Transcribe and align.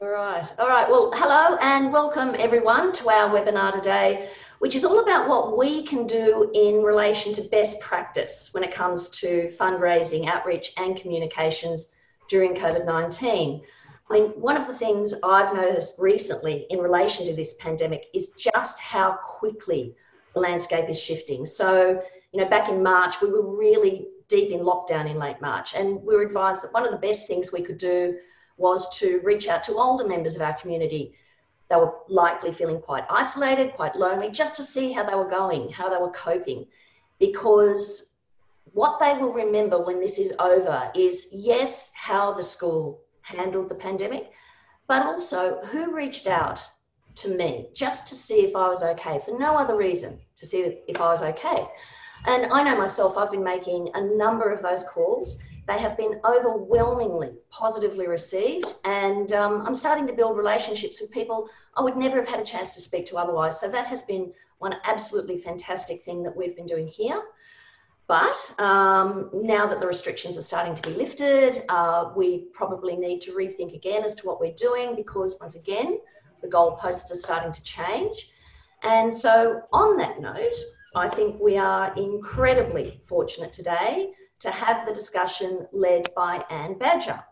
All 0.00 0.10
right. 0.10 0.46
All 0.60 0.68
right. 0.68 0.88
Well, 0.88 1.10
hello 1.12 1.56
and 1.56 1.92
welcome 1.92 2.36
everyone 2.38 2.92
to 2.92 3.08
our 3.08 3.30
webinar 3.30 3.72
today, 3.72 4.28
which 4.60 4.76
is 4.76 4.84
all 4.84 5.00
about 5.00 5.28
what 5.28 5.58
we 5.58 5.82
can 5.82 6.06
do 6.06 6.52
in 6.54 6.84
relation 6.84 7.32
to 7.32 7.42
best 7.42 7.80
practice 7.80 8.50
when 8.52 8.62
it 8.62 8.70
comes 8.70 9.08
to 9.18 9.52
fundraising, 9.58 10.28
outreach, 10.28 10.72
and 10.76 10.96
communications 10.96 11.88
during 12.28 12.54
COVID 12.54 12.86
19. 12.86 13.60
I 14.08 14.12
mean, 14.12 14.28
one 14.40 14.56
of 14.56 14.68
the 14.68 14.74
things 14.74 15.14
I've 15.24 15.52
noticed 15.52 15.96
recently 15.98 16.66
in 16.70 16.78
relation 16.78 17.26
to 17.26 17.34
this 17.34 17.54
pandemic 17.54 18.06
is 18.14 18.28
just 18.38 18.78
how 18.78 19.18
quickly 19.24 19.96
the 20.32 20.38
landscape 20.38 20.88
is 20.88 21.00
shifting. 21.00 21.44
So, 21.44 22.00
you 22.30 22.40
know, 22.40 22.48
back 22.48 22.68
in 22.68 22.84
March, 22.84 23.20
we 23.20 23.30
were 23.30 23.56
really 23.56 24.06
deep 24.28 24.52
in 24.52 24.60
lockdown 24.60 25.10
in 25.10 25.18
late 25.18 25.40
March, 25.40 25.74
and 25.74 26.00
we 26.04 26.14
were 26.14 26.22
advised 26.22 26.62
that 26.62 26.72
one 26.72 26.84
of 26.84 26.92
the 26.92 27.04
best 27.04 27.26
things 27.26 27.50
we 27.50 27.62
could 27.62 27.78
do 27.78 28.16
was 28.58 28.88
to 28.98 29.20
reach 29.24 29.48
out 29.48 29.64
to 29.64 29.74
older 29.74 30.06
members 30.06 30.36
of 30.36 30.42
our 30.42 30.54
community. 30.54 31.14
They 31.70 31.76
were 31.76 31.94
likely 32.08 32.52
feeling 32.52 32.80
quite 32.80 33.04
isolated, 33.08 33.72
quite 33.74 33.96
lonely, 33.96 34.30
just 34.30 34.56
to 34.56 34.62
see 34.62 34.92
how 34.92 35.04
they 35.04 35.14
were 35.14 35.28
going, 35.28 35.70
how 35.70 35.88
they 35.88 36.00
were 36.00 36.10
coping. 36.10 36.66
Because 37.18 38.12
what 38.72 38.98
they 39.00 39.14
will 39.14 39.32
remember 39.32 39.82
when 39.82 40.00
this 40.00 40.18
is 40.18 40.32
over 40.38 40.90
is 40.94 41.28
yes, 41.32 41.92
how 41.94 42.34
the 42.34 42.42
school 42.42 43.02
handled 43.22 43.68
the 43.68 43.74
pandemic, 43.74 44.32
but 44.86 45.02
also 45.02 45.60
who 45.66 45.94
reached 45.94 46.26
out 46.26 46.60
to 47.14 47.36
me 47.36 47.68
just 47.74 48.06
to 48.08 48.14
see 48.14 48.40
if 48.40 48.54
I 48.54 48.68
was 48.68 48.82
okay 48.82 49.20
for 49.24 49.38
no 49.38 49.56
other 49.56 49.76
reason, 49.76 50.18
to 50.36 50.46
see 50.46 50.80
if 50.86 51.00
I 51.00 51.08
was 51.08 51.22
okay. 51.22 51.66
And 52.26 52.52
I 52.52 52.62
know 52.62 52.76
myself, 52.76 53.16
I've 53.16 53.30
been 53.30 53.44
making 53.44 53.90
a 53.94 54.00
number 54.00 54.50
of 54.50 54.62
those 54.62 54.84
calls 54.84 55.38
they 55.68 55.78
have 55.78 55.98
been 55.98 56.18
overwhelmingly 56.24 57.34
positively 57.50 58.08
received, 58.08 58.74
and 58.84 59.34
um, 59.34 59.66
I'm 59.66 59.74
starting 59.74 60.06
to 60.06 60.14
build 60.14 60.38
relationships 60.38 60.98
with 60.98 61.10
people 61.10 61.50
I 61.76 61.82
would 61.82 61.96
never 61.96 62.16
have 62.16 62.26
had 62.26 62.40
a 62.40 62.44
chance 62.44 62.70
to 62.70 62.80
speak 62.80 63.04
to 63.06 63.18
otherwise. 63.18 63.60
So 63.60 63.68
that 63.68 63.86
has 63.86 64.02
been 64.02 64.32
one 64.60 64.74
absolutely 64.84 65.36
fantastic 65.36 66.02
thing 66.02 66.22
that 66.22 66.34
we've 66.34 66.56
been 66.56 66.66
doing 66.66 66.88
here. 66.88 67.22
But 68.06 68.54
um, 68.58 69.28
now 69.34 69.66
that 69.66 69.78
the 69.78 69.86
restrictions 69.86 70.38
are 70.38 70.42
starting 70.42 70.74
to 70.74 70.80
be 70.80 70.94
lifted, 70.94 71.62
uh, 71.68 72.12
we 72.16 72.46
probably 72.54 72.96
need 72.96 73.20
to 73.22 73.32
rethink 73.32 73.74
again 73.74 74.02
as 74.04 74.14
to 74.16 74.26
what 74.26 74.40
we're 74.40 74.54
doing 74.54 74.96
because, 74.96 75.36
once 75.38 75.54
again, 75.54 75.98
the 76.40 76.48
goalposts 76.48 77.12
are 77.12 77.16
starting 77.16 77.52
to 77.52 77.62
change. 77.62 78.30
And 78.82 79.14
so, 79.14 79.60
on 79.70 79.98
that 79.98 80.18
note, 80.18 80.54
I 80.94 81.10
think 81.10 81.38
we 81.38 81.58
are 81.58 81.94
incredibly 81.96 83.02
fortunate 83.06 83.52
today 83.52 84.14
to 84.40 84.50
have 84.50 84.86
the 84.86 84.94
discussion 84.94 85.66
led 85.72 86.12
by 86.14 86.44
Anne 86.50 86.78
Badger. 86.78 87.22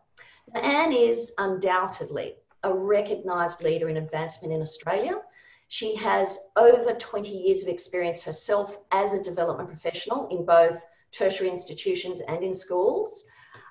Now, 0.53 0.61
Anne 0.61 0.93
is 0.93 1.33
undoubtedly 1.39 2.35
a 2.63 2.73
recognised 2.73 3.63
leader 3.63 3.89
in 3.89 3.97
advancement 3.97 4.53
in 4.53 4.61
Australia. 4.61 5.21
She 5.69 5.95
has 5.97 6.39
over 6.57 6.95
20 6.95 7.31
years 7.31 7.63
of 7.63 7.69
experience 7.69 8.23
herself 8.23 8.79
as 8.93 9.13
a 9.13 9.23
development 9.23 9.69
professional 9.69 10.29
in 10.29 10.45
both 10.45 10.81
tertiary 11.13 11.51
institutions 11.51 12.21
and 12.21 12.43
in 12.43 12.55
schools. 12.55 13.25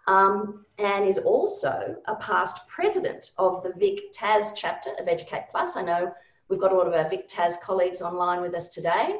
Um, 0.07 0.65
Anne 0.77 1.03
is 1.03 1.17
also 1.17 1.95
a 2.07 2.15
past 2.15 2.67
president 2.67 3.31
of 3.37 3.63
the 3.63 3.73
Vic 3.77 4.11
Tas 4.13 4.53
chapter 4.53 4.91
of 4.99 5.07
Educate 5.07 5.45
Plus. 5.49 5.75
I 5.75 5.81
know 5.81 6.13
we've 6.47 6.59
got 6.59 6.71
a 6.71 6.75
lot 6.75 6.87
of 6.87 6.93
our 6.93 7.09
Vic 7.09 7.27
Tas 7.27 7.57
colleagues 7.57 8.01
online 8.01 8.41
with 8.41 8.53
us 8.53 8.69
today 8.69 9.19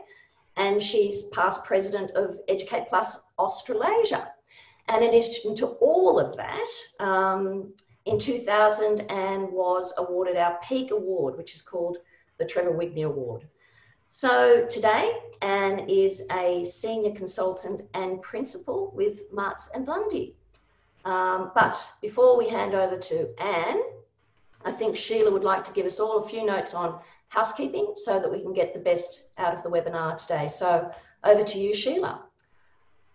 and 0.58 0.81
she's 0.81 1.23
past 1.23 1.64
president 1.64 2.11
of 2.11 2.38
Educate 2.48 2.88
Plus 2.89 3.20
Australasia. 3.38 4.31
And 4.88 5.03
in 5.03 5.09
addition 5.09 5.56
to 5.58 5.67
all 5.67 6.20
of 6.20 6.38
that, 6.38 6.67
um, 7.00 7.73
in 8.06 8.20
2000 8.20 9.02
Anne 9.12 9.52
was 9.52 9.94
awarded 9.97 10.38
our 10.38 10.59
Peak 10.64 10.92
Award, 10.92 11.38
which 11.38 11.56
is 11.56 11.62
called 11.62 11.97
the 12.38 12.45
Trevor 12.45 12.72
Wigney 12.72 13.06
Award. 13.06 13.47
So 14.08 14.66
today, 14.70 15.17
Anne 15.42 15.89
is 15.89 16.25
a 16.31 16.64
senior 16.64 17.12
consultant 17.16 17.81
and 17.96 18.22
principal 18.22 18.91
with 18.96 19.31
Marts 19.34 19.69
and 19.74 19.88
Lundy. 19.88 20.35
Um, 21.06 21.51
but 21.56 21.84
before 22.01 22.38
we 22.38 22.47
hand 22.47 22.75
over 22.75 22.97
to 22.97 23.41
Anne, 23.41 23.81
I 24.63 24.72
think 24.72 24.96
Sheila 24.97 25.31
would 25.31 25.44
like 25.44 25.63
to 25.66 25.72
give 25.74 25.85
us 25.85 26.00
all 26.00 26.24
a 26.24 26.28
few 26.28 26.46
notes 26.46 26.74
on 26.74 27.00
housekeeping 27.30 27.94
so 27.96 28.19
that 28.19 28.31
we 28.31 28.41
can 28.41 28.53
get 28.53 28.74
the 28.74 28.80
best 28.80 29.28
out 29.38 29.53
of 29.53 29.63
the 29.63 29.69
webinar 29.69 30.18
today. 30.18 30.47
So 30.47 30.91
over 31.24 31.44
to 31.44 31.59
you, 31.59 31.75
Sheila. 31.75 32.24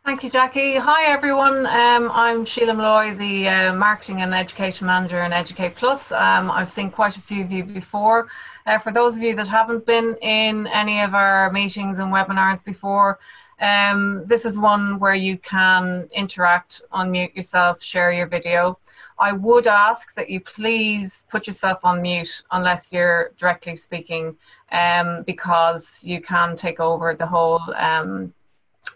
Thank 0.04 0.24
you, 0.24 0.30
Jackie. 0.30 0.76
Hi, 0.76 1.04
everyone. 1.04 1.66
Um, 1.66 2.10
I'm 2.12 2.46
Sheila 2.46 2.72
Malloy, 2.72 3.14
the 3.14 3.48
uh, 3.48 3.74
Marketing 3.74 4.22
and 4.22 4.34
Education 4.34 4.86
Manager 4.86 5.22
in 5.24 5.32
Educate 5.32 5.76
Plus. 5.76 6.10
Um, 6.10 6.50
I've 6.50 6.72
seen 6.72 6.90
quite 6.90 7.18
a 7.18 7.20
few 7.20 7.44
of 7.44 7.52
you 7.52 7.64
before. 7.64 8.28
Uh, 8.66 8.78
for 8.78 8.92
those 8.92 9.14
of 9.14 9.22
you 9.22 9.36
that 9.36 9.46
haven't 9.46 9.84
been 9.84 10.16
in 10.22 10.66
any 10.68 11.00
of 11.00 11.14
our 11.14 11.52
meetings 11.52 11.98
and 11.98 12.10
webinars 12.10 12.64
before, 12.64 13.18
um, 13.60 14.24
this 14.26 14.46
is 14.46 14.58
one 14.58 14.98
where 14.98 15.14
you 15.14 15.36
can 15.36 16.08
interact, 16.12 16.80
unmute 16.94 17.36
yourself, 17.36 17.82
share 17.82 18.10
your 18.10 18.26
video. 18.26 18.78
I 19.20 19.32
would 19.32 19.66
ask 19.66 20.14
that 20.14 20.30
you 20.30 20.40
please 20.40 21.26
put 21.30 21.46
yourself 21.46 21.84
on 21.84 22.00
mute 22.00 22.42
unless 22.52 22.90
you're 22.90 23.32
directly 23.36 23.76
speaking, 23.76 24.34
um, 24.72 25.24
because 25.24 26.02
you 26.02 26.22
can 26.22 26.56
take 26.56 26.80
over 26.80 27.14
the 27.14 27.26
whole 27.26 27.60
um, 27.76 28.32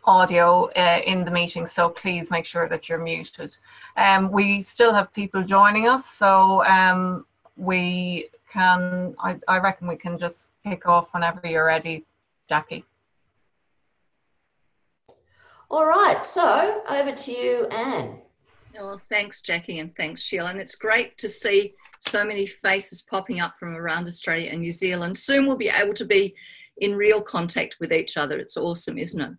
audio 0.05 0.71
uh, 0.77 1.01
in 1.05 1.27
the 1.27 1.31
meeting. 1.31 1.67
So 1.67 1.91
please 1.91 2.31
make 2.31 2.47
sure 2.47 2.67
that 2.71 2.89
you're 2.89 3.03
muted. 3.03 3.57
Um, 3.99 4.33
we 4.33 4.63
still 4.63 4.95
have 4.95 5.13
people 5.13 5.43
joining 5.43 5.89
us, 5.89 6.07
so 6.07 6.65
um, 6.65 7.27
we 7.57 8.31
can. 8.51 9.15
I, 9.19 9.39
I 9.47 9.61
reckon 9.61 9.87
we 9.87 9.97
can 9.97 10.19
just 10.19 10.53
kick 10.65 10.89
off 10.89 11.13
whenever 11.13 11.47
you're 11.47 11.67
ready, 11.67 12.07
Jackie. 12.49 12.87
All 15.71 15.85
right, 15.85 16.25
so 16.25 16.83
over 16.89 17.13
to 17.13 17.33
you, 17.33 17.67
Anne. 17.67 18.24
Well, 18.77 18.99
thanks, 18.99 19.41
Jackie, 19.41 19.79
and 19.79 19.95
thanks, 19.97 20.21
Sheila. 20.23 20.51
And 20.51 20.61
it's 20.61 20.75
great 20.75 21.17
to 21.19 21.29
see 21.29 21.75
so 22.01 22.25
many 22.25 22.47
faces 22.47 23.03
popping 23.03 23.39
up 23.41 23.55
from 23.59 23.77
around 23.77 24.09
Australia 24.09 24.51
and 24.51 24.61
New 24.61 24.73
Zealand. 24.73 25.17
Soon 25.17 25.47
we'll 25.47 25.57
be 25.57 25.69
able 25.69 25.95
to 25.95 26.05
be 26.05 26.35
in 26.79 26.97
real 26.97 27.21
contact 27.21 27.77
with 27.81 27.93
each 27.93 28.17
other. 28.17 28.37
It's 28.37 28.57
awesome, 28.57 28.99
isn't 28.99 29.21
it? 29.21 29.31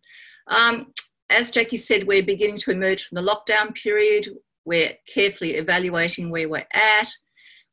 Um, 0.47 0.93
as 1.29 1.51
Jackie 1.51 1.77
said, 1.77 2.07
we're 2.07 2.23
beginning 2.23 2.59
to 2.59 2.71
emerge 2.71 3.03
from 3.03 3.15
the 3.21 3.29
lockdown 3.29 3.75
period. 3.75 4.29
We're 4.63 4.93
carefully 5.13 5.55
evaluating 5.55 6.29
where 6.29 6.47
we're 6.47 6.67
at. 6.73 7.09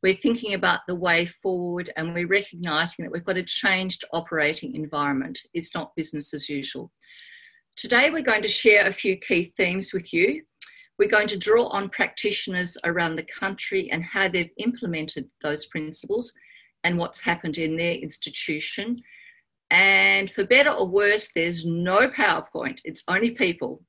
We're 0.02 0.14
thinking 0.14 0.54
about 0.54 0.80
the 0.88 0.96
way 0.96 1.26
forward 1.26 1.92
and 1.96 2.12
we're 2.12 2.26
recognizing 2.26 3.04
that 3.04 3.12
we've 3.12 3.24
got 3.24 3.36
a 3.36 3.44
changed 3.44 4.04
operating 4.12 4.74
environment. 4.74 5.38
It's 5.54 5.76
not 5.76 5.94
business 5.94 6.34
as 6.34 6.48
usual. 6.48 6.90
Today, 7.76 8.10
we're 8.10 8.22
going 8.22 8.42
to 8.42 8.48
share 8.48 8.84
a 8.84 8.92
few 8.92 9.16
key 9.16 9.44
themes 9.44 9.92
with 9.94 10.12
you 10.12 10.42
we're 10.98 11.08
going 11.08 11.28
to 11.28 11.38
draw 11.38 11.66
on 11.68 11.88
practitioners 11.88 12.76
around 12.84 13.16
the 13.16 13.24
country 13.24 13.90
and 13.90 14.04
how 14.04 14.28
they've 14.28 14.50
implemented 14.58 15.28
those 15.42 15.66
principles 15.66 16.32
and 16.84 16.98
what's 16.98 17.20
happened 17.20 17.58
in 17.58 17.76
their 17.76 17.94
institution. 17.94 19.00
And 19.70 20.30
for 20.30 20.44
better 20.44 20.70
or 20.70 20.86
worse, 20.86 21.30
there's 21.34 21.64
no 21.64 22.08
PowerPoint, 22.08 22.80
it's 22.84 23.02
only 23.08 23.30
people. 23.30 23.82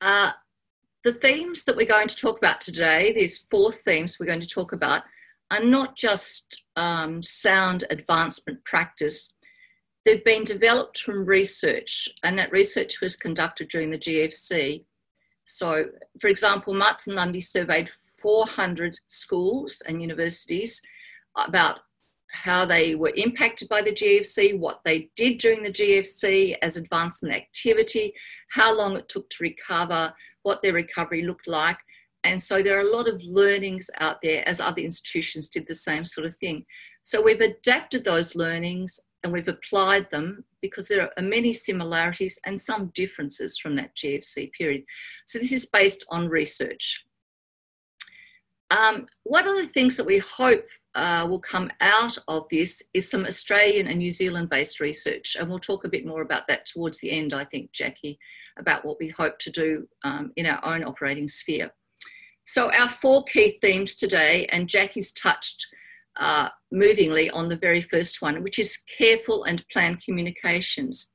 Uh, 0.00 0.32
the 1.04 1.14
themes 1.14 1.64
that 1.64 1.76
we're 1.76 1.86
going 1.86 2.08
to 2.08 2.16
talk 2.16 2.36
about 2.36 2.60
today, 2.60 3.14
these 3.14 3.44
four 3.50 3.72
themes 3.72 4.18
we're 4.18 4.26
going 4.26 4.40
to 4.40 4.46
talk 4.46 4.72
about, 4.72 5.02
are 5.50 5.64
not 5.64 5.96
just 5.96 6.62
um, 6.76 7.22
sound 7.22 7.84
advancement 7.90 8.62
practice. 8.64 9.32
They've 10.04 10.24
been 10.24 10.44
developed 10.44 10.98
from 11.00 11.24
research, 11.24 12.08
and 12.22 12.38
that 12.38 12.52
research 12.52 13.00
was 13.00 13.16
conducted 13.16 13.68
during 13.68 13.90
the 13.90 13.98
GFC 13.98 14.84
so, 15.50 15.86
for 16.20 16.28
example, 16.28 16.74
Marts 16.74 17.06
and 17.06 17.16
Lundy 17.16 17.40
surveyed 17.40 17.90
400 18.20 18.98
schools 19.06 19.82
and 19.86 20.00
universities 20.00 20.80
about 21.36 21.80
how 22.32 22.64
they 22.64 22.94
were 22.94 23.12
impacted 23.16 23.68
by 23.68 23.82
the 23.82 23.92
GFC, 23.92 24.58
what 24.58 24.80
they 24.84 25.10
did 25.16 25.38
during 25.38 25.62
the 25.62 25.72
GFC 25.72 26.56
as 26.62 26.76
advancement 26.76 27.34
activity, 27.34 28.12
how 28.50 28.72
long 28.72 28.96
it 28.96 29.08
took 29.08 29.28
to 29.30 29.42
recover, 29.42 30.12
what 30.42 30.62
their 30.62 30.72
recovery 30.72 31.22
looked 31.22 31.48
like. 31.48 31.78
And 32.22 32.40
so 32.40 32.62
there 32.62 32.76
are 32.76 32.82
a 32.82 32.96
lot 32.96 33.08
of 33.08 33.20
learnings 33.22 33.90
out 33.98 34.18
there 34.22 34.46
as 34.46 34.60
other 34.60 34.82
institutions 34.82 35.48
did 35.48 35.66
the 35.66 35.74
same 35.74 36.04
sort 36.04 36.26
of 36.26 36.36
thing. 36.36 36.64
So 37.02 37.20
we've 37.20 37.40
adapted 37.40 38.04
those 38.04 38.36
learnings 38.36 39.00
and 39.24 39.32
we've 39.32 39.48
applied 39.48 40.08
them 40.10 40.44
because 40.62 40.88
there 40.88 41.10
are 41.16 41.22
many 41.22 41.52
similarities 41.52 42.38
and 42.46 42.60
some 42.60 42.90
differences 42.94 43.58
from 43.58 43.76
that 43.76 43.94
GFC 43.96 44.52
period. 44.52 44.82
So 45.26 45.38
this 45.38 45.52
is 45.52 45.66
based 45.66 46.04
on 46.10 46.28
research. 46.28 47.04
Um, 48.70 49.06
one 49.24 49.48
of 49.48 49.56
the 49.56 49.66
things 49.66 49.96
that 49.96 50.06
we 50.06 50.18
hope 50.18 50.64
uh, 50.94 51.26
will 51.28 51.40
come 51.40 51.70
out 51.80 52.16
of 52.28 52.46
this 52.50 52.82
is 52.94 53.08
some 53.08 53.24
Australian 53.24 53.86
and 53.88 53.98
New 53.98 54.10
Zealand 54.10 54.48
based 54.48 54.80
research. 54.80 55.36
And 55.38 55.48
we'll 55.48 55.58
talk 55.58 55.84
a 55.84 55.88
bit 55.88 56.06
more 56.06 56.22
about 56.22 56.46
that 56.48 56.66
towards 56.66 56.98
the 56.98 57.10
end, 57.10 57.34
I 57.34 57.44
think, 57.44 57.72
Jackie, 57.72 58.18
about 58.58 58.84
what 58.84 58.98
we 59.00 59.08
hope 59.08 59.38
to 59.40 59.50
do 59.50 59.86
um, 60.04 60.32
in 60.36 60.46
our 60.46 60.64
own 60.64 60.84
operating 60.84 61.28
sphere. 61.28 61.70
So, 62.46 62.72
our 62.72 62.88
four 62.88 63.22
key 63.24 63.58
themes 63.60 63.94
today, 63.94 64.46
and 64.46 64.68
Jackie's 64.68 65.12
touched 65.12 65.68
uh, 66.20 66.50
movingly 66.70 67.30
on 67.30 67.48
the 67.48 67.56
very 67.56 67.80
first 67.80 68.22
one, 68.22 68.42
which 68.42 68.58
is 68.58 68.78
careful 68.98 69.44
and 69.44 69.66
planned 69.72 70.04
communications. 70.04 71.10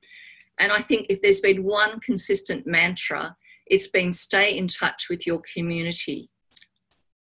And 0.57 0.71
I 0.71 0.81
think 0.81 1.05
if 1.09 1.21
there's 1.21 1.39
been 1.39 1.63
one 1.63 1.99
consistent 1.99 2.65
mantra, 2.65 3.35
it's 3.67 3.87
been 3.87 4.11
stay 4.11 4.57
in 4.57 4.67
touch 4.67 5.07
with 5.09 5.25
your 5.25 5.41
community, 5.53 6.29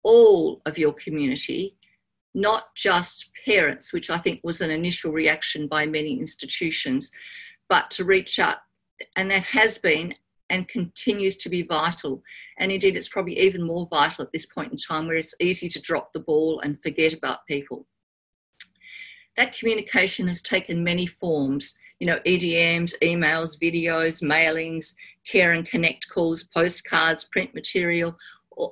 all 0.01 0.61
of 0.65 0.77
your 0.77 0.93
community, 0.93 1.75
not 2.33 2.73
just 2.75 3.29
parents, 3.45 3.93
which 3.93 4.09
I 4.09 4.17
think 4.17 4.39
was 4.43 4.61
an 4.61 4.71
initial 4.71 5.11
reaction 5.11 5.67
by 5.67 5.85
many 5.85 6.19
institutions, 6.19 7.11
but 7.69 7.91
to 7.91 8.05
reach 8.05 8.39
out. 8.39 8.57
And 9.15 9.29
that 9.31 9.43
has 9.43 9.77
been 9.77 10.13
and 10.49 10.67
continues 10.67 11.37
to 11.37 11.49
be 11.49 11.63
vital. 11.63 12.21
And 12.57 12.71
indeed, 12.71 12.97
it's 12.97 13.09
probably 13.09 13.39
even 13.39 13.63
more 13.63 13.87
vital 13.87 14.23
at 14.23 14.31
this 14.31 14.45
point 14.45 14.71
in 14.71 14.77
time 14.77 15.07
where 15.07 15.17
it's 15.17 15.35
easy 15.39 15.69
to 15.69 15.81
drop 15.81 16.13
the 16.13 16.19
ball 16.19 16.59
and 16.59 16.81
forget 16.81 17.13
about 17.13 17.45
people. 17.47 17.87
That 19.35 19.57
communication 19.57 20.27
has 20.27 20.41
taken 20.41 20.83
many 20.83 21.07
forms, 21.07 21.75
you 21.99 22.05
know, 22.05 22.19
EDMs, 22.25 22.93
emails, 23.01 23.57
videos, 23.59 24.21
mailings, 24.21 24.93
care 25.25 25.53
and 25.53 25.65
connect 25.65 26.07
calls, 26.09 26.43
postcards, 26.43 27.25
print 27.25 27.55
material. 27.55 28.15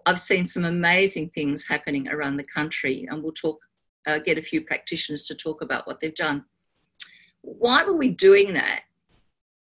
I've 0.06 0.20
seen 0.20 0.46
some 0.46 0.66
amazing 0.66 1.30
things 1.30 1.66
happening 1.66 2.10
around 2.10 2.38
the 2.38 2.44
country, 2.44 3.08
and 3.10 3.24
we'll 3.24 3.32
talk, 3.32 3.60
uh, 4.06 4.20
get 4.20 4.38
a 4.38 4.44
few 4.44 4.62
practitioners 4.62 5.26
to 5.26 5.36
talk 5.36 5.64
about 5.64 5.88
what 5.88 6.00
they've 6.00 6.14
done. 6.14 6.46
Why 7.42 7.84
were 7.84 7.98
we 7.98 8.10
doing 8.10 8.54
that? 8.54 8.84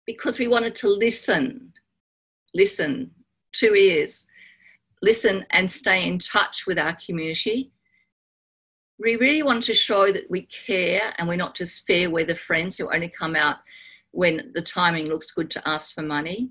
Because 0.05 0.41
we 0.41 0.49
wanted 0.49 0.75
to 0.77 0.89
listen 0.89 1.72
listen, 2.55 3.11
two 3.53 3.75
ears, 3.75 4.27
listen 5.03 5.45
and 5.51 5.71
stay 5.71 6.07
in 6.07 6.19
touch 6.19 6.67
with 6.67 6.79
our 6.79 6.97
community. 7.05 7.73
We 8.99 9.17
really 9.17 9.43
want 9.43 9.65
to 9.65 9.75
show 9.75 10.13
that 10.13 10.31
we 10.31 10.43
care 10.47 11.13
and 11.19 11.29
we're 11.29 11.37
not 11.37 11.57
just 11.57 11.87
fair 11.87 12.09
weather 12.09 12.37
friends 12.37 12.77
who 12.77 12.93
only 12.93 13.09
come 13.09 13.35
out 13.35 13.57
when 14.13 14.53
the 14.55 14.63
timing 14.63 15.07
looks 15.07 15.33
good 15.33 15.51
to 15.51 15.69
us 15.69 15.91
for 15.91 16.03
money. 16.03 16.51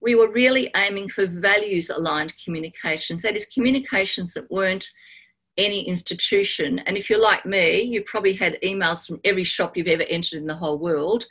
We 0.00 0.14
were 0.14 0.30
really 0.30 0.70
aiming 0.76 1.08
for 1.08 1.26
values 1.26 1.88
aligned 1.88 2.34
communications, 2.44 3.22
that 3.22 3.36
is, 3.36 3.46
communications 3.46 4.34
that 4.34 4.50
weren't 4.50 4.90
any 5.56 5.86
institution. 5.86 6.80
And 6.80 6.96
if 6.96 7.08
you're 7.08 7.20
like 7.20 7.46
me, 7.46 7.82
you 7.82 8.02
probably 8.02 8.32
had 8.32 8.58
emails 8.62 9.06
from 9.06 9.20
every 9.24 9.44
shop 9.44 9.76
you've 9.76 9.86
ever 9.86 10.02
entered 10.02 10.38
in 10.38 10.46
the 10.46 10.54
whole 10.54 10.78
world 10.78 11.24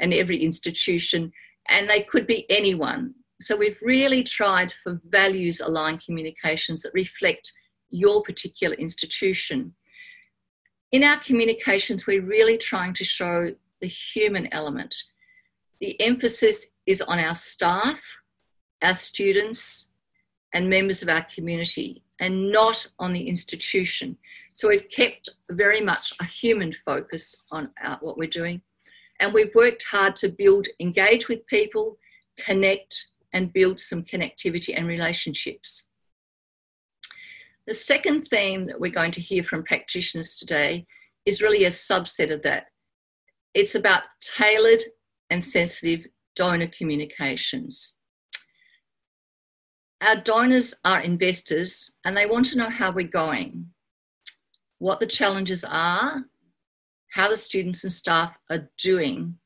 and 0.00 0.12
every 0.12 0.38
institution 0.42 1.32
and 1.68 1.88
they 1.88 2.02
could 2.02 2.26
be 2.26 2.50
anyone. 2.50 3.14
So 3.40 3.56
we've 3.56 3.80
really 3.82 4.22
tried 4.22 4.72
for 4.84 5.00
values 5.08 5.60
aligned 5.60 6.04
communications 6.04 6.82
that 6.82 6.92
reflect 6.94 7.52
your 7.90 8.22
particular 8.22 8.74
institution. 8.76 9.74
In 10.92 11.04
our 11.04 11.18
communications, 11.18 12.06
we're 12.06 12.22
really 12.22 12.58
trying 12.58 12.94
to 12.94 13.04
show 13.04 13.54
the 13.80 13.86
human 13.86 14.52
element. 14.52 14.94
The 15.80 16.00
emphasis 16.00 16.68
is 16.86 17.00
on 17.00 17.18
our 17.18 17.34
staff, 17.34 18.02
our 18.82 18.94
students, 18.94 19.88
and 20.52 20.68
members 20.68 21.02
of 21.02 21.08
our 21.08 21.24
community, 21.34 22.02
and 22.18 22.50
not 22.52 22.86
on 22.98 23.12
the 23.12 23.26
institution. 23.26 24.18
So 24.52 24.68
we've 24.68 24.90
kept 24.90 25.28
very 25.50 25.80
much 25.80 26.12
a 26.20 26.24
human 26.24 26.72
focus 26.72 27.34
on 27.50 27.70
our, 27.82 27.98
what 28.00 28.18
we're 28.18 28.28
doing. 28.28 28.60
And 29.20 29.34
we've 29.34 29.54
worked 29.54 29.84
hard 29.84 30.16
to 30.16 30.30
build, 30.30 30.66
engage 30.80 31.28
with 31.28 31.46
people, 31.46 31.98
connect, 32.38 33.06
and 33.32 33.52
build 33.52 33.78
some 33.78 34.02
connectivity 34.02 34.74
and 34.76 34.86
relationships. 34.88 35.84
The 37.66 37.74
second 37.74 38.22
theme 38.22 38.66
that 38.66 38.80
we're 38.80 38.90
going 38.90 39.12
to 39.12 39.20
hear 39.20 39.44
from 39.44 39.62
practitioners 39.62 40.36
today 40.36 40.86
is 41.26 41.42
really 41.42 41.64
a 41.64 41.68
subset 41.68 42.32
of 42.32 42.42
that. 42.42 42.66
It's 43.54 43.74
about 43.74 44.04
tailored 44.20 44.82
and 45.28 45.44
sensitive 45.44 46.06
donor 46.34 46.68
communications. 46.68 47.92
Our 50.00 50.16
donors 50.16 50.74
are 50.84 51.02
investors 51.02 51.92
and 52.04 52.16
they 52.16 52.26
want 52.26 52.46
to 52.46 52.58
know 52.58 52.70
how 52.70 52.90
we're 52.90 53.06
going, 53.06 53.66
what 54.78 54.98
the 54.98 55.06
challenges 55.06 55.62
are, 55.62 56.24
how 57.10 57.28
the 57.28 57.36
students 57.36 57.84
and 57.84 57.92
staff 57.92 58.34
are 58.50 58.68
doing. 58.82 59.36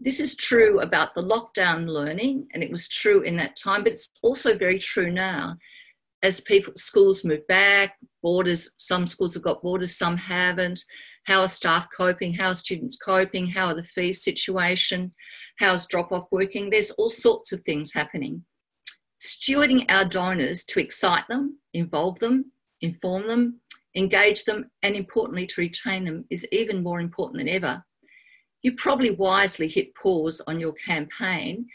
This 0.00 0.20
is 0.20 0.34
true 0.34 0.80
about 0.80 1.14
the 1.14 1.22
lockdown 1.22 1.86
learning, 1.86 2.48
and 2.52 2.62
it 2.62 2.70
was 2.70 2.88
true 2.88 3.22
in 3.22 3.36
that 3.36 3.56
time, 3.56 3.82
but 3.82 3.92
it's 3.92 4.10
also 4.22 4.56
very 4.56 4.78
true 4.78 5.10
now. 5.10 5.56
As 6.22 6.40
people, 6.40 6.72
schools 6.76 7.24
move 7.24 7.46
back, 7.48 7.96
borders, 8.22 8.70
some 8.78 9.06
schools 9.06 9.34
have 9.34 9.42
got 9.42 9.62
borders, 9.62 9.96
some 9.96 10.16
haven't. 10.16 10.82
How 11.24 11.42
are 11.42 11.48
staff 11.48 11.86
coping? 11.94 12.32
How 12.32 12.48
are 12.48 12.54
students 12.54 12.96
coping? 12.96 13.46
How 13.46 13.66
are 13.68 13.74
the 13.74 13.84
fees 13.84 14.24
situation? 14.24 15.12
How's 15.58 15.86
drop 15.86 16.12
off 16.12 16.26
working? 16.32 16.70
There's 16.70 16.90
all 16.92 17.10
sorts 17.10 17.52
of 17.52 17.60
things 17.62 17.92
happening. 17.92 18.44
Stewarding 19.20 19.84
our 19.90 20.06
donors 20.06 20.64
to 20.64 20.80
excite 20.80 21.24
them, 21.28 21.58
involve 21.72 22.18
them, 22.18 22.52
inform 22.80 23.26
them, 23.26 23.60
engage 23.94 24.44
them, 24.44 24.70
and 24.82 24.96
importantly, 24.96 25.46
to 25.46 25.60
retain 25.60 26.04
them 26.04 26.24
is 26.30 26.46
even 26.52 26.82
more 26.82 27.00
important 27.00 27.38
than 27.38 27.48
ever. 27.48 27.82
You 28.62 28.72
probably 28.72 29.10
wisely 29.10 29.68
hit 29.68 29.94
pause 29.94 30.40
on 30.46 30.58
your 30.58 30.72
campaign. 30.72 31.66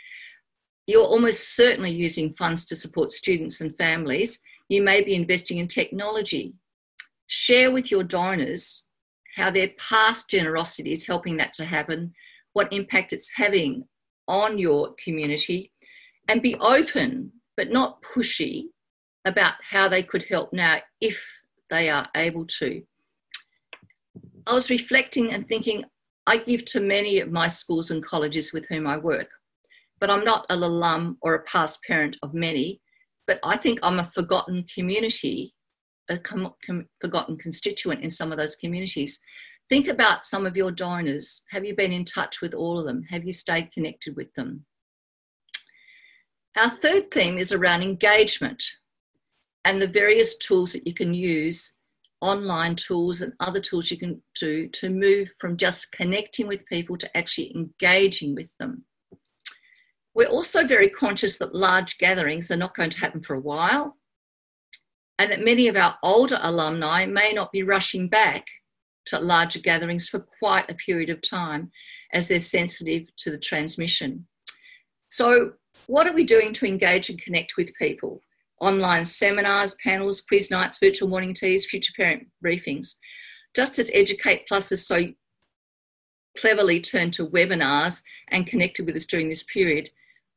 You're 0.87 1.03
almost 1.03 1.55
certainly 1.55 1.91
using 1.91 2.33
funds 2.33 2.65
to 2.65 2.75
support 2.75 3.11
students 3.11 3.61
and 3.61 3.77
families. 3.77 4.39
You 4.69 4.81
may 4.81 5.03
be 5.03 5.15
investing 5.15 5.59
in 5.59 5.67
technology. 5.67 6.53
Share 7.27 7.71
with 7.71 7.91
your 7.91 8.03
donors 8.03 8.87
how 9.35 9.51
their 9.51 9.69
past 9.77 10.29
generosity 10.29 10.91
is 10.91 11.05
helping 11.05 11.37
that 11.37 11.53
to 11.53 11.65
happen, 11.65 12.11
what 12.53 12.73
impact 12.73 13.13
it's 13.13 13.31
having 13.35 13.87
on 14.27 14.57
your 14.57 14.95
community, 15.03 15.71
and 16.27 16.41
be 16.41 16.55
open 16.55 17.31
but 17.55 17.71
not 17.71 18.01
pushy 18.01 18.65
about 19.25 19.53
how 19.61 19.87
they 19.87 20.01
could 20.01 20.23
help 20.23 20.51
now 20.53 20.77
if 21.01 21.23
they 21.69 21.89
are 21.89 22.07
able 22.15 22.45
to. 22.59 22.81
I 24.47 24.53
was 24.53 24.69
reflecting 24.69 25.31
and 25.31 25.47
thinking, 25.47 25.85
I 26.25 26.37
give 26.37 26.65
to 26.65 26.79
many 26.79 27.19
of 27.19 27.31
my 27.31 27.47
schools 27.47 27.91
and 27.91 28.03
colleges 28.03 28.53
with 28.53 28.67
whom 28.67 28.87
I 28.87 28.97
work, 28.97 29.29
but 29.99 30.09
I'm 30.09 30.23
not 30.23 30.45
an 30.49 30.63
alum 30.63 31.17
or 31.21 31.35
a 31.35 31.43
past 31.43 31.79
parent 31.83 32.17
of 32.23 32.33
many, 32.33 32.81
but 33.27 33.39
I 33.43 33.57
think 33.57 33.79
I'm 33.83 33.99
a 33.99 34.05
forgotten 34.05 34.65
community, 34.73 35.53
a 36.09 36.17
com- 36.17 36.53
com- 36.65 36.87
forgotten 36.99 37.37
constituent 37.37 38.03
in 38.03 38.09
some 38.09 38.31
of 38.31 38.37
those 38.37 38.55
communities. 38.55 39.19
Think 39.69 39.87
about 39.87 40.25
some 40.25 40.45
of 40.45 40.57
your 40.57 40.71
donors. 40.71 41.43
Have 41.51 41.63
you 41.63 41.75
been 41.75 41.91
in 41.91 42.05
touch 42.05 42.41
with 42.41 42.55
all 42.55 42.79
of 42.79 42.85
them? 42.85 43.03
Have 43.09 43.23
you 43.23 43.31
stayed 43.31 43.71
connected 43.71 44.15
with 44.15 44.33
them? 44.33 44.65
Our 46.57 46.69
third 46.69 47.11
theme 47.11 47.37
is 47.37 47.51
around 47.51 47.83
engagement 47.83 48.63
and 49.69 49.79
the 49.79 49.87
various 49.87 50.35
tools 50.39 50.73
that 50.73 50.87
you 50.87 50.95
can 50.95 51.13
use 51.13 51.75
online 52.21 52.75
tools 52.75 53.21
and 53.21 53.33
other 53.39 53.61
tools 53.61 53.91
you 53.91 53.99
can 53.99 54.19
do 54.39 54.67
to 54.69 54.89
move 54.89 55.29
from 55.39 55.55
just 55.55 55.91
connecting 55.91 56.47
with 56.47 56.65
people 56.65 56.97
to 56.97 57.15
actually 57.15 57.55
engaging 57.55 58.33
with 58.33 58.51
them. 58.57 58.83
We're 60.15 60.27
also 60.27 60.65
very 60.65 60.89
conscious 60.89 61.37
that 61.37 61.53
large 61.53 61.99
gatherings 61.99 62.49
are 62.49 62.57
not 62.57 62.73
going 62.73 62.89
to 62.89 62.99
happen 62.99 63.21
for 63.21 63.35
a 63.35 63.39
while 63.39 63.95
and 65.19 65.31
that 65.31 65.45
many 65.45 65.67
of 65.67 65.75
our 65.75 65.95
older 66.01 66.39
alumni 66.41 67.05
may 67.05 67.31
not 67.31 67.51
be 67.51 67.61
rushing 67.61 68.09
back 68.09 68.47
to 69.05 69.19
larger 69.19 69.59
gatherings 69.59 70.07
for 70.07 70.25
quite 70.39 70.67
a 70.71 70.75
period 70.75 71.11
of 71.11 71.21
time 71.21 71.69
as 72.11 72.27
they're 72.27 72.39
sensitive 72.39 73.03
to 73.17 73.29
the 73.29 73.37
transmission. 73.37 74.25
So, 75.11 75.53
what 75.85 76.07
are 76.07 76.13
we 76.13 76.23
doing 76.23 76.53
to 76.53 76.65
engage 76.65 77.11
and 77.11 77.21
connect 77.21 77.53
with 77.55 77.71
people? 77.75 78.23
Online 78.59 79.05
seminars, 79.05 79.75
panels, 79.83 80.21
quiz 80.21 80.51
nights, 80.51 80.77
virtual 80.81 81.09
morning 81.09 81.33
teas, 81.33 81.65
future 81.65 81.93
parent 81.95 82.27
briefings. 82.43 82.95
Just 83.55 83.79
as 83.79 83.89
Educate 83.93 84.47
Plus 84.47 84.71
is 84.71 84.85
so 84.85 85.05
cleverly 86.37 86.81
turned 86.81 87.13
to 87.13 87.27
webinars 87.27 88.01
and 88.29 88.47
connected 88.47 88.85
with 88.85 88.95
us 88.95 89.05
during 89.05 89.29
this 89.29 89.43
period, 89.43 89.89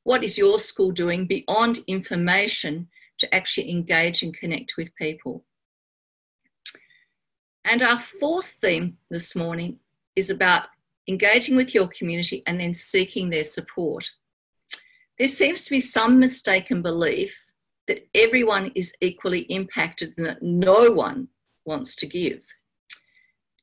what 0.05 0.25
is 0.25 0.39
your 0.39 0.59
school 0.59 0.91
doing 0.91 1.27
beyond 1.27 1.81
information 1.87 2.89
to 3.19 3.35
actually 3.35 3.71
engage 3.71 4.23
and 4.23 4.37
connect 4.37 4.75
with 4.77 4.95
people? 4.97 5.45
And 7.65 7.83
our 7.83 8.01
fourth 8.01 8.57
theme 8.61 8.97
this 9.11 9.37
morning 9.37 9.79
is 10.17 10.31
about 10.31 10.69
engaging 11.09 11.57
with 11.57 11.75
your 11.75 11.89
community 11.89 12.43
and 12.47 12.61
then 12.61 12.75
seeking 12.75 13.31
their 13.31 13.45
support. 13.45 14.11
There 15.19 15.29
seems 15.29 15.65
to 15.65 15.71
be 15.71 15.81
some 15.81 16.19
mistaken 16.19 16.83
belief 16.83 17.39
that 17.89 18.07
everyone 18.15 18.73
is 18.75 18.93
equally 19.01 19.41
impacted 19.41 20.15
and 20.17 20.27
that 20.27 20.43
no 20.43 20.91
one 20.93 21.29
wants 21.65 21.97
to 21.97 22.07
give. 22.07 22.43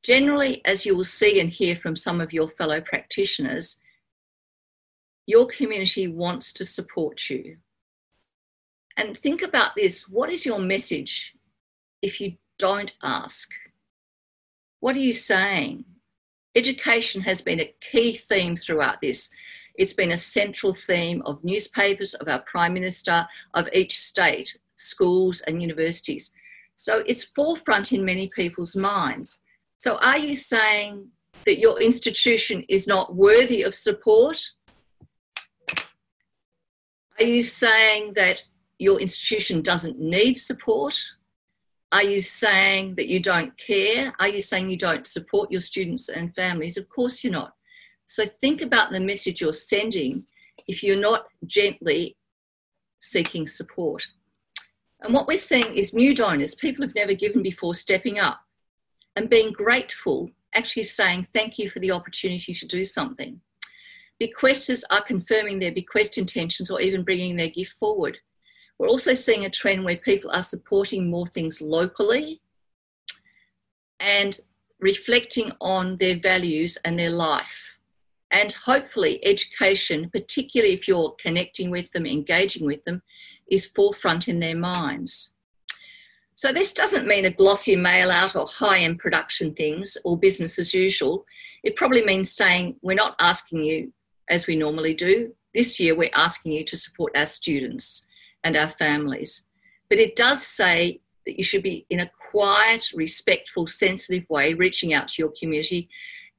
Generally, 0.03 0.61
as 0.65 0.85
you 0.85 0.95
will 0.95 1.03
see 1.03 1.39
and 1.39 1.49
hear 1.49 1.75
from 1.75 1.95
some 1.95 2.21
of 2.21 2.33
your 2.33 2.47
fellow 2.47 2.81
practitioners, 2.81 3.77
your 5.25 5.45
community 5.47 6.07
wants 6.07 6.53
to 6.53 6.65
support 6.65 7.29
you. 7.29 7.57
And 8.97 9.17
think 9.17 9.41
about 9.41 9.75
this 9.75 10.09
what 10.09 10.31
is 10.31 10.45
your 10.45 10.59
message 10.59 11.33
if 12.01 12.19
you 12.19 12.35
don't 12.57 12.93
ask? 13.03 13.49
What 14.79 14.95
are 14.95 14.99
you 14.99 15.13
saying? 15.13 15.85
Education 16.55 17.21
has 17.21 17.41
been 17.41 17.59
a 17.59 17.73
key 17.79 18.13
theme 18.13 18.55
throughout 18.55 19.01
this. 19.01 19.29
It's 19.79 19.93
been 19.93 20.11
a 20.11 20.17
central 20.17 20.73
theme 20.73 21.21
of 21.25 21.41
newspapers, 21.41 22.13
of 22.15 22.27
our 22.27 22.41
Prime 22.41 22.73
Minister, 22.73 23.25
of 23.53 23.69
each 23.71 23.97
state, 23.97 24.59
schools, 24.75 25.39
and 25.47 25.61
universities. 25.61 26.31
So 26.75 27.01
it's 27.07 27.23
forefront 27.23 27.93
in 27.93 28.03
many 28.03 28.27
people's 28.27 28.75
minds. 28.75 29.39
So 29.77 29.95
are 29.99 30.17
you 30.17 30.35
saying 30.35 31.07
that 31.45 31.59
your 31.59 31.81
institution 31.81 32.65
is 32.67 32.87
not 32.87 33.15
worthy 33.15 33.63
of 33.63 33.73
support? 33.73 34.37
Are 37.17 37.25
you 37.25 37.41
saying 37.41 38.13
that 38.15 38.43
your 38.79 38.99
institution 38.99 39.61
doesn't 39.61 39.97
need 39.97 40.33
support? 40.33 41.01
Are 41.93 42.03
you 42.03 42.19
saying 42.19 42.95
that 42.95 43.07
you 43.07 43.21
don't 43.21 43.57
care? 43.57 44.13
Are 44.19 44.27
you 44.27 44.41
saying 44.41 44.69
you 44.69 44.77
don't 44.77 45.07
support 45.07 45.49
your 45.51 45.61
students 45.61 46.09
and 46.09 46.35
families? 46.35 46.75
Of 46.75 46.89
course 46.89 47.23
you're 47.23 47.31
not. 47.31 47.53
So 48.09 48.25
think 48.25 48.63
about 48.63 48.91
the 48.91 48.99
message 48.99 49.39
you're 49.39 49.53
sending 49.53 50.25
if 50.67 50.81
you're 50.81 50.99
not 50.99 51.27
gently 51.45 52.17
seeking 52.97 53.45
support. 53.45 54.07
And 55.01 55.13
what 55.13 55.27
we're 55.27 55.37
seeing 55.37 55.75
is 55.75 55.93
new 55.93 56.15
donors, 56.15 56.55
people 56.55 56.83
who've 56.83 56.95
never 56.95 57.13
given 57.13 57.43
before, 57.43 57.75
stepping 57.75 58.17
up 58.17 58.39
and 59.15 59.29
being 59.29 59.53
grateful, 59.53 60.31
actually 60.55 60.83
saying 60.83 61.25
thank 61.25 61.59
you 61.59 61.69
for 61.69 61.77
the 61.79 61.91
opportunity 61.91 62.51
to 62.51 62.65
do 62.65 62.83
something. 62.83 63.39
Bequesters 64.19 64.81
are 64.89 65.03
confirming 65.03 65.59
their 65.59 65.71
bequest 65.71 66.17
intentions 66.17 66.71
or 66.71 66.81
even 66.81 67.03
bringing 67.03 67.35
their 67.35 67.51
gift 67.51 67.73
forward. 67.73 68.17
We're 68.79 68.87
also 68.87 69.13
seeing 69.13 69.45
a 69.45 69.51
trend 69.51 69.85
where 69.85 69.97
people 69.97 70.31
are 70.31 70.41
supporting 70.41 71.11
more 71.11 71.27
things 71.27 71.61
locally 71.61 72.41
and 73.99 74.35
reflecting 74.79 75.51
on 75.61 75.97
their 75.97 76.17
values 76.19 76.75
and 76.83 76.97
their 76.97 77.11
life. 77.11 77.68
And 78.31 78.53
hopefully, 78.53 79.25
education, 79.25 80.09
particularly 80.11 80.73
if 80.73 80.87
you're 80.87 81.15
connecting 81.19 81.71
with 81.71 81.91
them, 81.91 82.05
engaging 82.05 82.65
with 82.65 82.83
them, 82.83 83.01
is 83.49 83.65
forefront 83.65 84.27
in 84.27 84.39
their 84.39 84.55
minds. 84.55 85.33
So, 86.35 86.53
this 86.53 86.73
doesn't 86.73 87.07
mean 87.07 87.25
a 87.25 87.33
glossy 87.33 87.75
mail 87.75 88.11
out 88.11 88.35
or 88.35 88.45
high 88.45 88.79
end 88.79 88.99
production 88.99 89.53
things 89.55 89.97
or 90.05 90.17
business 90.17 90.59
as 90.59 90.73
usual. 90.73 91.25
It 91.63 91.75
probably 91.75 92.03
means 92.05 92.31
saying, 92.31 92.77
We're 92.81 92.93
not 92.93 93.15
asking 93.19 93.63
you 93.63 93.91
as 94.29 94.47
we 94.47 94.55
normally 94.55 94.93
do. 94.93 95.33
This 95.53 95.79
year, 95.79 95.95
we're 95.95 96.11
asking 96.13 96.51
you 96.51 96.63
to 96.65 96.77
support 96.77 97.17
our 97.17 97.25
students 97.25 98.05
and 98.43 98.55
our 98.55 98.69
families. 98.69 99.43
But 99.89 99.97
it 99.97 100.15
does 100.15 100.45
say 100.45 101.01
that 101.25 101.37
you 101.37 101.43
should 101.43 101.63
be 101.63 101.85
in 101.89 102.01
a 102.01 102.11
quiet, 102.31 102.91
respectful, 102.93 103.65
sensitive 103.65 104.29
way 104.29 104.53
reaching 104.53 104.93
out 104.93 105.07
to 105.09 105.21
your 105.21 105.33
community 105.39 105.89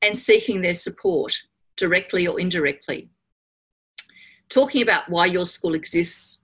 and 0.02 0.16
seeking 0.16 0.62
their 0.62 0.74
support 0.74 1.36
directly 1.80 2.28
or 2.28 2.38
indirectly. 2.38 3.10
Talking 4.48 4.82
about 4.82 5.08
why 5.08 5.26
your 5.26 5.46
school 5.46 5.74
exists 5.74 6.40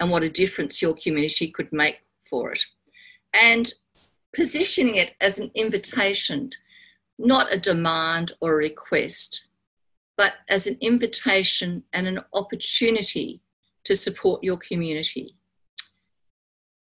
and 0.00 0.10
what 0.10 0.24
a 0.24 0.30
difference 0.30 0.82
your 0.82 0.94
community 0.94 1.48
could 1.48 1.72
make 1.72 1.98
for 2.20 2.50
it. 2.50 2.62
And 3.32 3.72
positioning 4.34 4.96
it 4.96 5.14
as 5.20 5.38
an 5.38 5.52
invitation, 5.54 6.50
not 7.18 7.52
a 7.52 7.58
demand 7.58 8.32
or 8.40 8.54
a 8.54 8.56
request 8.56 9.44
but 10.18 10.34
as 10.48 10.66
an 10.66 10.76
invitation 10.80 11.82
and 11.94 12.06
an 12.06 12.18
opportunity 12.34 13.40
to 13.84 13.94
support 13.94 14.42
your 14.42 14.58
community. 14.58 15.34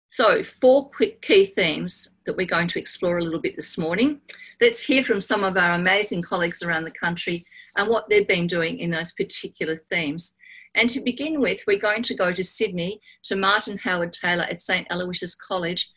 So, 0.09 0.43
four 0.43 0.89
quick 0.89 1.21
key 1.21 1.45
themes 1.45 2.09
that 2.25 2.37
we're 2.37 2.47
going 2.47 2.69
to 2.69 2.79
explore 2.79 3.19
a 3.19 3.23
little 3.23 3.39
bit 3.39 3.55
this 3.55 3.77
morning. 3.77 4.23
Let's 4.61 4.83
hear 4.83 5.05
from 5.05 5.21
some 5.21 5.45
of 5.45 5.59
our 5.59 5.75
amazing 5.75 6.23
colleagues 6.23 6.63
around 6.63 6.85
the 6.85 6.91
country 6.91 7.45
and 7.79 7.89
what 7.89 8.09
they've 8.11 8.29
been 8.29 8.47
doing 8.47 8.79
in 8.81 8.91
those 8.91 9.13
particular 9.13 9.77
themes. 9.77 10.35
And 10.75 10.91
to 10.91 11.01
begin 11.01 11.41
with, 11.41 11.63
we're 11.67 11.79
going 11.79 12.03
to 12.03 12.15
go 12.15 12.33
to 12.33 12.45
Sydney 12.45 13.01
to 13.25 13.37
Martin 13.37 13.79
Howard 13.79 14.13
Taylor 14.13 14.45
at 14.45 14.61
St. 14.61 14.87
Aloysius 14.91 15.35
College. 15.35 15.91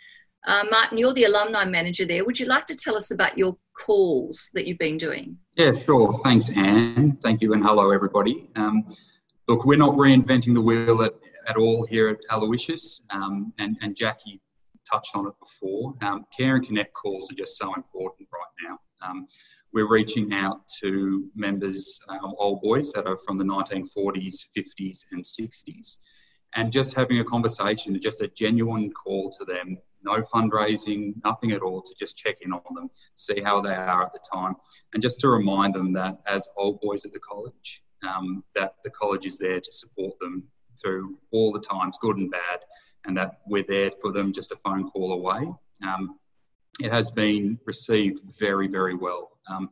Uh, 0.48 0.64
Martin, 0.72 0.98
you're 0.98 1.14
the 1.14 1.26
alumni 1.26 1.66
manager 1.66 2.06
there. 2.06 2.24
Would 2.24 2.40
you 2.40 2.46
like 2.46 2.66
to 2.68 2.76
tell 2.76 2.96
us 2.96 3.12
about 3.12 3.38
your 3.38 3.58
calls 3.74 4.50
that 4.54 4.66
you've 4.66 4.78
been 4.78 4.98
doing? 4.98 5.38
Yeah, 5.56 5.74
sure. 5.86 6.20
Thanks, 6.24 6.50
Anne. 6.50 7.18
Thank 7.22 7.42
you, 7.42 7.54
and 7.54 7.64
hello, 7.64 7.92
everybody. 7.92 8.50
Um, 8.56 8.88
look, 9.48 9.66
we're 9.66 9.78
not 9.78 9.96
reinventing 9.96 10.54
the 10.54 10.62
wheel 10.62 11.04
at, 11.04 11.14
at 11.48 11.58
all 11.58 11.86
here 11.86 12.10
at 12.10 12.20
Aloysius, 12.32 13.02
um, 13.10 13.54
and, 13.60 13.78
and 13.82 13.96
Jackie 13.96 14.42
touched 14.92 15.16
on 15.16 15.28
it 15.28 15.34
before. 15.40 15.94
Um, 16.02 16.26
Care 16.36 16.56
and 16.56 16.66
Connect 16.66 16.94
calls 16.94 17.32
are 17.32 17.36
just 17.36 17.58
so 17.58 17.74
important 17.76 18.28
right 18.34 18.70
now. 18.70 18.80
We're 19.74 19.90
reaching 19.90 20.34
out 20.34 20.68
to 20.82 21.30
members, 21.36 22.00
um, 22.10 22.34
old 22.38 22.62
boys 22.62 22.92
that 22.94 23.08
are 23.08 23.18
from 23.18 23.38
the 23.38 23.44
1940s, 23.44 24.46
50s, 24.58 25.06
and 25.12 25.24
60s, 25.24 25.98
and 26.56 26.72
just 26.72 26.94
having 26.94 27.20
a 27.20 27.24
conversation, 27.24 28.00
just 28.02 28.22
a 28.22 28.28
genuine 28.28 28.92
call 28.92 29.30
to 29.32 29.46
them 29.46 29.78
no 30.04 30.22
fundraising, 30.22 31.14
nothing 31.24 31.52
at 31.52 31.62
all, 31.62 31.82
to 31.82 31.94
just 31.98 32.18
check 32.18 32.38
in 32.42 32.52
on 32.52 32.62
them, 32.74 32.90
see 33.16 33.42
how 33.42 33.62
they 33.62 33.74
are 33.74 34.04
at 34.04 34.12
the 34.12 34.20
time, 34.34 34.56
and 34.94 35.02
just 35.02 35.20
to 35.22 35.30
remind 35.30 35.74
them 35.74 35.94
that 35.94 36.20
as 36.28 36.48
old 36.58 36.80
boys 36.82 37.06
at 37.06 37.14
the 37.14 37.20
college, 37.20 37.84
um, 38.08 38.44
that 38.56 38.76
the 38.84 38.90
college 38.90 39.26
is 39.26 39.38
there 39.38 39.60
to 39.60 39.72
support 39.72 40.18
them 40.20 40.44
through 40.82 41.18
all 41.32 41.52
the 41.52 41.60
times, 41.60 41.98
good 42.02 42.18
and 42.18 42.32
bad, 42.32 42.60
and 43.06 43.16
that 43.18 43.40
we're 43.48 43.64
there 43.64 43.92
for 44.02 44.12
them 44.12 44.34
just 44.34 44.52
a 44.52 44.56
phone 44.58 44.88
call 44.88 45.14
away. 45.14 45.52
Um, 45.84 46.20
it 46.84 46.92
has 46.92 47.12
been 47.12 47.60
received 47.66 48.22
very, 48.40 48.68
very 48.68 48.96
well. 48.96 49.32
Um, 49.48 49.70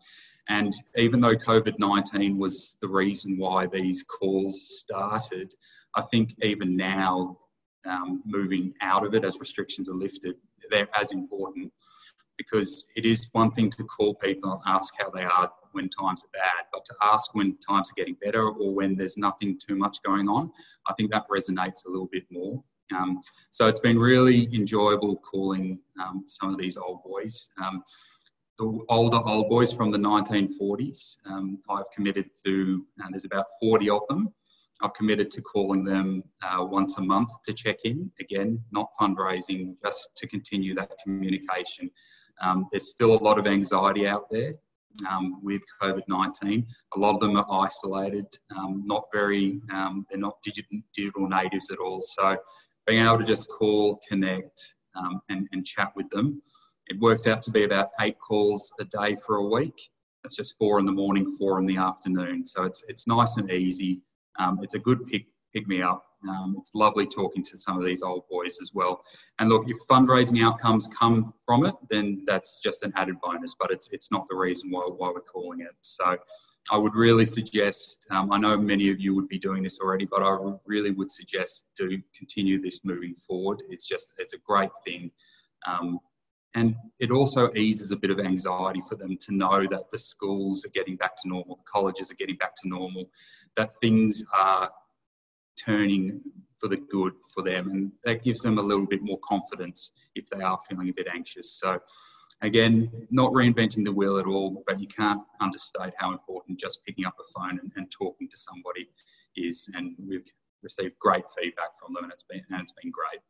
and 0.48 0.74
even 0.96 1.22
though 1.22 1.36
COVID 1.36 1.78
19 1.78 2.38
was 2.38 2.76
the 2.82 2.88
reason 2.88 3.38
why 3.38 3.68
these 3.68 4.04
calls 4.04 4.80
started, 4.80 5.54
I 5.96 6.02
think 6.02 6.36
even 6.42 6.76
now 6.76 7.38
um, 7.86 8.22
moving 8.26 8.74
out 8.82 9.06
of 9.06 9.14
it 9.14 9.24
as 9.24 9.40
restrictions 9.40 9.90
are 9.90 9.96
lifted, 9.96 10.36
they're 10.70 10.90
as 11.00 11.12
important 11.12 11.72
because 12.38 12.88
it 12.96 13.06
is 13.06 13.30
one 13.34 13.52
thing 13.52 13.70
to 13.70 13.84
call 13.84 14.16
people 14.16 14.54
and 14.54 14.62
ask 14.66 14.94
how 14.98 15.10
they 15.10 15.24
are 15.24 15.52
when 15.74 15.90
times 15.90 16.24
are 16.24 16.40
bad, 16.40 16.66
but 16.72 16.84
to 16.86 16.96
ask 17.02 17.36
when 17.36 17.56
times 17.58 17.92
are 17.92 17.96
getting 17.98 18.16
better 18.24 18.50
or 18.50 18.74
when 18.74 18.96
there's 18.96 19.18
nothing 19.18 19.60
too 19.60 19.76
much 19.76 20.02
going 20.04 20.28
on, 20.28 20.52
I 20.88 20.94
think 20.94 21.12
that 21.12 21.28
resonates 21.30 21.86
a 21.86 21.90
little 21.90 22.10
bit 22.12 22.24
more. 22.32 22.64
Um, 22.96 23.22
so 23.52 23.68
it's 23.68 23.80
been 23.80 24.00
really 24.00 24.54
enjoyable 24.54 25.18
calling 25.18 25.80
um, 26.02 26.24
some 26.26 26.50
of 26.50 26.58
these 26.58 26.78
old 26.78 27.04
boys. 27.04 27.50
Um, 27.64 27.84
the 28.58 28.80
older 28.90 29.20
old 29.26 29.50
boys 29.50 29.72
from 29.72 29.90
the 29.92 29.98
1940s, 29.98 31.18
um, 31.26 31.60
I've 31.70 31.90
committed 31.96 32.30
to, 32.46 32.86
and 32.98 33.08
uh, 33.08 33.10
there's 33.12 33.26
about 33.26 33.46
40 33.62 33.90
of 33.90 34.02
them. 34.10 34.34
I've 34.82 34.94
committed 34.94 35.30
to 35.32 35.42
calling 35.42 35.84
them 35.84 36.24
uh, 36.42 36.64
once 36.64 36.98
a 36.98 37.02
month 37.02 37.30
to 37.46 37.54
check 37.54 37.78
in. 37.84 38.12
Again, 38.20 38.62
not 38.72 38.90
fundraising, 39.00 39.76
just 39.84 40.10
to 40.18 40.28
continue 40.28 40.74
that 40.76 40.92
communication. 41.04 41.90
Um, 42.42 42.68
there's 42.72 42.90
still 42.90 43.14
a 43.14 43.22
lot 43.22 43.38
of 43.38 43.48
anxiety 43.48 44.08
out 44.08 44.30
there 44.30 44.54
um, 45.10 45.40
with 45.44 45.62
COVID 45.82 46.04
19. 46.08 46.66
A 46.96 47.00
lot 47.00 47.16
of 47.16 47.20
them 47.20 47.38
are 47.38 47.46
isolated, 47.52 48.26
um, 48.58 48.84
not 48.86 49.06
very, 49.14 49.62
um, 49.72 50.06
they're 50.10 50.20
not 50.20 50.42
digital, 50.44 50.80
digital 50.94 51.28
natives 51.28 51.72
at 51.72 51.80
all. 51.80 52.00
So 52.00 52.38
being 52.90 53.06
able 53.06 53.20
to 53.20 53.24
just 53.24 53.50
call, 53.50 54.02
connect, 54.08 54.74
um, 54.96 55.22
and, 55.30 55.48
and 55.52 55.66
chat 55.66 55.92
with 55.96 56.10
them. 56.10 56.42
It 56.88 57.00
works 57.00 57.28
out 57.28 57.42
to 57.44 57.52
be 57.52 57.64
about 57.64 57.90
eight 58.02 58.18
calls 58.20 58.74
a 58.80 58.86
day 58.86 59.16
for 59.16 59.36
a 59.38 59.46
week. 59.46 59.80
That's 60.24 60.36
just 60.36 60.56
four 60.58 60.80
in 60.80 60.86
the 60.86 60.92
morning, 60.92 61.36
four 61.38 61.60
in 61.60 61.66
the 61.66 61.78
afternoon. 61.78 62.46
So 62.46 62.64
it's, 62.64 62.84
it's 62.88 63.08
nice 63.08 63.38
and 63.38 63.50
easy 63.52 64.02
um, 64.40 64.60
it's 64.64 64.74
a 64.74 64.80
good 64.80 65.06
pick, 65.08 65.26
pick 65.54 65.68
me 65.68 65.82
up. 65.82 66.06
Um, 66.28 66.56
it's 66.58 66.72
lovely 66.74 67.06
talking 67.06 67.44
to 67.44 67.58
some 67.58 67.78
of 67.78 67.86
these 67.86 68.02
old 68.02 68.24
boys 68.30 68.58
as 68.62 68.72
well. 68.74 69.04
And 69.40 69.50
look, 69.50 69.70
if 69.70 69.78
fundraising 69.90 70.44
outcomes 70.44 70.88
come 70.88 71.34
from 71.46 71.66
it, 71.66 71.76
then 71.90 72.24
that's 72.26 72.60
just 72.64 72.84
an 72.84 72.92
added 72.96 73.16
bonus, 73.22 73.56
but 73.58 73.72
it's, 73.72 73.90
it's 73.92 74.12
not 74.12 74.28
the 74.30 74.36
reason 74.36 74.70
why, 74.70 74.82
why 74.82 75.12
we're 75.14 75.22
calling 75.22 75.62
it. 75.62 75.76
So 75.82 76.18
I 76.72 76.78
would 76.78 76.96
really 76.96 77.26
suggest, 77.26 78.06
um, 78.12 78.32
I 78.32 78.38
know 78.38 78.58
many 78.58 78.92
of 78.92 79.00
you 79.00 79.16
would 79.16 79.28
be 79.28 79.40
doing 79.40 79.64
this 79.64 79.80
already, 79.80 80.06
but 80.06 80.22
I 80.22 80.38
really 80.66 80.92
would 80.92 81.10
suggest 81.10 81.66
to 81.78 82.02
continue 82.16 82.62
this 82.62 82.82
moving 82.84 83.16
forward. 83.16 83.64
It's 83.70 83.88
just, 83.88 84.14
it's 84.18 84.34
a 84.34 84.38
great 84.46 84.70
thing. 84.86 85.12
Um, 85.68 86.00
and 86.56 86.76
it 87.00 87.12
also 87.12 87.52
eases 87.56 87.92
a 87.92 87.96
bit 87.96 88.12
of 88.12 88.20
anxiety 88.20 88.82
for 88.88 88.96
them 88.96 89.18
to 89.18 89.34
know 89.34 89.68
that 89.68 89.90
the 89.92 90.00
schools 90.00 90.66
are 90.66 90.70
getting 90.70 90.96
back 90.96 91.16
to 91.22 91.28
normal, 91.28 91.58
the 91.58 91.72
colleges 91.72 92.12
are 92.12 92.16
getting 92.16 92.38
back 92.38 92.56
to 92.62 92.68
normal, 92.68 93.10
that 93.56 93.70
things 93.82 94.24
are 94.36 94.72
turning 95.64 96.22
for 96.60 96.68
the 96.68 96.78
good 96.78 97.14
for 97.34 97.44
them. 97.44 97.70
And 97.70 97.92
that 98.04 98.24
gives 98.24 98.42
them 98.42 98.58
a 98.58 98.62
little 98.62 98.86
bit 98.86 99.02
more 99.02 99.20
confidence 99.24 99.92
if 100.16 100.30
they 100.30 100.42
are 100.42 100.58
feeling 100.68 100.90
a 100.90 100.94
bit 100.94 101.08
anxious. 101.14 101.60
So, 101.60 101.80
again, 102.42 102.92
not 103.12 103.32
reinventing 103.32 103.84
the 103.84 103.92
wheel 103.92 104.18
at 104.18 104.26
all, 104.26 104.64
but 104.66 104.80
you 104.80 104.88
can't 104.88 105.22
understate 105.42 105.94
how 105.98 106.12
important 106.12 106.60
just 106.60 106.80
picking 106.86 107.06
up 107.06 107.16
the 107.18 107.26
phone 107.36 107.60
and, 107.60 107.72
and 107.76 107.92
talking 107.92 108.28
to 108.30 108.38
somebody 108.38 108.90
is. 109.36 109.70
And 109.74 109.96
we've 110.00 110.26
received 110.62 110.98
great 111.00 111.24
feedback 111.38 111.78
from 111.80 111.94
them, 111.94 112.04
and 112.04 112.14
it's 112.14 112.24
been 112.24 112.42
and 112.50 112.62
it's 112.62 112.74
been 112.74 112.92
great. 112.92 113.22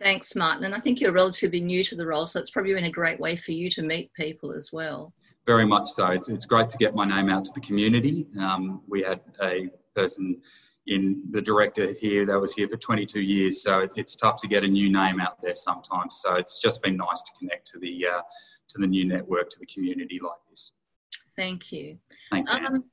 Thanks, 0.00 0.34
Martin. 0.34 0.64
And 0.64 0.74
I 0.74 0.80
think 0.80 1.00
you're 1.00 1.12
relatively 1.12 1.60
new 1.60 1.84
to 1.84 1.94
the 1.94 2.06
role, 2.06 2.26
so 2.26 2.40
it's 2.40 2.50
probably 2.50 2.74
been 2.74 2.84
a 2.84 2.90
great 2.90 3.20
way 3.20 3.36
for 3.36 3.52
you 3.52 3.70
to 3.70 3.82
meet 3.82 4.12
people 4.14 4.52
as 4.52 4.70
well. 4.72 5.12
Very 5.46 5.66
much 5.66 5.88
so. 5.90 6.06
It's, 6.06 6.28
it's 6.28 6.46
great 6.46 6.70
to 6.70 6.78
get 6.78 6.94
my 6.94 7.04
name 7.04 7.28
out 7.28 7.44
to 7.44 7.52
the 7.54 7.60
community. 7.60 8.26
Um, 8.40 8.82
we 8.88 9.02
had 9.02 9.20
a 9.42 9.68
person 9.94 10.40
in 10.86 11.22
the 11.30 11.40
director 11.40 11.92
here 11.92 12.26
that 12.26 12.38
was 12.38 12.52
here 12.52 12.68
for 12.68 12.76
22 12.76 13.20
years, 13.20 13.62
so 13.62 13.86
it's 13.96 14.16
tough 14.16 14.40
to 14.42 14.48
get 14.48 14.64
a 14.64 14.68
new 14.68 14.92
name 14.92 15.20
out 15.20 15.40
there 15.40 15.54
sometimes. 15.54 16.20
So 16.22 16.34
it's 16.34 16.58
just 16.58 16.82
been 16.82 16.96
nice 16.96 17.22
to 17.22 17.32
connect 17.38 17.66
to 17.68 17.78
the 17.78 18.06
uh, 18.06 18.22
to 18.68 18.78
the 18.78 18.86
new 18.86 19.04
network, 19.04 19.50
to 19.50 19.58
the 19.58 19.66
community 19.66 20.20
like 20.22 20.38
this. 20.50 20.72
Thank 21.36 21.72
you. 21.72 21.98
Thanks, 22.30 22.50
um, 22.50 22.84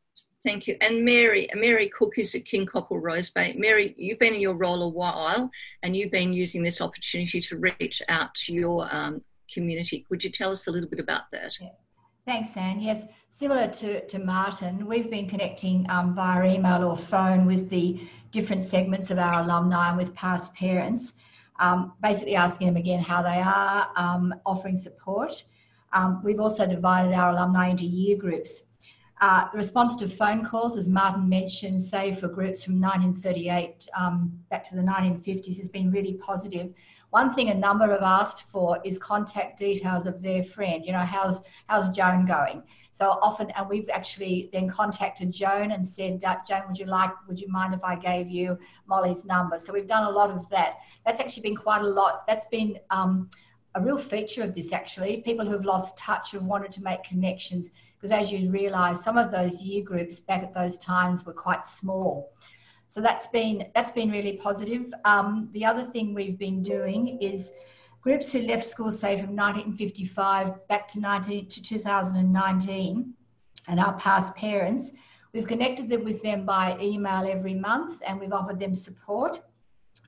Thank 0.43 0.67
you. 0.67 0.75
And 0.81 1.05
Mary, 1.05 1.48
Mary 1.55 1.88
Cook 1.89 2.13
is 2.17 2.33
at 2.33 2.45
Kincoppal 2.45 3.00
Rose 3.00 3.29
Bay. 3.29 3.53
Mary, 3.57 3.93
you've 3.98 4.17
been 4.17 4.33
in 4.33 4.41
your 4.41 4.55
role 4.55 4.81
a 4.81 4.89
while 4.89 5.51
and 5.83 5.95
you've 5.95 6.12
been 6.12 6.33
using 6.33 6.63
this 6.63 6.81
opportunity 6.81 7.39
to 7.41 7.57
reach 7.57 8.01
out 8.10 8.33
to 8.36 8.53
your 8.53 8.88
um, 8.91 9.21
community. 9.53 10.05
Would 10.10 10.24
you 10.24 10.31
tell 10.31 10.51
us 10.51 10.65
a 10.65 10.71
little 10.71 10.89
bit 10.89 11.00
about 11.00 11.29
that? 11.31 11.55
Yeah. 11.62 11.69
Thanks, 12.31 12.55
Anne. 12.55 12.79
Yes, 12.79 13.07
similar 13.29 13.67
to, 13.67 14.07
to 14.07 14.17
Martin, 14.17 14.88
we've 14.88 15.11
been 15.11 15.27
connecting 15.27 15.85
um, 15.89 16.15
via 16.15 16.55
email 16.55 16.81
or 16.85 16.95
phone 16.95 17.45
with 17.45 17.69
the 17.69 18.07
different 18.31 18.63
segments 18.63 19.11
of 19.11 19.19
our 19.19 19.41
alumni 19.41 19.89
and 19.89 19.97
with 19.97 20.15
past 20.15 20.55
parents, 20.55 21.15
um, 21.59 21.91
basically 22.01 22.38
asking 22.38 22.67
them 22.67 22.77
again 22.77 23.03
how 23.03 23.21
they 23.21 23.41
are, 23.41 23.89
um, 23.97 24.33
offering 24.45 24.77
support. 24.77 25.43
Um, 25.91 26.21
we've 26.23 26.39
also 26.39 26.65
divided 26.65 27.11
our 27.11 27.31
alumni 27.31 27.67
into 27.67 27.85
year 27.85 28.15
groups. 28.15 28.61
Uh, 29.19 29.50
response 29.53 29.97
to 29.97 30.07
phone 30.07 30.45
calls, 30.45 30.77
as 30.77 30.88
Martin 30.88 31.27
mentioned, 31.27 31.81
say 31.81 32.15
for 32.15 32.29
groups 32.29 32.63
from 32.63 32.79
1938 32.79 33.89
um, 33.93 34.31
back 34.50 34.63
to 34.69 34.75
the 34.75 34.81
1950s, 34.81 35.57
has 35.57 35.67
been 35.67 35.91
really 35.91 36.13
positive. 36.13 36.73
One 37.12 37.34
thing 37.34 37.50
a 37.50 37.53
number 37.53 37.88
have 37.88 38.03
asked 38.03 38.50
for 38.51 38.80
is 38.86 38.98
contact 38.98 39.60
details 39.60 40.06
of 40.06 40.22
their 40.22 40.46
friend. 40.46 40.86
You 40.86 40.94
know, 40.94 41.00
how's 41.00 41.41
how's 41.68 41.89
Joan 41.91 42.25
going? 42.25 42.63
So 42.94 43.12
often, 43.22 43.51
and 43.51 43.68
we've 43.70 43.89
actually 43.89 44.50
then 44.53 44.70
contacted 44.70 45.32
Joan 45.32 45.72
and 45.72 45.86
said, 45.86 46.22
Joan, 46.22 46.63
would 46.68 46.77
you 46.77 46.86
like, 46.86 47.12
would 47.27 47.39
you 47.39 47.50
mind 47.50 47.74
if 47.74 47.84
I 47.84 47.96
gave 47.96 48.30
you 48.30 48.58
Molly's 48.88 49.25
number? 49.25 49.60
So 49.60 49.74
we've 49.74 49.88
done 49.88 50.06
a 50.06 50.10
lot 50.10 50.30
of 50.30 50.50
that. 50.50 50.80
That's 51.06 51.20
actually 51.20 51.44
been 51.44 51.56
quite 51.56 51.82
a 51.82 51.88
lot. 51.88 52.25
That's 52.27 52.46
been 52.46 52.80
um, 52.89 53.30
a 53.75 53.82
real 53.82 53.98
feature 53.98 54.44
of 54.44 54.56
this 54.56 54.72
actually. 54.72 55.18
People 55.22 55.46
who 55.46 55.51
have 55.51 55.65
lost 55.65 55.98
touch 55.98 56.32
have 56.32 56.44
wanted 56.44 56.72
to 56.74 56.84
make 56.84 57.03
connections 57.03 57.72
because 58.00 58.12
as 58.12 58.32
you 58.32 58.50
realise, 58.50 59.03
some 59.03 59.18
of 59.18 59.32
those 59.32 59.62
year 59.62 59.84
groups 59.84 60.22
back 60.22 60.44
at 60.44 60.53
those 60.53 60.77
times 60.77 61.25
were 61.25 61.34
quite 61.34 61.65
small. 61.65 62.34
So 62.91 63.00
that's 63.00 63.27
been 63.27 63.67
that's 63.74 63.91
been 63.91 64.12
really 64.12 64.33
positive. 64.33 64.93
Um, 65.05 65.48
the 65.53 65.63
other 65.63 65.83
thing 65.83 66.13
we've 66.13 66.38
been 66.38 66.62
doing 66.62 67.17
is 67.21 67.53
groups 68.01 68.33
who 68.33 68.39
left 68.39 68.65
school, 68.65 68.91
say 68.91 69.15
from 69.15 69.33
1955 69.33 70.67
back 70.67 70.89
to 70.89 71.00
19 71.00 71.48
to 71.48 71.63
2019, 71.63 73.13
and 73.69 73.79
our 73.79 73.93
past 73.93 74.36
parents. 74.36 74.91
We've 75.31 75.48
connected 75.48 75.88
them 75.88 76.03
with 76.03 76.21
them 76.21 76.45
by 76.45 76.77
email 76.81 77.25
every 77.25 77.53
month, 77.53 78.01
and 78.05 78.19
we've 78.19 78.33
offered 78.33 78.60
them 78.60 78.74
support, 78.74 79.39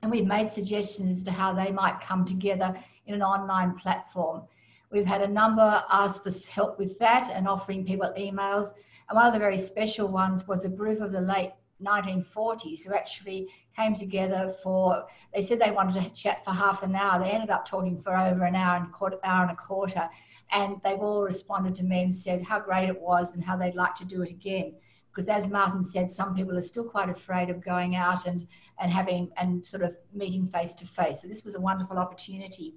and 0.02 0.10
we've 0.10 0.26
made 0.26 0.50
suggestions 0.50 1.08
as 1.08 1.24
to 1.24 1.30
how 1.30 1.54
they 1.54 1.72
might 1.72 2.02
come 2.02 2.26
together 2.26 2.78
in 3.06 3.14
an 3.14 3.22
online 3.22 3.76
platform. 3.76 4.42
We've 4.90 5.06
had 5.06 5.22
a 5.22 5.28
number 5.28 5.82
ask 5.90 6.22
for 6.22 6.30
help 6.50 6.78
with 6.78 6.98
that 6.98 7.30
and 7.32 7.48
offering 7.48 7.86
people 7.86 8.12
emails. 8.18 8.74
And 9.08 9.16
one 9.16 9.26
of 9.26 9.32
the 9.32 9.38
very 9.38 9.56
special 9.56 10.08
ones 10.08 10.46
was 10.46 10.66
a 10.66 10.68
group 10.68 11.00
of 11.00 11.12
the 11.12 11.22
late 11.22 11.52
1940s 11.82 12.84
who 12.86 12.94
actually 12.94 13.48
came 13.76 13.94
together 13.94 14.52
for 14.62 15.06
they 15.34 15.42
said 15.42 15.60
they 15.60 15.70
wanted 15.70 16.02
to 16.02 16.10
chat 16.10 16.44
for 16.44 16.52
half 16.52 16.82
an 16.82 16.94
hour. 16.94 17.22
They 17.22 17.30
ended 17.30 17.50
up 17.50 17.66
talking 17.66 18.00
for 18.00 18.16
over 18.16 18.44
an 18.44 18.56
hour 18.56 18.76
and 18.76 18.92
quarter 18.92 19.18
hour 19.24 19.42
and 19.42 19.50
a 19.50 19.56
quarter 19.56 20.08
and 20.52 20.76
they've 20.84 20.98
all 20.98 21.22
responded 21.22 21.74
to 21.76 21.84
me 21.84 22.02
and 22.02 22.14
said 22.14 22.42
how 22.42 22.60
great 22.60 22.88
it 22.88 23.00
was 23.00 23.34
and 23.34 23.44
how 23.44 23.56
they'd 23.56 23.74
like 23.74 23.94
to 23.96 24.04
do 24.04 24.22
it 24.22 24.30
again. 24.30 24.74
Because 25.08 25.28
as 25.28 25.48
martin 25.48 25.82
said 25.82 26.10
some 26.10 26.34
people 26.34 26.56
are 26.56 26.62
still 26.62 26.84
quite 26.84 27.08
afraid 27.08 27.50
of 27.50 27.64
going 27.64 27.96
out 27.96 28.26
and 28.26 28.46
and 28.80 28.92
having 28.92 29.30
and 29.36 29.66
sort 29.66 29.82
of 29.82 29.94
meeting 30.12 30.48
face 30.48 30.74
to 30.74 30.86
face 30.86 31.22
so 31.22 31.28
this 31.28 31.44
was 31.44 31.54
a 31.54 31.60
wonderful 31.60 31.98
opportunity. 31.98 32.74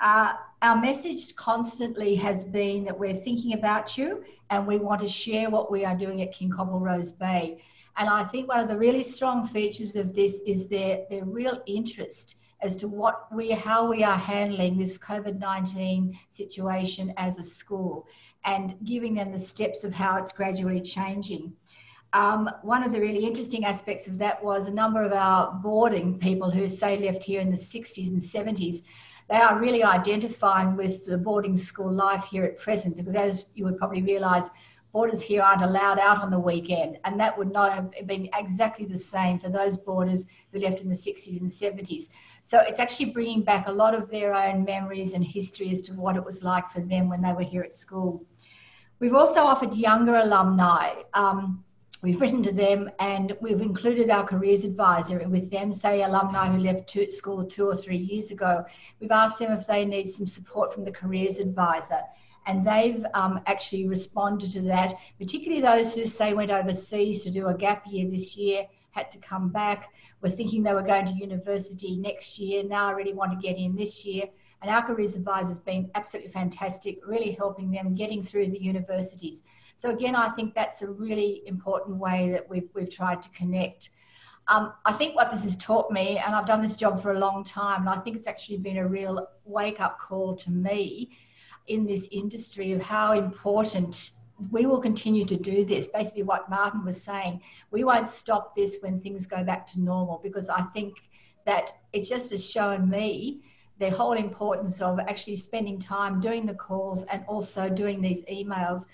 Uh, 0.00 0.34
our 0.60 0.78
message 0.80 1.34
constantly 1.36 2.14
has 2.16 2.44
been 2.44 2.84
that 2.84 2.98
we're 2.98 3.14
thinking 3.14 3.54
about 3.54 3.96
you 3.96 4.22
and 4.50 4.66
we 4.66 4.76
want 4.76 5.00
to 5.00 5.08
share 5.08 5.48
what 5.48 5.70
we 5.70 5.84
are 5.84 5.96
doing 5.96 6.20
at 6.22 6.34
Kincoppal 6.34 6.80
Rose 6.80 7.12
Bay. 7.12 7.62
And 7.96 8.08
I 8.08 8.24
think 8.24 8.48
one 8.48 8.60
of 8.60 8.68
the 8.68 8.76
really 8.76 9.02
strong 9.02 9.46
features 9.46 9.96
of 9.96 10.14
this 10.14 10.40
is 10.46 10.68
their, 10.68 11.04
their 11.08 11.24
real 11.24 11.62
interest 11.66 12.36
as 12.62 12.76
to 12.76 12.88
what 12.88 13.26
we 13.34 13.50
how 13.50 13.88
we 13.88 14.02
are 14.02 14.16
handling 14.16 14.78
this 14.78 14.96
COVID-19 14.98 16.16
situation 16.30 17.12
as 17.16 17.38
a 17.38 17.42
school 17.42 18.06
and 18.44 18.76
giving 18.84 19.14
them 19.14 19.32
the 19.32 19.38
steps 19.38 19.84
of 19.84 19.94
how 19.94 20.16
it's 20.16 20.32
gradually 20.32 20.80
changing. 20.80 21.52
Um, 22.12 22.48
one 22.62 22.82
of 22.82 22.92
the 22.92 23.00
really 23.00 23.24
interesting 23.24 23.64
aspects 23.64 24.06
of 24.06 24.16
that 24.18 24.42
was 24.42 24.66
a 24.66 24.70
number 24.70 25.02
of 25.02 25.12
our 25.12 25.52
boarding 25.52 26.18
people 26.18 26.50
who 26.50 26.68
say 26.68 26.98
left 26.98 27.22
here 27.22 27.40
in 27.40 27.50
the 27.50 27.56
60s 27.56 28.08
and 28.08 28.20
70s 28.20 28.82
they 29.28 29.36
are 29.36 29.58
really 29.58 29.82
identifying 29.82 30.76
with 30.76 31.04
the 31.04 31.18
boarding 31.18 31.56
school 31.56 31.92
life 31.92 32.24
here 32.30 32.44
at 32.44 32.58
present 32.58 32.96
because 32.96 33.14
as 33.14 33.46
you 33.54 33.64
would 33.64 33.76
probably 33.76 34.02
realise 34.02 34.48
boarders 34.96 35.20
here 35.20 35.42
aren't 35.42 35.60
allowed 35.60 35.98
out 35.98 36.22
on 36.22 36.30
the 36.30 36.38
weekend, 36.38 36.96
and 37.04 37.20
that 37.20 37.36
would 37.36 37.52
not 37.52 37.70
have 37.74 37.92
been 38.06 38.30
exactly 38.32 38.86
the 38.86 38.96
same 38.96 39.38
for 39.38 39.50
those 39.50 39.76
boarders 39.76 40.24
who 40.50 40.58
left 40.58 40.80
in 40.80 40.88
the 40.88 40.94
60s 40.94 41.38
and 41.38 41.50
70s. 41.50 42.04
So 42.44 42.60
it's 42.60 42.78
actually 42.78 43.10
bringing 43.10 43.42
back 43.42 43.68
a 43.68 43.70
lot 43.70 43.94
of 43.94 44.08
their 44.08 44.34
own 44.34 44.64
memories 44.64 45.12
and 45.12 45.22
history 45.22 45.68
as 45.68 45.82
to 45.82 45.92
what 45.92 46.16
it 46.16 46.24
was 46.24 46.42
like 46.42 46.70
for 46.70 46.80
them 46.80 47.10
when 47.10 47.20
they 47.20 47.34
were 47.34 47.42
here 47.42 47.62
at 47.62 47.74
school. 47.74 48.24
We've 48.98 49.12
also 49.12 49.40
offered 49.40 49.74
younger 49.74 50.16
alumni. 50.16 50.94
Um, 51.12 51.62
we've 52.02 52.18
written 52.18 52.42
to 52.44 52.52
them 52.52 52.88
and 52.98 53.36
we've 53.42 53.60
included 53.60 54.08
our 54.08 54.24
careers 54.24 54.64
advisor 54.64 55.28
with 55.28 55.50
them, 55.50 55.74
say 55.74 56.04
alumni 56.04 56.50
who 56.50 56.56
left 56.56 56.88
two, 56.88 57.12
school 57.12 57.44
two 57.44 57.66
or 57.66 57.76
three 57.76 57.98
years 57.98 58.30
ago. 58.30 58.64
We've 58.98 59.10
asked 59.10 59.40
them 59.40 59.52
if 59.52 59.66
they 59.66 59.84
need 59.84 60.08
some 60.08 60.24
support 60.24 60.72
from 60.72 60.86
the 60.86 60.90
careers 60.90 61.36
advisor 61.36 62.00
and 62.46 62.66
they've 62.66 63.04
um, 63.14 63.40
actually 63.46 63.88
responded 63.88 64.50
to 64.52 64.60
that, 64.62 64.94
particularly 65.18 65.60
those 65.60 65.94
who 65.94 66.06
say 66.06 66.32
went 66.32 66.50
overseas 66.50 67.22
to 67.24 67.30
do 67.30 67.48
a 67.48 67.54
gap 67.54 67.84
year 67.86 68.08
this 68.08 68.36
year, 68.36 68.66
had 68.92 69.10
to 69.10 69.18
come 69.18 69.48
back, 69.50 69.92
were 70.22 70.30
thinking 70.30 70.62
they 70.62 70.72
were 70.72 70.82
going 70.82 71.06
to 71.06 71.12
university 71.12 71.98
next 71.98 72.38
year, 72.38 72.64
now 72.64 72.88
I 72.88 72.92
really 72.92 73.12
want 73.12 73.32
to 73.32 73.46
get 73.46 73.58
in 73.58 73.76
this 73.76 74.06
year. 74.06 74.24
And 74.62 74.70
our 74.70 74.82
careers 74.82 75.14
advisor 75.14 75.48
has 75.48 75.60
been 75.60 75.90
absolutely 75.94 76.32
fantastic, 76.32 76.98
really 77.06 77.32
helping 77.32 77.70
them 77.70 77.94
getting 77.94 78.22
through 78.22 78.50
the 78.50 78.58
universities. 78.58 79.42
So 79.76 79.90
again, 79.90 80.16
I 80.16 80.30
think 80.30 80.54
that's 80.54 80.80
a 80.80 80.90
really 80.90 81.42
important 81.46 81.98
way 81.98 82.30
that 82.30 82.48
we've, 82.48 82.68
we've 82.74 82.90
tried 82.90 83.20
to 83.22 83.28
connect. 83.30 83.90
Um, 84.48 84.72
I 84.86 84.92
think 84.92 85.14
what 85.14 85.30
this 85.30 85.44
has 85.44 85.56
taught 85.56 85.90
me, 85.90 86.18
and 86.18 86.34
I've 86.34 86.46
done 86.46 86.62
this 86.62 86.76
job 86.76 87.02
for 87.02 87.10
a 87.10 87.18
long 87.18 87.44
time, 87.44 87.80
and 87.80 87.90
I 87.90 87.98
think 87.98 88.16
it's 88.16 88.26
actually 88.26 88.58
been 88.58 88.78
a 88.78 88.86
real 88.86 89.28
wake 89.44 89.80
up 89.80 89.98
call 89.98 90.36
to 90.36 90.50
me, 90.50 91.10
in 91.68 91.86
this 91.86 92.08
industry 92.12 92.72
of 92.72 92.82
how 92.82 93.12
important 93.12 94.10
we 94.50 94.66
will 94.66 94.80
continue 94.80 95.24
to 95.24 95.36
do 95.36 95.64
this. 95.64 95.86
Basically, 95.86 96.22
what 96.22 96.50
Martin 96.50 96.84
was 96.84 97.02
saying, 97.02 97.40
we 97.70 97.84
won't 97.84 98.08
stop 98.08 98.54
this 98.54 98.76
when 98.80 99.00
things 99.00 99.26
go 99.26 99.42
back 99.42 99.66
to 99.68 99.80
normal 99.80 100.20
because 100.22 100.48
I 100.48 100.62
think 100.74 100.94
that 101.46 101.72
it 101.92 102.02
just 102.02 102.30
has 102.30 102.44
shown 102.44 102.88
me 102.88 103.42
the 103.78 103.90
whole 103.90 104.12
importance 104.12 104.80
of 104.80 104.98
actually 105.00 105.36
spending 105.36 105.78
time 105.78 106.20
doing 106.20 106.46
the 106.46 106.54
calls 106.54 107.04
and 107.04 107.24
also 107.28 107.68
doing 107.68 108.00
these 108.00 108.24
emails. 108.24 108.86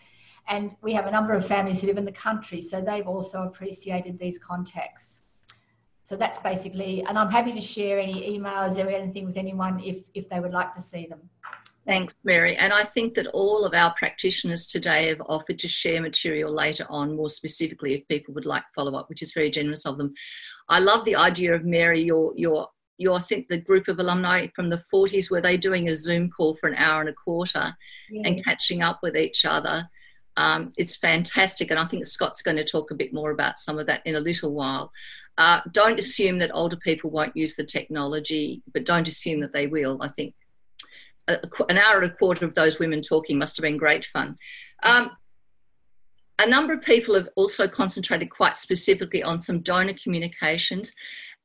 And 0.49 0.75
we 0.83 0.93
have 0.93 1.07
a 1.07 1.11
number 1.11 1.35
of 1.35 1.47
families 1.47 1.81
who 1.81 1.87
live 1.87 1.99
in 1.99 2.05
the 2.05 2.13
country, 2.13 2.61
so 2.61 2.81
they've 2.81 3.07
also 3.07 3.45
appreciated 3.45 4.19
these 4.19 4.39
contacts. 4.39 5.23
So 6.03 6.17
that's 6.17 6.39
basically, 6.39 7.05
and 7.05 7.17
I'm 7.17 7.31
happy 7.31 7.53
to 7.53 7.61
share 7.61 8.01
any 8.01 8.39
emails 8.39 8.77
or 8.77 8.89
anything 8.89 9.25
with 9.25 9.37
anyone 9.37 9.81
if, 9.81 10.03
if 10.15 10.29
they 10.29 10.41
would 10.41 10.53
like 10.53 10.75
to 10.75 10.81
see 10.81 11.07
them. 11.07 11.31
Thanks, 11.85 12.15
Mary. 12.23 12.57
And 12.57 12.73
I 12.73 12.85
think 12.85 13.15
that 13.15 13.27
all 13.29 13.65
of 13.65 13.75
our 13.75 13.93
practitioners 13.95 14.69
today 14.69 15.09
have 15.09 15.23
offered 15.27 15.59
to 15.59 15.69
share 15.69 16.01
material 16.01 16.53
later 16.53 16.87
on, 16.89 17.17
more 17.17 17.29
specifically, 17.29 17.95
if 17.95 18.07
people 18.07 18.35
would 18.35 18.47
like 18.47 18.63
follow 18.75 18.97
up, 18.97 19.09
which 19.09 19.23
is 19.23 19.33
very 19.33 19.51
generous 19.51 19.85
of 19.85 19.99
them. 19.99 20.15
I 20.69 20.79
love 20.79 21.05
the 21.05 21.17
idea 21.17 21.55
of 21.55 21.65
Mary, 21.65 22.01
your 22.01 22.33
your 22.37 22.69
your 22.99 23.17
I 23.17 23.21
think 23.21 23.49
the 23.49 23.61
group 23.61 23.89
of 23.89 23.99
alumni 23.99 24.47
from 24.55 24.69
the 24.69 24.83
40s 24.93 25.31
were 25.31 25.41
they 25.41 25.57
doing 25.57 25.89
a 25.89 25.97
Zoom 25.97 26.31
call 26.31 26.55
for 26.55 26.69
an 26.69 26.77
hour 26.77 27.01
and 27.01 27.11
a 27.11 27.15
quarter 27.15 27.75
yeah. 28.11 28.29
and 28.29 28.45
catching 28.45 28.83
up 28.83 29.01
with 29.03 29.17
each 29.17 29.45
other. 29.45 29.89
Um, 30.37 30.71
it's 30.79 30.97
fantastic, 30.97 31.71
and 31.71 31.81
I 31.81 31.85
think 31.85 32.07
Scott's 32.07 32.43
going 32.43 32.57
to 32.59 32.65
talk 32.65 32.91
a 32.91 32.95
bit 32.97 33.13
more 33.13 33.33
about 33.33 33.59
some 33.59 33.79
of 33.79 33.87
that 33.87 34.07
in 34.07 34.15
a 34.15 34.21
little 34.21 34.55
while. 34.55 34.91
Uh, 35.37 35.61
don't 35.73 35.99
assume 35.99 36.39
that 36.39 36.51
older 36.55 36.77
people 36.77 37.11
won't 37.11 37.37
use 37.37 37.57
the 37.57 37.65
technology, 37.65 38.63
but 38.73 38.85
don't 38.85 39.09
assume 39.09 39.41
that 39.41 39.53
they 39.53 39.67
will. 39.67 39.99
I 40.01 40.09
think 40.09 40.35
an 41.29 41.79
hour 41.79 42.01
and 42.01 42.11
a 42.11 42.15
quarter 42.15 42.45
of 42.45 42.55
those 42.55 42.79
women 42.79 43.01
talking 43.01 43.39
must 43.39 43.57
have 43.57 43.63
been 43.63 43.77
great 43.77 44.05
fun. 44.07 44.37
Um, 44.83 45.13
a 46.39 46.47
number 46.49 46.73
of 46.73 46.83
people 46.83 47.15
have 47.15 47.29
also 47.37 47.69
concentrated 47.69 48.31
quite 48.31 48.59
specifically 48.59 49.23
on 49.23 49.39
some 49.39 49.61
donor 49.61 49.95
communications. 50.03 50.95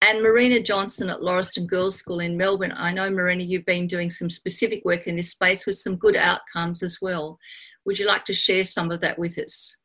And 0.01 0.21
Marina 0.21 0.61
Johnson 0.61 1.09
at 1.09 1.19
Lauriston 1.19 1.67
Girls 1.67 1.95
School 1.95 2.19
in 2.19 2.37
Melbourne, 2.37 2.73
I 2.75 2.91
know, 2.91 3.09
Marina, 3.09 3.43
you've 3.43 3.65
been 3.65 3.87
doing 3.87 4.09
some 4.09 4.29
specific 4.29 4.83
work 4.85 5.07
in 5.07 5.15
this 5.15 5.31
space 5.31 5.65
with 5.65 5.77
some 5.77 5.95
good 5.95 6.15
outcomes 6.15 6.83
as 6.83 6.99
well. 7.01 7.39
Would 7.85 7.99
you 7.99 8.07
like 8.07 8.25
to 8.25 8.33
share 8.33 8.65
some 8.65 8.91
of 8.91 8.99
that 9.01 9.17
with 9.17 9.37
us? 9.37 9.76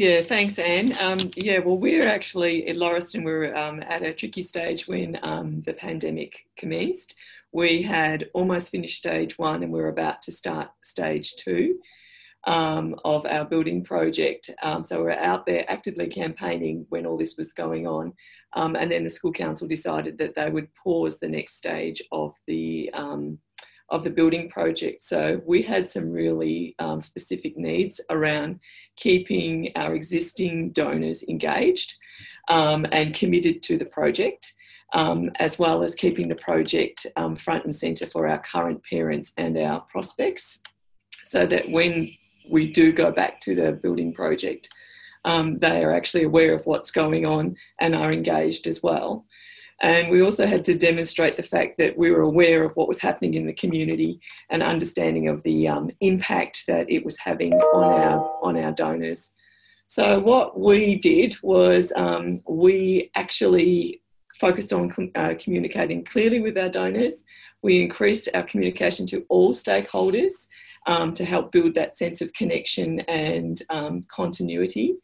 Yeah, 0.00 0.22
thanks, 0.22 0.58
Anne. 0.58 0.96
Um, 0.98 1.30
yeah, 1.36 1.58
well, 1.58 1.76
we're 1.76 2.08
actually 2.08 2.66
at 2.68 2.76
Lauriston, 2.76 3.22
we 3.22 3.32
are 3.32 3.54
um, 3.54 3.82
at 3.82 4.02
a 4.02 4.14
tricky 4.14 4.42
stage 4.42 4.88
when 4.88 5.18
um, 5.22 5.60
the 5.66 5.74
pandemic 5.74 6.46
commenced. 6.56 7.16
We 7.52 7.82
had 7.82 8.30
almost 8.32 8.70
finished 8.70 8.96
stage 8.96 9.36
one 9.36 9.62
and 9.62 9.70
we 9.70 9.78
are 9.78 9.88
about 9.88 10.22
to 10.22 10.32
start 10.32 10.70
stage 10.82 11.34
two 11.36 11.80
um, 12.44 12.96
of 13.04 13.26
our 13.26 13.44
building 13.44 13.84
project. 13.84 14.48
Um, 14.62 14.84
so 14.84 15.02
we're 15.02 15.10
out 15.10 15.44
there 15.44 15.70
actively 15.70 16.06
campaigning 16.06 16.86
when 16.88 17.04
all 17.04 17.18
this 17.18 17.36
was 17.36 17.52
going 17.52 17.86
on. 17.86 18.14
Um, 18.54 18.76
and 18.76 18.90
then 18.90 19.04
the 19.04 19.10
school 19.10 19.32
council 19.32 19.68
decided 19.68 20.16
that 20.16 20.34
they 20.34 20.48
would 20.48 20.74
pause 20.76 21.18
the 21.18 21.28
next 21.28 21.58
stage 21.58 22.00
of 22.10 22.32
the 22.46 22.90
of 23.90 24.04
the 24.04 24.10
building 24.10 24.48
project. 24.48 25.02
So 25.02 25.40
we 25.46 25.62
had 25.62 25.90
some 25.90 26.10
really 26.10 26.74
um, 26.78 27.00
specific 27.00 27.56
needs 27.56 28.00
around 28.08 28.60
keeping 28.96 29.72
our 29.76 29.94
existing 29.94 30.70
donors 30.70 31.22
engaged 31.24 31.94
um, 32.48 32.86
and 32.92 33.14
committed 33.14 33.62
to 33.64 33.78
the 33.78 33.84
project. 33.84 34.54
Um, 34.92 35.30
as 35.36 35.56
well 35.56 35.84
as 35.84 35.94
keeping 35.94 36.26
the 36.26 36.34
project 36.34 37.06
um, 37.14 37.36
front 37.36 37.64
and 37.64 37.76
centre 37.76 38.08
for 38.08 38.26
our 38.26 38.40
current 38.40 38.82
parents 38.82 39.32
and 39.36 39.56
our 39.56 39.82
prospects, 39.82 40.62
so 41.22 41.46
that 41.46 41.68
when 41.68 42.08
we 42.50 42.72
do 42.72 42.92
go 42.92 43.12
back 43.12 43.40
to 43.42 43.54
the 43.54 43.70
building 43.70 44.12
project, 44.12 44.68
um, 45.24 45.58
they 45.58 45.84
are 45.84 45.94
actually 45.94 46.24
aware 46.24 46.54
of 46.54 46.66
what's 46.66 46.90
going 46.90 47.24
on 47.24 47.54
and 47.80 47.94
are 47.94 48.12
engaged 48.12 48.66
as 48.66 48.82
well. 48.82 49.26
And 49.82 50.10
we 50.10 50.20
also 50.20 50.46
had 50.46 50.64
to 50.66 50.74
demonstrate 50.74 51.36
the 51.36 51.42
fact 51.42 51.78
that 51.78 51.96
we 51.96 52.10
were 52.10 52.20
aware 52.20 52.64
of 52.64 52.72
what 52.76 52.88
was 52.88 53.00
happening 53.00 53.34
in 53.34 53.46
the 53.46 53.52
community 53.54 54.20
and 54.50 54.62
understanding 54.62 55.28
of 55.28 55.42
the 55.42 55.68
um, 55.68 55.90
impact 56.00 56.64
that 56.66 56.90
it 56.90 57.04
was 57.04 57.16
having 57.16 57.54
on 57.54 57.84
our, 57.84 58.38
on 58.42 58.58
our 58.58 58.72
donors. 58.72 59.32
So, 59.86 60.20
what 60.20 60.60
we 60.60 60.96
did 60.96 61.34
was 61.42 61.92
um, 61.96 62.42
we 62.46 63.10
actually 63.16 64.02
focused 64.38 64.72
on 64.72 65.10
uh, 65.14 65.34
communicating 65.38 66.04
clearly 66.04 66.40
with 66.40 66.56
our 66.56 66.68
donors. 66.68 67.24
We 67.62 67.82
increased 67.82 68.28
our 68.34 68.42
communication 68.42 69.06
to 69.06 69.24
all 69.28 69.52
stakeholders 69.52 70.48
um, 70.86 71.12
to 71.14 71.24
help 71.24 71.52
build 71.52 71.74
that 71.74 71.98
sense 71.98 72.20
of 72.20 72.32
connection 72.34 73.00
and 73.00 73.60
um, 73.70 74.02
continuity. 74.08 74.96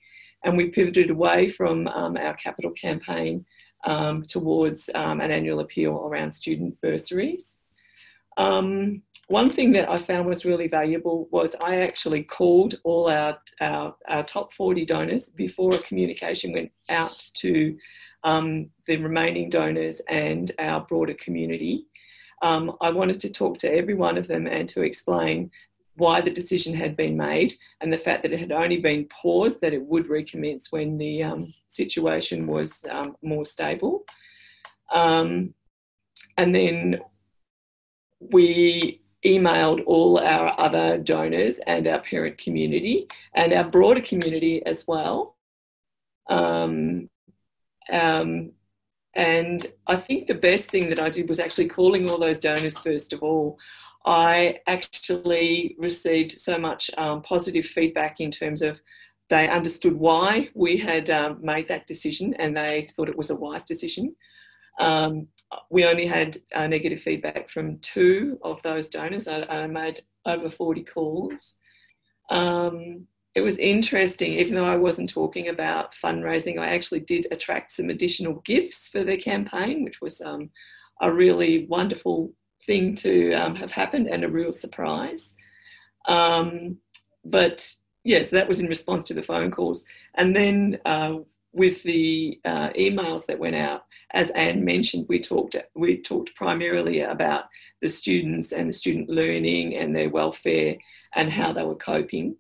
And 0.45 0.57
we 0.57 0.71
pivoted 0.71 1.11
away 1.11 1.49
from 1.49 1.89
um, 1.89 2.17
our 2.17 2.35
capital 2.35 2.71
campaign 2.71 3.45
um, 3.87 4.25
towards 4.25 4.91
um, 4.95 5.21
an 5.21 5.31
annual 5.31 5.61
appeal 5.61 5.97
around 6.05 6.33
student 6.33 6.79
bursaries. 6.81 7.59
Um, 8.37 9.03
one 9.29 9.51
thing 9.51 9.73
that 9.73 9.91
I 9.91 9.99
found 9.99 10.29
was 10.29 10.45
really 10.45 10.69
valuable 10.69 11.29
was 11.33 11.57
I 11.61 11.77
actually 11.77 12.23
called 12.23 12.77
all 12.85 13.09
our, 13.09 13.39
our, 13.61 13.97
our 14.09 14.23
top 14.23 14.53
40 14.53 14.85
donors 14.85 15.29
before 15.29 15.75
a 15.75 15.79
communication 15.79 16.53
went 16.53 16.71
out 16.89 17.25
to 17.35 17.77
um, 18.23 18.71
the 18.87 18.99
remaining 18.99 19.49
donors 19.49 20.01
and 20.09 20.53
our 20.59 20.81
broader 20.81 21.15
community. 21.15 21.87
Um, 22.43 22.77
I 22.81 22.91
wanted 22.91 23.21
to 23.23 23.31
talk 23.31 23.59
to 23.59 23.73
every 23.73 23.95
one 23.95 24.19
of 24.19 24.29
them 24.29 24.47
and 24.47 24.69
to 24.71 24.83
explain 24.83 25.51
why 25.97 26.21
the 26.21 26.31
decision 26.31 26.75
had 26.75 26.97
been 26.97 27.17
made 27.17 27.55
and 27.81 27.93
the 27.93 27.99
fact 27.99 28.23
that 28.23 28.33
it 28.33 28.41
had 28.41 28.53
only 28.53 28.79
been 28.79 29.07
paused, 29.07 29.61
that 29.61 29.73
it 29.73 29.83
would 29.83 30.09
recommence 30.09 30.71
when 30.71 30.99
the 30.99 31.23
um, 31.23 31.55
situation 31.69 32.47
was 32.47 32.85
um, 32.91 33.17
more 33.23 33.45
stable. 33.45 34.05
Um, 34.93 35.55
and 36.37 36.55
then 36.55 37.01
we 38.21 39.03
emailed 39.25 39.83
all 39.87 40.19
our 40.19 40.55
other 40.59 40.99
donors 40.99 41.59
and 41.67 41.87
our 41.87 42.01
parent 42.01 42.39
community 42.39 43.09
and 43.35 43.53
our 43.53 43.65
broader 43.65 44.01
community 44.01 44.65
as 44.65 44.87
well. 44.87 45.37
Um, 46.29 47.09
um, 47.91 48.53
and 49.15 49.67
I 49.87 49.97
think 49.97 50.27
the 50.27 50.35
best 50.35 50.71
thing 50.71 50.91
that 50.91 51.01
I 51.01 51.09
did 51.09 51.29
was 51.29 51.41
actually 51.41 51.69
calling 51.69 52.09
all 52.11 52.19
those 52.19 52.39
donors 52.39 52.79
first 52.79 53.13
of 53.13 53.23
all. 53.23 53.59
I 54.07 54.61
actually 54.69 55.75
received 55.79 56.39
so 56.39 56.59
much 56.59 56.91
um, 56.97 57.23
positive 57.23 57.67
feedback 57.67 58.21
in 58.21 58.31
terms 58.31 58.63
of 58.63 58.81
they 59.29 59.49
understood 59.49 59.95
why 59.95 60.49
we 60.55 60.77
had 60.77 61.11
um, 61.11 61.39
made 61.43 61.67
that 61.69 61.89
decision 61.89 62.33
and 62.35 62.57
they 62.57 62.89
thought 62.95 63.09
it 63.09 63.19
was 63.19 63.31
a 63.31 63.37
wise 63.37 63.65
decision. 63.65 64.15
Um, 64.79 65.27
we 65.71 65.85
only 65.85 66.07
had 66.07 66.37
uh, 66.55 66.69
negative 66.69 67.01
feedback 67.01 67.49
from 67.49 67.79
two 67.79 68.39
of 68.43 68.63
those 68.63 68.89
donors. 68.89 69.27
I, 69.27 69.43
I 69.43 69.67
made 69.67 70.03
over 70.25 70.51
40 70.51 70.85
calls. 70.85 71.57
Um, 72.31 73.07
it 73.35 73.41
was 73.41 73.59
interesting, 73.59 74.35
even 74.35 74.55
though 74.55 74.67
I 74.67 74.77
wasn't 74.77 75.11
talking 75.11 75.49
about 75.49 75.95
fundraising, 75.95 76.59
I 76.59 76.69
actually 76.69 77.01
did 77.01 77.27
attract 77.31 77.73
some 77.73 77.91
additional 77.91 78.35
gifts 78.45 78.89
for 78.89 79.03
the 79.03 79.17
campaign, 79.17 79.83
which 79.83 80.01
was 80.01 80.21
um, 80.21 80.51
a 81.03 81.13
really 81.13 81.67
wonderful 81.69 82.33
thing 82.67 82.95
to 82.97 83.33
um, 83.33 83.55
have 83.55 83.71
happened 83.71 84.09
and 84.09 84.25
a 84.25 84.29
real 84.29 84.53
surprise. 84.53 85.35
Um, 86.09 86.79
but 87.25 87.73
yes, 88.05 88.31
that 88.31 88.49
was 88.49 88.61
in 88.61 88.67
response 88.67 89.05
to 89.05 89.15
the 89.15 89.23
phone 89.23 89.51
calls. 89.51 89.85
And 90.15 90.35
then 90.35 90.79
uh, 90.85 91.17
with 91.53 91.83
the 91.83 92.41
uh, 92.45 92.71
emails 92.71 93.27
that 93.27 93.39
went 93.39 93.57
out, 93.57 93.85
as 94.13 94.31
Anne 94.31 94.65
mentioned, 94.65 95.07
we 95.09 95.19
talked 95.21 95.57
we 95.75 96.01
talked 96.01 96.35
primarily 96.35 97.01
about 97.01 97.45
the 97.83 97.89
students 97.89 98.53
and 98.53 98.69
the 98.69 98.73
student 98.73 99.09
learning 99.09 99.77
and 99.77 99.95
their 99.95 100.11
welfare 100.11 100.77
and 101.15 101.31
how 101.31 101.53
they 101.53 101.65
were 101.65 101.75
coping. 101.75 102.37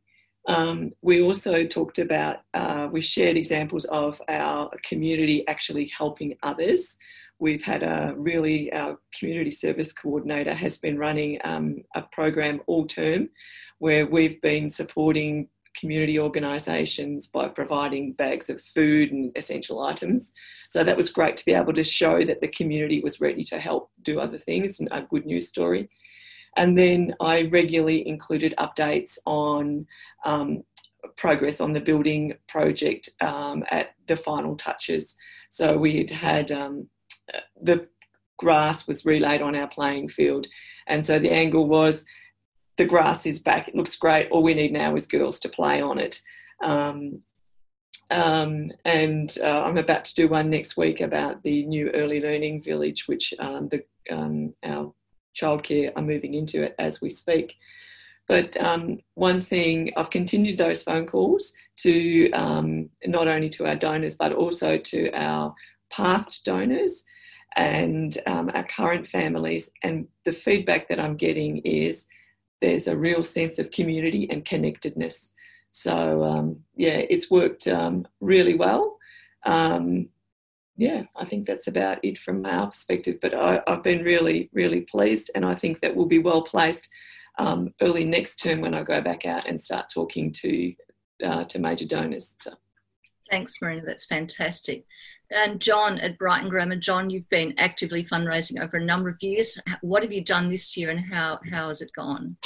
Um, 0.49 0.93
we 1.03 1.23
also 1.23 1.65
talked 1.65 1.99
about, 1.99 2.37
uh, 2.55 2.89
we 2.91 3.01
shared 3.01 3.37
examples 3.37 3.85
of 3.87 4.23
our 4.29 4.71
community 4.89 5.47
actually 5.49 5.91
helping 5.97 6.37
others. 6.43 6.97
We've 7.39 7.63
had 7.63 7.83
a 7.83 8.15
really, 8.17 8.73
our 8.73 8.99
community 9.19 9.51
service 9.51 9.93
coordinator 9.93 10.55
has 10.55 10.79
been 10.79 10.99
running 10.99 11.39
um, 11.45 11.83
a 11.95 12.03
program 12.03 12.61
all 12.67 12.87
term 12.87 13.29
where 13.79 14.07
we've 14.07 14.41
been 14.41 14.69
supporting 14.69 15.49
community 15.79 16.19
organisations 16.19 17.27
by 17.27 17.49
providing 17.49 18.13
bags 18.15 18.49
of 18.49 18.63
food 18.63 19.13
and 19.13 19.31
essential 19.37 19.83
items. 19.83 20.33
So 20.71 20.83
that 20.83 20.97
was 20.97 21.11
great 21.11 21.37
to 21.37 21.45
be 21.45 21.53
able 21.53 21.75
to 21.75 21.85
show 21.85 22.23
that 22.23 22.41
the 22.41 22.49
community 22.49 23.01
was 23.01 23.21
ready 23.21 23.45
to 23.45 23.59
help 23.59 23.91
do 24.03 24.19
other 24.19 24.39
things 24.39 24.81
and 24.81 24.89
a 24.91 25.03
good 25.03 25.27
news 25.27 25.49
story. 25.49 25.91
And 26.57 26.79
then 26.79 27.15
I 27.21 27.43
regularly 27.43 28.09
included 28.09 28.55
updates 28.59 29.19
on 29.27 29.87
um, 30.25 30.63
progress 31.17 31.61
on 31.61 31.75
the 31.75 31.81
building 31.81 32.35
project 32.49 33.11
um, 33.21 33.63
at 33.71 33.95
the 34.07 34.17
final 34.17 34.57
touches. 34.57 35.17
So 35.51 35.77
we 35.77 35.99
had 35.99 36.11
had 36.11 36.53
um, 36.53 36.89
the 37.61 37.89
grass 38.39 38.87
was 38.87 39.05
relayed 39.05 39.43
on 39.43 39.57
our 39.57 39.69
playing 39.69 40.09
field. 40.09 40.47
And 40.87 41.05
so 41.05 41.19
the 41.19 41.33
angle 41.33 41.67
was 41.67 42.05
the 42.77 42.85
grass 42.85 43.25
is 43.25 43.41
back, 43.41 43.69
it 43.69 43.75
looks 43.75 43.97
great, 43.97 44.31
all 44.31 44.43
we 44.43 44.55
need 44.55 44.73
now 44.73 44.95
is 44.95 45.07
girls 45.07 45.41
to 45.41 45.49
play 45.49 45.81
on 45.81 45.99
it. 45.99 46.21
Um, 46.63 47.23
um, 48.11 48.71
and 48.85 49.37
uh, 49.43 49.63
I'm 49.63 49.79
about 49.79 50.05
to 50.05 50.15
do 50.15 50.29
one 50.29 50.51
next 50.51 50.77
week 50.77 51.01
about 51.01 51.43
the 51.43 51.65
new 51.67 51.91
early 51.91 52.21
learning 52.21 52.63
village, 52.63 53.09
which 53.09 53.35
um, 53.39 53.69
the, 53.69 53.83
um, 54.11 54.55
our 54.63 54.93
childcare 55.35 55.93
are 55.97 56.03
moving 56.03 56.35
into 56.35 56.63
it 56.63 56.75
as 56.79 57.01
we 57.01 57.11
speak. 57.11 57.55
But 58.29 58.57
um, 58.63 58.99
one 59.15 59.41
thing, 59.41 59.93
I've 59.97 60.11
continued 60.11 60.59
those 60.59 60.83
phone 60.83 61.07
calls 61.07 61.55
to 61.79 62.31
um, 62.33 62.91
not 63.07 63.29
only 63.29 63.49
to 63.51 63.67
our 63.67 63.77
donors, 63.77 64.17
but 64.17 64.33
also 64.33 64.79
to 64.79 65.11
our 65.13 65.55
past 65.91 66.45
donors 66.45 67.05
and 67.57 68.19
um, 68.27 68.51
our 68.55 68.65
current 68.65 69.07
families. 69.07 69.71
And 69.83 70.07
the 70.25 70.33
feedback 70.33 70.89
that 70.89 71.01
I'm 71.01 71.17
getting 71.17 71.59
is 71.59 72.07
there's 72.61 72.87
a 72.87 72.97
real 72.97 73.25
sense 73.25 73.59
of 73.59 73.71
community 73.71 74.29
and 74.31 74.45
connectedness. 74.45 75.33
So, 75.73 76.23
um, 76.23 76.61
yeah, 76.75 77.03
it's 77.11 77.31
worked 77.31 77.67
um, 77.67 78.07
really 78.21 78.55
well. 78.55 78.99
Um, 79.45 80.09
yeah, 80.77 81.05
I 81.17 81.25
think 81.25 81.47
that's 81.47 81.69
about 81.69 81.99
it 82.03 82.19
from 82.19 82.45
our 82.45 82.67
perspective. 82.69 83.19
But 83.21 83.35
I, 83.35 83.63
have 83.67 83.83
been 83.83 84.05
really, 84.05 84.51
really 84.53 84.83
pleased, 84.83 85.31
and 85.35 85.45
I 85.45 85.55
think 85.55 85.81
that 85.81 85.95
we'll 85.95 86.07
be 86.07 86.19
well 86.19 86.43
placed 86.43 86.89
um, 87.39 87.73
early 87.81 88.05
next 88.05 88.37
term 88.37 88.61
when 88.61 88.75
I 88.75 88.83
go 88.83 89.01
back 89.01 89.25
out 89.25 89.49
and 89.49 89.61
start 89.61 89.89
talking 89.89 90.33
to 90.33 90.75
uh, 91.25 91.45
to 91.45 91.59
major 91.59 91.87
donors. 91.87 92.37
So. 92.43 92.53
Thanks, 93.31 93.61
Marina. 93.61 93.83
That's 93.87 94.05
fantastic. 94.05 94.85
And 95.31 95.61
John 95.61 95.99
at 95.99 96.19
Brighton 96.19 96.49
Grammar, 96.49 96.77
John, 96.77 97.11
you've 97.11 97.29
been 97.31 97.55
actively 97.59 98.05
fundraising 98.05 98.63
over 98.63 98.77
a 98.77 98.85
number 98.85 99.09
of 99.09 99.21
years. 99.21 99.59
What 99.81 100.03
have 100.03 100.13
you 100.13 100.23
done 100.23 100.49
this 100.49 100.77
year 100.77 100.91
and 100.91 101.01
how, 101.01 101.41
how 101.51 101.69
has 101.69 101.83
it 101.83 101.91
gone? 101.95 102.37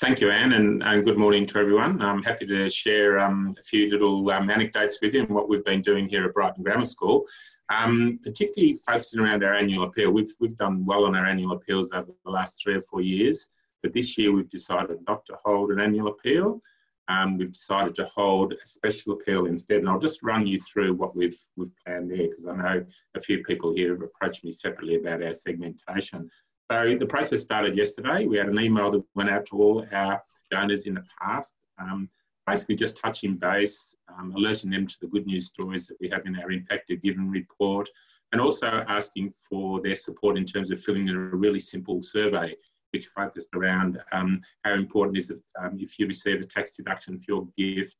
Thank 0.00 0.20
you, 0.20 0.30
Anne, 0.30 0.52
and, 0.52 0.82
and, 0.82 1.04
good 1.04 1.16
morning 1.16 1.46
to 1.46 1.58
everyone. 1.58 2.02
I'm 2.02 2.24
happy 2.24 2.44
to 2.46 2.68
share 2.68 3.20
um, 3.20 3.54
a 3.58 3.62
few 3.62 3.88
little 3.88 4.28
um, 4.30 4.50
anecdotes 4.50 4.98
with 5.00 5.14
you 5.14 5.20
and 5.20 5.30
what 5.30 5.48
we've 5.48 5.64
been 5.64 5.80
doing 5.80 6.08
here 6.08 6.24
at 6.24 6.34
Brighton 6.34 6.64
Grammar 6.64 6.86
School, 6.86 7.24
um, 7.68 8.18
particularly 8.24 8.74
focusing 8.84 9.20
around 9.20 9.44
our 9.44 9.54
annual 9.54 9.84
appeal. 9.84 10.10
We've, 10.10 10.32
we've 10.40 10.56
done 10.56 10.84
well 10.84 11.04
on 11.04 11.14
our 11.14 11.24
annual 11.24 11.52
appeals 11.52 11.90
over 11.92 12.10
the 12.24 12.30
last 12.32 12.60
three 12.60 12.74
or 12.74 12.80
four 12.80 13.00
years, 13.00 13.48
but 13.80 13.92
this 13.92 14.18
year 14.18 14.32
we've 14.32 14.50
decided 14.50 14.98
not 15.06 15.24
to 15.26 15.36
hold 15.44 15.70
an 15.70 15.78
annual 15.78 16.08
appeal 16.08 16.60
um, 17.08 17.36
we've 17.36 17.52
decided 17.52 17.94
to 17.96 18.06
hold 18.06 18.52
a 18.52 18.66
special 18.66 19.14
appeal 19.14 19.46
instead, 19.46 19.78
and 19.78 19.88
I'll 19.88 19.98
just 19.98 20.22
run 20.22 20.46
you 20.46 20.60
through 20.60 20.94
what 20.94 21.16
we've, 21.16 21.38
we've 21.56 21.72
planned 21.84 22.10
there 22.10 22.28
because 22.28 22.46
I 22.46 22.54
know 22.54 22.84
a 23.14 23.20
few 23.20 23.42
people 23.42 23.74
here 23.74 23.92
have 23.92 24.02
approached 24.02 24.44
me 24.44 24.52
separately 24.52 24.96
about 24.96 25.22
our 25.22 25.32
segmentation. 25.32 26.30
So 26.70 26.96
the 26.98 27.06
process 27.06 27.42
started 27.42 27.76
yesterday. 27.76 28.26
We 28.26 28.38
had 28.38 28.48
an 28.48 28.60
email 28.60 28.90
that 28.92 29.04
went 29.14 29.30
out 29.30 29.46
to 29.46 29.56
all 29.60 29.86
our 29.92 30.22
donors 30.50 30.86
in 30.86 30.94
the 30.94 31.04
past, 31.20 31.52
um, 31.78 32.08
basically 32.46 32.76
just 32.76 32.96
touching 32.96 33.34
base, 33.34 33.94
um, 34.16 34.32
alerting 34.36 34.70
them 34.70 34.86
to 34.86 34.96
the 35.00 35.08
good 35.08 35.26
news 35.26 35.46
stories 35.46 35.86
that 35.88 35.96
we 36.00 36.08
have 36.08 36.24
in 36.26 36.38
our 36.38 36.50
Impacted 36.50 37.02
Giving 37.02 37.30
report, 37.30 37.88
and 38.32 38.40
also 38.40 38.84
asking 38.88 39.34
for 39.48 39.80
their 39.82 39.94
support 39.94 40.38
in 40.38 40.44
terms 40.44 40.70
of 40.70 40.80
filling 40.80 41.08
in 41.08 41.16
a 41.16 41.18
really 41.18 41.58
simple 41.58 42.02
survey 42.02 42.54
which 42.92 43.08
focused 43.08 43.48
around 43.54 44.00
um, 44.12 44.40
how 44.64 44.74
important 44.74 45.18
is 45.18 45.30
it 45.30 45.40
um, 45.60 45.78
if 45.80 45.98
you 45.98 46.06
receive 46.06 46.40
a 46.40 46.46
tax 46.46 46.72
deduction 46.72 47.18
for 47.18 47.24
your 47.28 47.48
gift, 47.56 47.96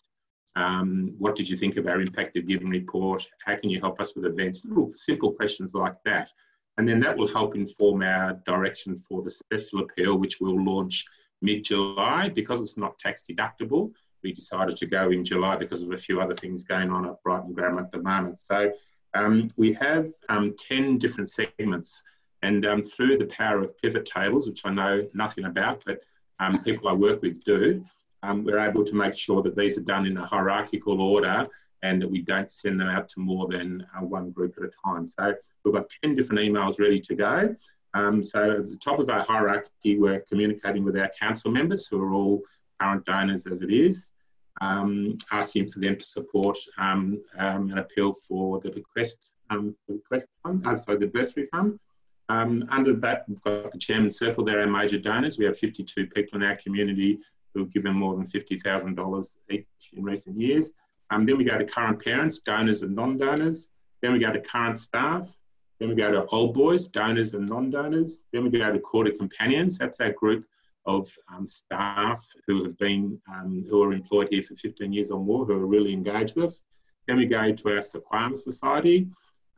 um, 0.54 1.14
what 1.18 1.34
did 1.34 1.48
you 1.48 1.56
think 1.56 1.76
of 1.76 1.86
our 1.86 2.00
impact 2.00 2.36
of 2.36 2.46
giving 2.46 2.68
report? 2.68 3.26
How 3.44 3.56
can 3.56 3.70
you 3.70 3.80
help 3.80 4.00
us 4.00 4.14
with 4.14 4.26
events? 4.26 4.64
Little 4.64 4.92
simple 4.94 5.32
questions 5.32 5.74
like 5.74 5.94
that. 6.04 6.30
And 6.78 6.88
then 6.88 7.00
that 7.00 7.16
will 7.16 7.28
help 7.28 7.54
inform 7.54 8.02
our 8.02 8.34
direction 8.46 9.02
for 9.08 9.22
the 9.22 9.30
special 9.30 9.80
appeal, 9.80 10.18
which 10.18 10.40
we'll 10.40 10.62
launch 10.62 11.04
mid 11.40 11.64
July. 11.64 12.28
Because 12.28 12.60
it's 12.60 12.76
not 12.76 12.98
tax 12.98 13.22
deductible, 13.28 13.92
we 14.22 14.32
decided 14.32 14.76
to 14.76 14.86
go 14.86 15.10
in 15.10 15.24
July 15.24 15.56
because 15.56 15.82
of 15.82 15.92
a 15.92 15.96
few 15.96 16.20
other 16.20 16.34
things 16.34 16.64
going 16.64 16.90
on 16.90 17.06
at 17.06 17.22
Brighton 17.22 17.52
Grammar 17.52 17.82
at 17.82 17.92
the 17.92 18.02
moment. 18.02 18.38
So 18.38 18.72
um, 19.14 19.48
we 19.56 19.72
have 19.74 20.08
um, 20.28 20.54
10 20.58 20.98
different 20.98 21.28
segments. 21.30 22.02
And 22.42 22.66
um, 22.66 22.82
through 22.82 23.18
the 23.18 23.26
power 23.26 23.60
of 23.62 23.76
pivot 23.80 24.04
tables, 24.04 24.48
which 24.48 24.62
I 24.64 24.70
know 24.70 25.08
nothing 25.14 25.44
about, 25.44 25.82
but 25.86 26.00
um, 26.40 26.62
people 26.62 26.88
I 26.88 26.92
work 26.92 27.22
with 27.22 27.44
do, 27.44 27.84
um, 28.22 28.44
we're 28.44 28.58
able 28.58 28.84
to 28.84 28.94
make 28.94 29.14
sure 29.14 29.42
that 29.42 29.56
these 29.56 29.78
are 29.78 29.82
done 29.82 30.06
in 30.06 30.16
a 30.16 30.26
hierarchical 30.26 31.00
order 31.00 31.48
and 31.82 32.00
that 32.00 32.10
we 32.10 32.22
don't 32.22 32.50
send 32.50 32.80
them 32.80 32.88
out 32.88 33.08
to 33.10 33.20
more 33.20 33.48
than 33.48 33.84
uh, 33.96 34.04
one 34.04 34.30
group 34.30 34.54
at 34.58 34.64
a 34.64 34.70
time. 34.84 35.06
So 35.06 35.34
we've 35.64 35.74
got 35.74 35.90
10 36.02 36.14
different 36.14 36.40
emails 36.40 36.78
ready 36.78 37.00
to 37.00 37.14
go. 37.14 37.56
Um, 37.94 38.22
so 38.22 38.58
at 38.58 38.70
the 38.70 38.76
top 38.76 38.98
of 38.98 39.10
our 39.10 39.22
hierarchy, 39.22 39.98
we're 39.98 40.20
communicating 40.20 40.84
with 40.84 40.96
our 40.96 41.10
council 41.18 41.50
members 41.50 41.86
who 41.86 42.00
are 42.00 42.12
all 42.12 42.42
current 42.80 43.04
donors 43.04 43.46
as 43.46 43.62
it 43.62 43.70
is, 43.70 44.12
um, 44.60 45.18
asking 45.30 45.70
for 45.70 45.80
them 45.80 45.96
to 45.96 46.04
support 46.04 46.56
um, 46.78 47.20
an 47.34 47.76
appeal 47.78 48.12
for 48.12 48.60
the 48.60 48.70
bequest, 48.70 49.32
um, 49.50 49.74
the 49.88 50.26
fund, 50.42 50.66
uh, 50.66 50.78
sorry, 50.78 50.98
the 50.98 51.06
bursary 51.06 51.46
fund. 51.50 51.78
Um, 52.28 52.66
under 52.70 52.94
that, 52.94 53.24
we've 53.28 53.42
got 53.42 53.72
the 53.72 53.78
chairman's 53.78 54.18
circle, 54.18 54.44
they're 54.44 54.60
our 54.60 54.66
major 54.66 54.98
donors. 54.98 55.38
We 55.38 55.44
have 55.44 55.58
52 55.58 56.06
people 56.06 56.40
in 56.40 56.46
our 56.46 56.56
community 56.56 57.18
who've 57.54 57.72
given 57.72 57.94
more 57.94 58.14
than 58.14 58.24
$50,000 58.24 59.26
each 59.50 59.66
in 59.92 60.02
recent 60.02 60.40
years. 60.40 60.70
Um, 61.10 61.26
then 61.26 61.36
we 61.36 61.44
go 61.44 61.58
to 61.58 61.64
current 61.64 62.02
parents, 62.02 62.38
donors 62.38 62.82
and 62.82 62.94
non-donors. 62.94 63.68
Then 64.00 64.12
we 64.12 64.18
go 64.18 64.32
to 64.32 64.40
current 64.40 64.78
staff. 64.78 65.28
Then 65.78 65.90
we 65.90 65.94
go 65.94 66.10
to 66.10 66.24
old 66.26 66.54
boys, 66.54 66.86
donors 66.86 67.34
and 67.34 67.48
non-donors. 67.48 68.24
Then 68.32 68.44
we 68.44 68.50
go 68.50 68.72
to 68.72 68.78
quarter 68.78 69.10
companions. 69.10 69.78
That's 69.78 70.00
our 70.00 70.12
group 70.12 70.44
of 70.86 71.08
um, 71.32 71.46
staff 71.46 72.26
who 72.46 72.62
have 72.64 72.76
been 72.78 73.20
um, 73.28 73.64
who 73.68 73.82
are 73.82 73.92
employed 73.92 74.28
here 74.30 74.42
for 74.42 74.54
15 74.54 74.92
years 74.92 75.10
or 75.10 75.20
more, 75.20 75.44
who 75.44 75.52
are 75.52 75.66
really 75.66 75.92
engaged 75.92 76.34
with 76.34 76.46
us. 76.46 76.62
Then 77.06 77.16
we 77.16 77.26
go 77.26 77.52
to 77.52 77.68
our 77.68 77.80
Sequamur 77.80 78.38
Society, 78.38 79.08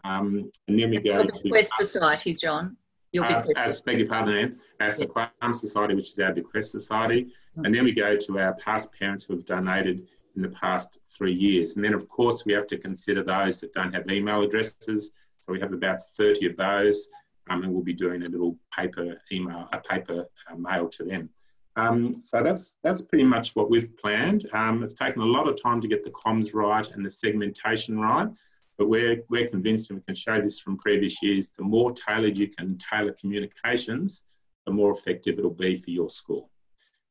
um, 0.04 0.50
and 0.68 0.78
then 0.78 0.90
we 0.90 1.00
go 1.00 1.24
to 1.24 1.42
Bequest 1.42 1.70
Society, 1.76 2.34
John. 2.34 2.76
You'll 3.12 3.24
uh, 3.24 3.44
as, 3.56 3.80
beg 3.80 3.98
your 3.98 4.08
pardon, 4.08 4.34
Anne, 4.34 4.60
our 4.80 4.88
Sequamur 4.88 5.54
Society, 5.54 5.94
which 5.94 6.10
is 6.10 6.18
our 6.18 6.32
Bequest 6.32 6.70
Society, 6.70 7.24
mm-hmm. 7.24 7.64
and 7.64 7.74
then 7.74 7.84
we 7.84 7.92
go 7.92 8.16
to 8.16 8.38
our 8.38 8.54
past 8.54 8.92
parents 8.92 9.24
who 9.24 9.34
have 9.34 9.46
donated 9.46 10.08
in 10.36 10.42
the 10.42 10.48
past 10.48 10.98
three 11.16 11.32
years. 11.32 11.76
And 11.76 11.84
then, 11.84 11.94
of 11.94 12.08
course, 12.08 12.44
we 12.44 12.52
have 12.52 12.66
to 12.68 12.76
consider 12.76 13.22
those 13.22 13.60
that 13.60 13.72
don't 13.72 13.94
have 13.94 14.10
email 14.10 14.42
addresses. 14.42 15.12
So 15.38 15.52
we 15.52 15.60
have 15.60 15.72
about 15.72 16.00
30 16.16 16.46
of 16.46 16.56
those, 16.56 17.08
um, 17.50 17.62
and 17.62 17.72
we'll 17.72 17.84
be 17.84 17.92
doing 17.92 18.24
a 18.24 18.28
little 18.28 18.56
paper 18.76 19.16
email, 19.30 19.68
a 19.72 19.78
paper 19.78 20.26
uh, 20.50 20.56
mail 20.56 20.88
to 20.88 21.04
them. 21.04 21.30
Um, 21.76 22.14
so 22.22 22.42
that's 22.42 22.76
that's 22.84 23.02
pretty 23.02 23.24
much 23.24 23.56
what 23.56 23.68
we've 23.68 23.96
planned. 23.96 24.48
Um, 24.52 24.82
it's 24.82 24.94
taken 24.94 25.22
a 25.22 25.26
lot 25.26 25.48
of 25.48 25.60
time 25.60 25.80
to 25.80 25.88
get 25.88 26.04
the 26.04 26.10
comms 26.10 26.54
right 26.54 26.88
and 26.92 27.04
the 27.04 27.10
segmentation 27.10 27.98
right, 27.98 28.28
but 28.78 28.88
we're 28.88 29.22
we're 29.28 29.48
convinced, 29.48 29.90
and 29.90 29.98
we 29.98 30.04
can 30.04 30.14
show 30.14 30.40
this 30.40 30.58
from 30.58 30.78
previous 30.78 31.22
years, 31.22 31.52
the 31.56 31.64
more 31.64 31.92
tailored 31.92 32.37
you 32.37 32.48
can 32.48 32.78
tailor 32.78 33.12
communications, 33.12 34.24
the 34.66 34.72
more 34.72 34.92
effective 34.92 35.38
it'll 35.38 35.50
be 35.50 35.76
for 35.76 35.90
your 35.90 36.10
school. 36.10 36.50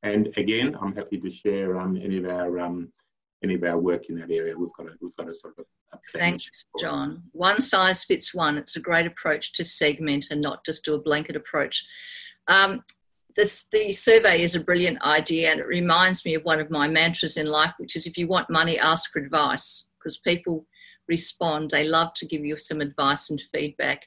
And 0.04 0.28
again, 0.38 0.78
I'm 0.82 0.96
happy 0.96 1.20
to 1.20 1.30
share 1.30 1.80
um, 1.80 1.96
any 1.96 2.18
of 2.18 2.26
our 2.26 2.60
um, 2.60 2.92
any 3.44 3.56
of 3.56 3.64
our 3.64 3.78
work 3.78 4.10
in 4.10 4.20
that 4.20 4.32
area. 4.32 4.58
We've 4.58 4.74
got 4.78 4.88
a, 4.88 4.92
we've 5.02 5.16
got 5.16 5.30
a 5.30 5.34
sort 5.34 5.54
of 5.58 5.66
a 5.66 5.68
Thanks, 6.12 6.66
John. 6.80 7.24
One 7.32 7.62
size 7.62 8.04
fits 8.04 8.34
one. 8.34 8.58
It's 8.58 8.76
a 8.76 8.82
great 8.82 9.06
approach 9.06 9.54
to 9.54 9.64
segment 9.64 10.28
and 10.32 10.42
not 10.42 10.66
just 10.66 10.86
do 10.86 10.96
a 10.96 11.02
blanket 11.02 11.36
approach. 11.36 11.86
Um, 12.48 12.84
this, 13.36 13.68
the 13.72 13.92
survey 13.94 14.44
is 14.44 14.56
a 14.56 14.60
brilliant 14.60 15.02
idea 15.02 15.52
and 15.52 15.60
it 15.60 15.68
reminds 15.68 16.24
me 16.26 16.36
of 16.36 16.44
one 16.44 16.60
of 16.60 16.70
my 16.70 16.88
mantras 16.88 17.38
in 17.38 17.48
life, 17.48 17.74
which 17.78 17.96
is 17.96 18.06
if 18.06 18.18
you 18.18 18.28
want 18.28 18.50
money, 18.50 18.78
ask 18.78 19.12
for 19.12 19.20
advice 19.20 19.88
because 19.98 20.18
people 20.18 20.66
respond. 21.08 21.72
They 21.72 21.86
love 21.86 22.14
to 22.16 22.26
give 22.26 22.44
you 22.44 22.58
some 22.58 22.82
advice 22.82 23.30
and 23.30 23.42
feedback. 23.54 24.06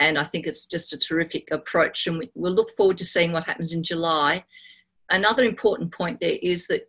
And 0.00 0.18
I 0.18 0.24
think 0.24 0.46
it's 0.46 0.66
just 0.66 0.92
a 0.92 0.98
terrific 0.98 1.50
approach. 1.50 2.06
And 2.06 2.18
we, 2.18 2.30
we'll 2.34 2.52
look 2.52 2.70
forward 2.76 2.98
to 2.98 3.04
seeing 3.04 3.32
what 3.32 3.44
happens 3.44 3.72
in 3.72 3.82
July. 3.82 4.44
Another 5.10 5.44
important 5.44 5.92
point 5.92 6.20
there 6.20 6.38
is 6.42 6.66
that 6.68 6.88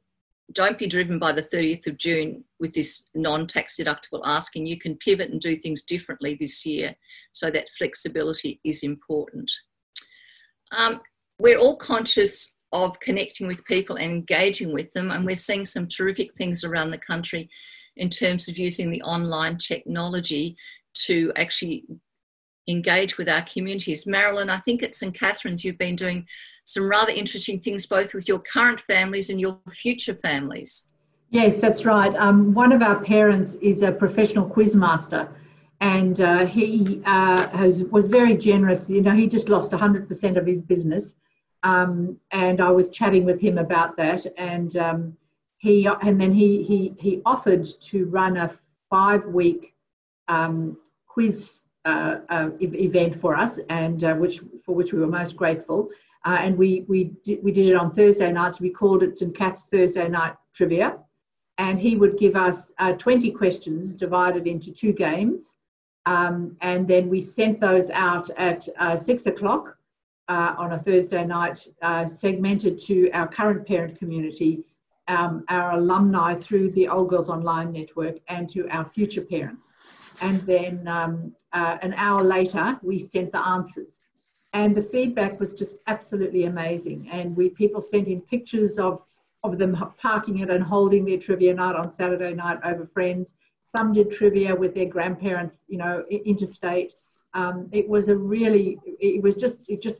don't 0.54 0.80
be 0.80 0.88
driven 0.88 1.20
by 1.20 1.32
the 1.32 1.42
30th 1.42 1.88
of 1.88 1.98
June 1.98 2.44
with 2.60 2.74
this 2.74 3.04
non 3.14 3.48
tax 3.48 3.78
deductible 3.78 4.22
asking. 4.26 4.66
You 4.66 4.80
can 4.80 4.96
pivot 4.98 5.30
and 5.30 5.40
do 5.40 5.56
things 5.58 5.84
differently 5.84 6.36
this 6.40 6.66
year. 6.66 6.96
So 7.32 7.52
that 7.52 7.70
flexibility 7.78 8.60
is 8.64 8.84
important. 8.84 9.52
Um, 10.72 11.02
we're 11.40 11.58
all 11.58 11.78
conscious 11.78 12.56
of 12.72 13.00
connecting 13.00 13.48
with 13.48 13.66
people 13.66 13.96
and 13.96 14.12
engaging 14.12 14.74
with 14.74 14.92
them, 14.92 15.12
and 15.12 15.26
we're 15.26 15.36
seeing 15.36 15.66
some 15.66 15.88
terrific 15.88 16.36
things 16.36 16.64
around 16.64 16.92
the 16.92 17.00
country 17.00 17.50
in 18.00 18.10
terms 18.10 18.48
of 18.48 18.58
using 18.58 18.90
the 18.90 19.02
online 19.04 19.58
technology 19.58 20.58
to 20.94 21.32
actually 21.36 21.86
engage 22.68 23.18
with 23.18 23.30
our 23.30 23.44
communities. 23.44 24.08
Marilyn, 24.08 24.50
I 24.50 24.58
think 24.58 24.82
at 24.82 24.96
St. 24.96 25.14
Catherine's 25.14 25.64
you've 25.64 25.78
been 25.78 25.96
doing 25.96 26.26
some 26.64 26.90
rather 26.90 27.12
interesting 27.12 27.60
things 27.60 27.86
both 27.86 28.14
with 28.14 28.28
your 28.28 28.40
current 28.40 28.80
families 28.80 29.30
and 29.30 29.40
your 29.40 29.60
future 29.70 30.16
families. 30.16 30.86
Yes, 31.30 31.60
that's 31.60 31.86
right. 31.86 32.16
Um, 32.16 32.54
one 32.54 32.72
of 32.72 32.82
our 32.82 33.04
parents 33.04 33.56
is 33.62 33.82
a 33.82 33.92
professional 33.92 34.48
quiz 34.48 34.76
master, 34.76 35.30
and 35.82 36.22
uh, 36.22 36.46
he 36.46 37.02
uh, 37.06 37.48
has, 37.50 37.84
was 37.86 38.08
very 38.08 38.36
generous. 38.36 38.90
You 38.90 39.02
know, 39.02 39.12
he 39.12 39.28
just 39.28 39.50
lost 39.50 39.72
100% 39.72 40.38
of 40.38 40.46
his 40.46 40.62
business, 40.62 41.14
um, 41.64 42.18
and 42.32 42.62
I 42.62 42.72
was 42.72 42.90
chatting 42.90 43.26
with 43.26 43.40
him 43.40 43.58
about 43.60 43.96
that, 43.98 44.26
and 44.38 44.76
um, 44.78 45.18
he 45.60 45.88
and 46.02 46.20
then 46.20 46.34
he 46.34 46.64
he 46.64 46.96
he 46.98 47.22
offered 47.26 47.68
to 47.82 48.06
run 48.06 48.38
a 48.38 48.58
five-week 48.90 49.76
um, 50.28 50.78
quiz 51.08 51.60
uh, 51.86 52.20
uh, 52.30 52.50
event 52.62 53.16
for 53.16 53.36
us, 53.36 53.60
and 53.70 54.04
uh, 54.04 54.16
which 54.16 54.42
for 54.66 54.74
which 54.74 54.94
we 54.94 55.00
were 55.00 55.08
most 55.08 55.36
grateful. 55.36 55.90
Uh, 56.26 56.38
and 56.42 56.58
we 56.58 56.86
we 56.88 57.12
did, 57.24 57.44
we 57.44 57.52
did 57.52 57.68
it 57.68 57.76
on 57.76 57.94
Thursday 57.94 58.32
nights. 58.32 58.60
We 58.60 58.70
called 58.70 59.04
it 59.04 59.18
St. 59.18 59.36
Cat's 59.36 59.66
Thursday 59.72 60.08
Night 60.08 60.34
Trivia, 60.54 60.98
and 61.58 61.80
he 61.80 61.98
would 61.98 62.18
give 62.18 62.36
us 62.36 62.72
uh, 62.80 62.94
20 62.94 63.32
questions 63.32 63.94
divided 63.94 64.48
into 64.48 64.72
two 64.72 64.94
games, 64.94 65.54
um, 66.06 66.56
and 66.62 66.88
then 66.88 67.10
we 67.10 67.22
sent 67.22 67.60
those 67.60 67.90
out 67.90 68.30
at 68.32 68.68
uh, 68.80 68.96
six 68.96 69.26
o'clock 69.26 69.76
on 70.30 70.74
a 70.74 70.80
Thursday 70.80 71.26
night, 71.26 71.68
segmented 72.06 72.80
to 72.80 73.10
our 73.12 73.28
current 73.28 73.66
parent 73.68 73.98
community, 73.98 74.64
um, 75.10 75.44
our 75.50 75.72
alumni 75.72 76.36
through 76.36 76.72
the 76.72 76.88
Old 76.88 77.10
Girls 77.10 77.30
Online 77.30 77.72
network, 77.72 78.16
and 78.30 78.50
to 78.50 78.68
our 78.70 78.86
future 78.86 79.22
parents. 79.22 79.74
And 80.22 80.42
then 80.42 80.88
um, 80.88 81.36
uh, 81.54 81.78
an 81.82 81.94
hour 81.96 82.24
later, 82.24 82.80
we 82.82 83.00
sent 83.00 83.32
the 83.32 83.46
answers 83.46 84.00
and 84.54 84.76
the 84.76 84.84
feedback 84.84 85.40
was 85.40 85.54
just 85.54 85.76
absolutely 85.88 86.46
amazing. 86.46 87.08
And 87.12 87.36
we 87.36 87.50
people 87.50 87.82
sent 87.82 88.08
in 88.08 88.22
pictures 88.22 88.80
of 88.80 89.02
of 89.44 89.58
them 89.58 89.78
parking 89.98 90.40
it 90.40 90.50
and 90.50 90.64
holding 90.64 91.06
their 91.06 91.18
trivia 91.18 91.54
night 91.54 91.76
on 91.76 91.92
Saturday 91.92 92.34
night 92.34 92.60
over 92.66 92.86
friends. 92.86 93.34
Some 93.74 93.94
did 93.94 94.12
trivia 94.12 94.54
with 94.54 94.76
their 94.76 94.86
grandparents, 94.86 95.60
you 95.70 95.78
know, 95.78 96.04
interstate. 96.10 96.94
Um, 97.34 97.70
it 97.72 97.88
was 97.88 98.10
a 98.10 98.16
really, 98.18 98.80
it 98.86 99.24
was 99.24 99.38
just, 99.38 99.58
it 99.70 99.82
just 99.82 100.00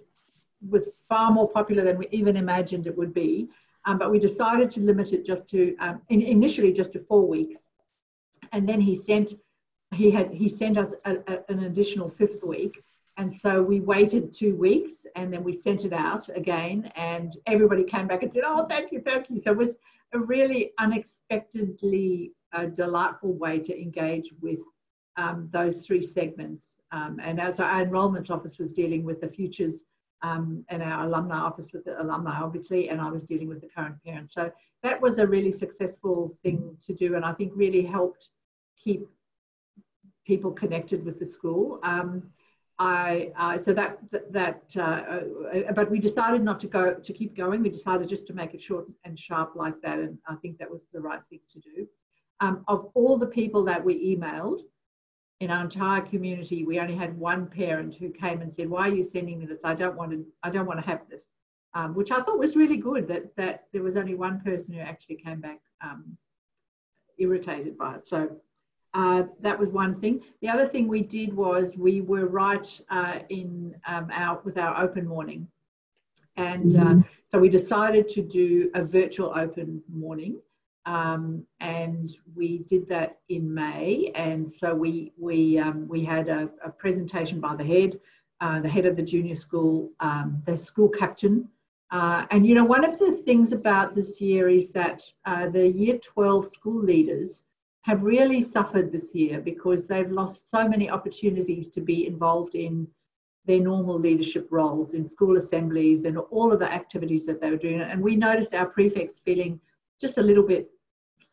was 0.68 0.90
far 1.08 1.32
more 1.32 1.48
popular 1.48 1.86
than 1.86 1.98
we 1.98 2.10
even 2.12 2.36
imagined 2.36 2.86
it 2.86 2.98
would 2.98 3.14
be. 3.14 3.48
Um, 3.86 3.98
but 3.98 4.12
we 4.12 4.20
decided 4.20 4.70
to 4.72 4.82
limit 4.82 5.14
it 5.14 5.26
just 5.26 5.48
to 5.50 5.76
um, 5.78 6.02
in, 6.10 6.22
initially 6.22 6.74
just 6.74 6.94
to 6.94 7.00
four 7.00 7.28
weeks, 7.28 7.58
and 8.52 8.68
then 8.68 8.82
he 8.82 8.96
sent 8.96 9.34
he 9.94 10.12
had 10.12 10.32
he 10.32 10.50
sent 10.50 10.78
us 10.78 10.94
a, 11.06 11.18
a, 11.28 11.40
an 11.50 11.64
additional 11.64 12.10
fifth 12.10 12.44
week, 12.44 12.84
and 13.18 13.34
so 13.34 13.62
we 13.62 13.80
waited 13.80 14.34
two 14.34 14.56
weeks, 14.56 15.06
and 15.16 15.34
then 15.34 15.44
we 15.44 15.54
sent 15.54 15.86
it 15.86 15.94
out 15.94 16.28
again, 16.36 16.92
and 16.96 17.38
everybody 17.48 17.84
came 17.84 18.08
back 18.08 18.24
and 18.24 18.32
said, 18.32 18.44
"Oh, 18.46 18.66
thank 18.68 18.92
you, 18.92 19.02
thank 19.02 19.30
you." 19.30 19.40
So 19.40 19.52
it 19.52 19.58
was 19.58 19.76
a 20.14 20.20
really 20.20 20.72
unexpectedly 20.80 22.34
uh, 22.54 22.66
delightful 22.66 23.34
way 23.34 23.60
to 23.60 23.80
engage 23.80 24.34
with 24.42 24.60
um, 25.18 25.50
those 25.52 25.86
three 25.86 26.02
segments. 26.02 26.64
Um, 26.92 27.20
and 27.22 27.40
as 27.40 27.60
our 27.60 27.82
enrolment 27.82 28.32
office 28.32 28.58
was 28.58 28.72
dealing 28.72 29.04
with 29.04 29.22
the 29.22 29.28
futures 29.28 29.84
um, 30.22 30.66
and 30.70 30.84
our 30.84 31.06
alumni 31.06 31.38
office 31.38 31.68
with 31.74 31.86
the 31.86 32.02
alumni, 32.02 32.40
obviously, 32.42 32.90
and 32.90 33.00
I 33.00 33.10
was 33.10 33.24
dealing 33.24 33.48
with 33.48 33.62
the 33.62 33.70
current 33.70 33.96
parents. 34.04 34.34
So 34.36 34.52
that 34.84 35.02
was 35.02 35.18
a 35.18 35.28
really 35.28 35.52
successful 35.52 36.38
thing 36.44 36.78
to 36.86 36.94
do, 36.94 37.16
and 37.16 37.26
I 37.26 37.34
think 37.34 37.54
really 37.56 37.84
helped 37.84 38.30
keep 38.84 39.08
people 40.26 40.52
connected 40.52 41.04
with 41.06 41.20
the 41.20 41.26
school. 41.26 41.80
Um, 41.84 42.24
I, 42.82 43.60
so 43.62 43.74
that 43.74 44.00
that, 44.32 44.64
uh, 44.78 45.74
but 45.74 45.92
we 45.92 46.00
decided 46.00 46.44
not 46.44 46.62
to 46.62 46.68
go 46.68 46.94
to 46.94 47.14
keep 47.14 47.36
going. 47.36 47.62
We 47.62 47.70
decided 47.70 48.08
just 48.08 48.26
to 48.28 48.34
make 48.34 48.54
it 48.54 48.62
short 48.62 48.86
and 49.04 49.20
sharp 49.20 49.52
like 49.56 49.82
that, 49.82 50.00
and 50.00 50.18
I 50.28 50.36
think 50.36 50.58
that 50.60 50.72
was 50.72 50.82
the 50.94 51.02
right 51.02 51.20
thing 51.30 51.42
to 51.54 51.60
do. 51.60 51.88
Um, 52.40 52.64
of 52.70 52.90
all 52.94 53.18
the 53.18 53.28
people 53.28 53.66
that 53.66 53.84
we 53.84 54.16
emailed, 54.16 54.62
in 55.40 55.50
our 55.50 55.64
entire 55.64 56.02
community, 56.02 56.66
we 56.66 56.80
only 56.80 56.96
had 56.96 57.18
one 57.18 57.48
parent 57.48 57.96
who 57.96 58.10
came 58.10 58.42
and 58.42 58.54
said, 58.54 58.70
"Why 58.70 58.90
are 58.90 58.94
you 58.94 59.04
sending 59.04 59.40
me 59.40 59.46
this? 59.46 59.60
I 59.64 59.74
don't 59.74 59.96
want 59.96 60.12
to. 60.12 60.26
I 60.44 60.50
don't 60.50 60.66
want 60.66 60.80
to 60.80 60.86
have 60.86 61.02
this," 61.10 61.24
um, 61.74 61.96
which 61.96 62.12
I 62.12 62.22
thought 62.22 62.40
was 62.40 62.56
really 62.56 62.78
good. 62.78 63.08
That 63.08 63.36
that 63.38 63.68
there 63.72 63.84
was 63.84 63.96
only 63.96 64.16
one 64.16 64.42
person 64.42 64.74
who 64.74 64.82
actually 64.82 65.16
came 65.16 65.40
back 65.40 65.60
um, 65.82 66.18
irritated 67.18 67.78
by 67.78 67.96
it. 67.96 68.04
So 68.08 68.36
uh, 68.94 69.24
that 69.40 69.58
was 69.58 69.70
one 69.70 70.00
thing. 70.02 70.22
The 70.42 70.50
other 70.50 70.68
thing 70.68 70.88
we 70.88 71.04
did 71.04 71.34
was 71.34 71.78
we 71.78 72.02
were 72.02 72.26
right 72.26 72.68
uh, 72.90 73.20
in 73.30 73.76
um, 73.88 74.10
our 74.12 74.42
with 74.44 74.58
our 74.58 74.82
open 74.84 75.08
morning, 75.08 75.48
and 76.36 76.76
uh, 76.76 76.96
so 77.30 77.40
we 77.40 77.48
decided 77.48 78.10
to 78.10 78.22
do 78.22 78.72
a 78.74 78.84
virtual 78.84 79.32
open 79.36 79.82
morning. 79.88 80.42
Um, 80.86 81.46
and 81.60 82.16
we 82.36 82.60
did 82.70 82.88
that 82.90 83.20
in 83.30 83.54
May. 83.54 84.12
And 84.16 84.54
so 84.58 84.74
we 84.74 85.14
we 85.18 85.60
um, 85.60 85.88
we 85.88 86.04
had 86.04 86.30
a, 86.30 86.50
a, 86.64 86.70
presentation 86.70 87.40
by 87.40 87.56
the 87.56 87.64
head, 87.64 88.00
uh, 88.42 88.62
the 88.62 88.70
head 88.70 88.86
of 88.86 88.96
the 88.96 89.04
junior 89.04 89.36
school, 89.36 89.92
um, 90.00 90.42
the 90.46 90.58
school 90.58 90.90
captain. 90.90 91.48
Uh, 91.92 92.26
and 92.32 92.46
you 92.46 92.56
know, 92.56 92.64
one 92.64 92.86
of 92.86 92.98
the 93.00 93.12
things 93.26 93.52
about 93.52 93.96
this 93.96 94.22
year 94.22 94.48
is 94.48 94.70
that 94.70 95.04
uh, 95.26 95.50
the 95.50 95.68
Year 95.68 95.98
12 95.98 96.52
school 96.52 96.82
leaders 96.82 97.44
have 97.82 98.04
really 98.04 98.42
suffered 98.42 98.92
this 98.92 99.16
year 99.16 99.42
because 99.42 99.86
they've 99.86 100.12
lost 100.12 100.50
so 100.52 100.68
many 100.68 100.90
opportunities 100.90 101.68
to 101.70 101.82
be 101.82 102.06
involved 102.06 102.56
in 102.56 102.88
their 103.46 103.60
normal 103.60 103.98
leadership 103.98 104.48
roles 104.52 104.94
in 104.94 105.10
school 105.10 105.38
assemblies 105.38 106.04
and 106.04 106.18
all 106.18 106.52
of 106.52 106.60
the 106.60 106.72
activities 106.72 107.26
that 107.26 107.42
they 107.42 107.50
were 107.50 107.58
doing. 107.58 107.82
And 107.82 108.02
we 108.02 108.16
noticed 108.16 108.54
our 108.54 108.68
prefects 108.68 109.22
feeling 109.22 109.60
just 110.00 110.18
a 110.18 110.22
little 110.22 110.44
bit 110.44 110.70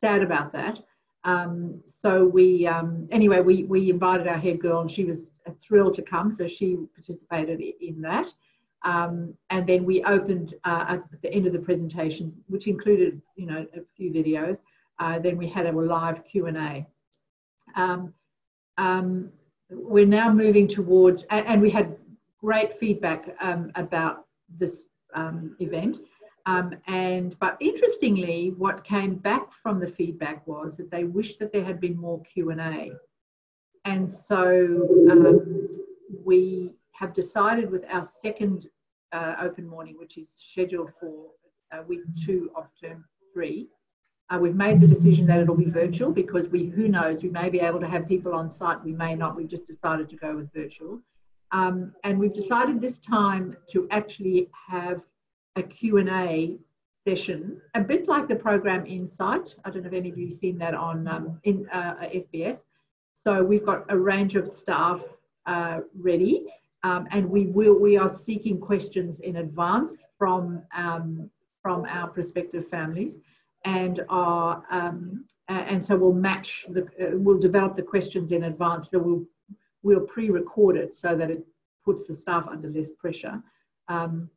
sad 0.01 0.23
about 0.23 0.53
that. 0.53 0.81
Um, 1.25 1.83
so 2.01 2.25
we, 2.25 2.67
um, 2.67 3.09
anyway, 3.11 3.41
we, 3.41 3.65
we 3.65 3.91
invited 3.91 4.29
our 4.29 4.39
head 4.39 4.61
girl 4.61 4.81
and 4.81 4.91
she 4.91 5.05
was 5.05 5.23
thrilled 5.61 5.95
to 5.95 6.03
come. 6.03 6.37
So 6.39 6.47
she 6.47 6.77
participated 6.95 7.61
in 7.81 8.01
that. 8.03 8.33
Um, 8.85 9.35
and 9.51 9.67
then 9.67 9.85
we 9.85 10.05
opened 10.05 10.55
uh, 10.65 10.85
at 10.89 11.23
the 11.23 11.33
end 11.33 11.47
of 11.47 11.53
the 11.53 11.59
presentation, 11.59 12.33
which 12.47 12.69
included, 12.69 13.21
you 13.35 13.47
know, 13.47 13.67
a 13.75 13.81
few 13.97 14.13
videos. 14.13 14.61
Uh, 14.99 15.19
then 15.19 15.37
we 15.37 15.49
had 15.49 15.67
a 15.67 15.73
live 15.73 16.25
Q&A. 16.25 16.87
Um, 17.75 18.15
um, 18.79 19.31
we're 19.71 20.07
now 20.07 20.33
moving 20.33 20.69
towards, 20.69 21.25
and, 21.31 21.61
we 21.61 21.71
had 21.71 21.97
great 22.41 22.79
feedback 22.79 23.35
um, 23.41 23.73
about 23.75 24.27
this 24.59 24.83
event. 25.59 25.99
Um, 26.47 26.77
and 26.87 27.37
but 27.41 27.57
interestingly, 27.61 28.55
what 28.57 28.85
came 28.85 29.17
back 29.17 29.49
from 29.63 29.81
the 29.81 29.89
feedback 29.89 30.47
was 30.47 30.77
that 30.77 30.91
they 30.91 31.05
wished 31.05 31.41
that 31.41 31.53
there 31.53 31.65
had 31.65 31.81
been 31.81 31.97
more 31.97 32.23
Q 32.23 32.51
and 32.51 32.61
A, 32.61 32.93
and 33.85 34.15
so 34.29 35.09
um, 35.11 35.69
we 36.25 36.77
have 36.93 37.13
decided 37.13 37.71
with 37.71 37.85
our 37.91 38.09
second 38.23 38.69
uh, 39.13 39.35
open 39.41 39.69
morning, 39.69 39.97
which 39.99 40.17
is 40.19 40.31
scheduled 40.37 40.91
for 41.01 41.27
uh, 41.73 41.83
week 41.87 42.01
two 42.25 42.51
of 42.55 42.67
term 42.81 43.05
three. 43.33 43.69
Uh, 44.31 44.39
we've 44.39 44.57
made 44.57 44.81
the 44.81 44.87
decision 44.87 45.27
that 45.27 45.39
it'll 45.39 45.57
be 45.57 45.71
virtual 45.71 46.11
because 46.11 46.49
we, 46.49 46.67
who 46.67 46.89
knows, 46.89 47.23
we 47.23 47.29
may 47.29 47.49
be 47.49 47.61
able 47.61 47.79
to 47.79 47.87
have 47.87 48.09
people 48.09 48.35
on 48.35 48.51
site, 48.51 48.83
we 48.85 48.93
may 48.93 49.15
not. 49.15 49.37
We've 49.37 49.47
just 49.47 49.67
decided 49.67 50.09
to 50.09 50.17
go 50.17 50.35
with 50.35 50.53
virtual. 50.53 51.01
Um, 51.53 51.95
and 52.03 52.19
we've 52.19 52.35
decided 52.35 52.81
this 52.81 52.99
time 52.99 53.57
to 53.71 53.87
actually 53.93 54.51
have 54.69 55.01
a 55.57 55.63
Q&A 55.63 56.59
session, 57.07 57.61
a 57.75 57.81
bit 57.81 58.09
like 58.09 58.29
the 58.29 58.37
program 58.37 58.85
Insight. 58.87 59.55
I 59.65 59.71
don't 59.71 59.83
know 59.83 59.89
if 59.89 59.95
any 59.95 60.11
of 60.11 60.19
you 60.19 60.29
have 60.29 60.39
seen 60.39 60.59
that 60.59 60.75
on 60.75 61.09
um, 61.09 61.41
in 61.45 61.69
uh, 61.73 61.95
SBS. 62.15 62.59
So 63.15 63.43
we've 63.43 63.65
got 63.65 63.85
a 63.89 63.99
range 63.99 64.37
of 64.37 64.51
staff 64.51 65.01
uh, 65.47 65.81
ready, 65.99 66.47
um, 66.83 67.09
and 67.11 67.29
we 67.29 67.47
will 67.47 67.79
we 67.79 67.97
are 67.97 68.17
seeking 68.25 68.61
questions 68.61 69.21
in 69.21 69.37
advance 69.37 69.93
from 70.19 70.63
um, 70.77 71.31
from 71.63 71.85
our 71.87 72.09
prospective 72.09 72.69
families, 72.69 73.15
and 73.65 74.05
are 74.09 74.63
um, 74.71 75.25
and 75.49 75.87
so 75.87 75.97
we'll 75.97 76.13
match 76.13 76.67
the 76.71 76.83
uh, 76.83 77.11
we'll 77.15 77.39
develop 77.39 77.77
the 77.77 77.83
questions 77.83 78.31
in 78.33 78.45
advance. 78.45 78.89
So 78.93 78.99
we'll 78.99 79.25
we'll 79.83 80.07
pre-record 80.07 80.77
it 80.77 80.97
so 81.01 81.17
that 81.17 81.31
it 81.31 81.45
puts 81.85 82.05
the 82.05 82.15
staff 82.15 82.47
under 82.49 82.69
less 82.69 82.91
pressure. 82.99 83.41
Um, 83.89 84.29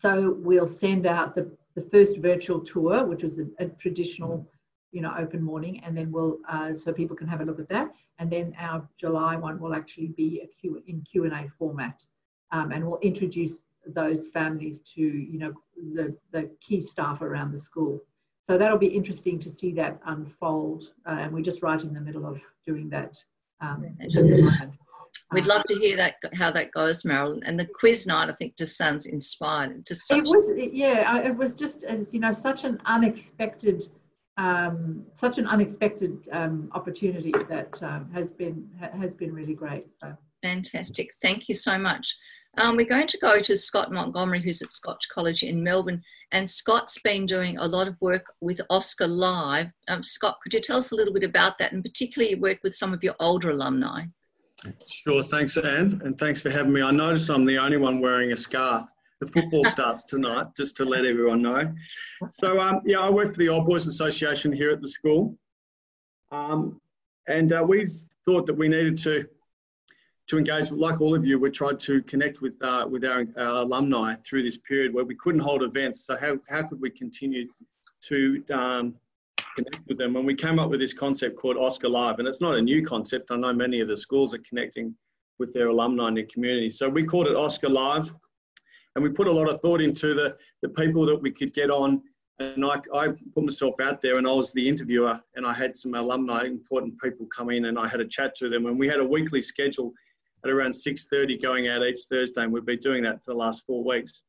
so 0.00 0.36
we'll 0.38 0.68
send 0.68 1.06
out 1.06 1.34
the, 1.34 1.50
the 1.74 1.82
first 1.90 2.18
virtual 2.18 2.60
tour, 2.60 3.04
which 3.04 3.22
was 3.22 3.38
a, 3.38 3.46
a 3.58 3.66
traditional, 3.66 4.48
you 4.92 5.00
know, 5.00 5.12
open 5.18 5.42
morning, 5.42 5.80
and 5.84 5.96
then 5.96 6.10
we'll 6.12 6.38
uh, 6.48 6.74
so 6.74 6.92
people 6.92 7.16
can 7.16 7.28
have 7.28 7.40
a 7.40 7.44
look 7.44 7.58
at 7.58 7.68
that. 7.68 7.92
And 8.18 8.30
then 8.30 8.54
our 8.58 8.88
July 8.98 9.36
one 9.36 9.60
will 9.60 9.74
actually 9.74 10.08
be 10.08 10.40
a 10.42 10.46
Q 10.46 10.82
in 10.86 11.02
Q 11.02 11.24
and 11.24 11.32
A 11.32 11.48
format, 11.58 12.00
um, 12.52 12.72
and 12.72 12.86
we'll 12.86 13.00
introduce 13.00 13.58
those 13.86 14.28
families 14.28 14.78
to 14.94 15.00
you 15.00 15.38
know 15.38 15.52
the 15.94 16.16
the 16.32 16.50
key 16.60 16.80
staff 16.80 17.22
around 17.22 17.52
the 17.52 17.58
school. 17.58 18.00
So 18.46 18.56
that'll 18.56 18.78
be 18.78 18.86
interesting 18.86 19.38
to 19.40 19.52
see 19.58 19.72
that 19.72 20.00
unfold, 20.06 20.92
uh, 21.06 21.16
and 21.20 21.32
we're 21.32 21.42
just 21.42 21.62
right 21.62 21.80
in 21.80 21.92
the 21.92 22.00
middle 22.00 22.26
of 22.26 22.40
doing 22.66 22.88
that. 22.90 23.16
Um, 23.60 23.84
We'd 25.32 25.46
love 25.46 25.64
to 25.64 25.74
hear 25.74 25.96
that 25.96 26.16
how 26.34 26.50
that 26.52 26.72
goes, 26.72 27.04
Marilyn. 27.04 27.42
And 27.44 27.58
the 27.58 27.66
quiz 27.66 28.06
night, 28.06 28.30
I 28.30 28.32
think, 28.32 28.56
just 28.56 28.76
sounds 28.76 29.06
inspired. 29.06 29.86
Just 29.86 30.10
it 30.10 30.22
was, 30.22 30.50
yeah, 30.72 31.18
it 31.18 31.36
was 31.36 31.54
just 31.54 31.84
as 31.84 32.06
you 32.12 32.20
know, 32.20 32.32
such 32.32 32.64
an 32.64 32.80
unexpected, 32.86 33.88
um, 34.38 35.04
such 35.16 35.38
an 35.38 35.46
unexpected 35.46 36.26
um, 36.32 36.70
opportunity 36.72 37.32
that 37.48 37.82
um, 37.82 38.10
has 38.12 38.32
been 38.32 38.68
has 38.80 39.12
been 39.12 39.34
really 39.34 39.54
great. 39.54 39.86
So 40.00 40.16
fantastic! 40.42 41.10
Thank 41.20 41.48
you 41.48 41.54
so 41.54 41.78
much. 41.78 42.16
Um, 42.56 42.76
we're 42.76 42.86
going 42.86 43.06
to 43.06 43.18
go 43.18 43.40
to 43.40 43.56
Scott 43.56 43.92
Montgomery, 43.92 44.40
who's 44.40 44.62
at 44.62 44.70
Scotch 44.70 45.08
College 45.10 45.42
in 45.42 45.62
Melbourne, 45.62 46.02
and 46.32 46.48
Scott's 46.48 46.98
been 47.04 47.24
doing 47.24 47.58
a 47.58 47.68
lot 47.68 47.86
of 47.86 47.96
work 48.00 48.24
with 48.40 48.60
OSCA 48.70 49.06
Live. 49.06 49.68
Um, 49.86 50.02
Scott, 50.02 50.38
could 50.42 50.54
you 50.54 50.60
tell 50.60 50.78
us 50.78 50.90
a 50.90 50.94
little 50.94 51.12
bit 51.12 51.22
about 51.22 51.58
that, 51.58 51.72
and 51.72 51.84
particularly 51.84 52.34
work 52.34 52.58
with 52.64 52.74
some 52.74 52.92
of 52.92 53.04
your 53.04 53.14
older 53.20 53.50
alumni? 53.50 54.06
Sure, 54.86 55.22
thanks, 55.22 55.56
Anne, 55.56 56.00
and 56.04 56.18
thanks 56.18 56.40
for 56.42 56.50
having 56.50 56.72
me. 56.72 56.82
I 56.82 56.90
notice 56.90 57.28
I'm 57.28 57.44
the 57.44 57.58
only 57.58 57.76
one 57.76 58.00
wearing 58.00 58.32
a 58.32 58.36
scarf. 58.36 58.86
The 59.20 59.26
football 59.26 59.64
starts 59.66 60.04
tonight, 60.04 60.46
just 60.56 60.76
to 60.78 60.84
let 60.84 61.04
everyone 61.04 61.42
know. 61.42 61.72
So, 62.32 62.60
um, 62.60 62.80
yeah, 62.84 63.00
I 63.00 63.10
work 63.10 63.32
for 63.32 63.38
the 63.38 63.48
Old 63.48 63.66
Boys 63.66 63.86
Association 63.86 64.52
here 64.52 64.70
at 64.70 64.80
the 64.80 64.88
school, 64.88 65.36
um, 66.32 66.80
and 67.28 67.52
uh, 67.52 67.64
we 67.66 67.88
thought 68.24 68.46
that 68.46 68.54
we 68.54 68.68
needed 68.68 68.98
to 68.98 69.26
to 70.28 70.36
engage, 70.36 70.70
like 70.70 71.00
all 71.00 71.14
of 71.14 71.24
you, 71.24 71.38
we 71.38 71.50
tried 71.50 71.80
to 71.80 72.02
connect 72.02 72.42
with 72.42 72.52
uh, 72.62 72.86
with 72.88 73.04
our, 73.04 73.24
our, 73.38 73.62
alumni 73.62 74.14
through 74.16 74.42
this 74.42 74.58
period 74.58 74.92
where 74.92 75.04
we 75.04 75.14
couldn't 75.14 75.40
hold 75.40 75.62
events. 75.62 76.04
So, 76.04 76.16
how 76.16 76.38
how 76.48 76.64
could 76.64 76.80
we 76.80 76.90
continue 76.90 77.48
to 78.02 78.44
um, 78.50 78.94
connect 79.58 79.86
with 79.88 79.98
them. 79.98 80.16
And 80.16 80.26
we 80.26 80.34
came 80.34 80.58
up 80.58 80.70
with 80.70 80.80
this 80.80 80.92
concept 80.92 81.36
called 81.36 81.56
OSCA 81.56 81.90
Live, 81.90 82.18
and 82.18 82.28
it's 82.28 82.40
not 82.40 82.56
a 82.56 82.62
new 82.62 82.84
concept. 82.84 83.30
I 83.30 83.36
know 83.36 83.52
many 83.52 83.80
of 83.80 83.88
the 83.88 83.96
schools 83.96 84.34
are 84.34 84.42
connecting 84.48 84.94
with 85.38 85.52
their 85.52 85.68
alumni 85.68 86.08
in 86.08 86.14
their 86.14 86.26
community. 86.32 86.70
So 86.70 86.88
we 86.88 87.04
called 87.04 87.26
it 87.26 87.36
OSCA 87.36 87.68
Live, 87.68 88.12
and 88.94 89.02
we 89.02 89.10
put 89.10 89.26
a 89.26 89.32
lot 89.32 89.50
of 89.50 89.60
thought 89.60 89.80
into 89.80 90.14
the, 90.14 90.36
the 90.62 90.68
people 90.68 91.04
that 91.06 91.16
we 91.16 91.30
could 91.30 91.52
get 91.54 91.70
on. 91.70 92.02
And 92.40 92.64
I, 92.64 92.80
I 92.94 93.08
put 93.34 93.44
myself 93.44 93.74
out 93.80 94.00
there, 94.00 94.18
and 94.18 94.26
I 94.26 94.30
was 94.32 94.52
the 94.52 94.68
interviewer, 94.68 95.20
and 95.34 95.44
I 95.44 95.52
had 95.52 95.74
some 95.74 95.94
alumni, 95.94 96.44
important 96.44 97.00
people 97.02 97.26
come 97.26 97.50
in, 97.50 97.66
and 97.66 97.78
I 97.78 97.88
had 97.88 98.00
a 98.00 98.06
chat 98.06 98.36
to 98.36 98.48
them, 98.48 98.66
and 98.66 98.78
we 98.78 98.86
had 98.86 99.00
a 99.00 99.04
weekly 99.04 99.42
schedule 99.42 99.92
at 100.44 100.50
around 100.50 100.70
6.30 100.70 101.42
going 101.42 101.66
out 101.66 101.82
each 101.82 102.02
Thursday, 102.08 102.42
and 102.42 102.52
we've 102.52 102.64
been 102.64 102.78
doing 102.78 103.02
that 103.02 103.22
for 103.24 103.32
the 103.32 103.38
last 103.38 103.64
four 103.66 103.82
weeks. 103.82 104.22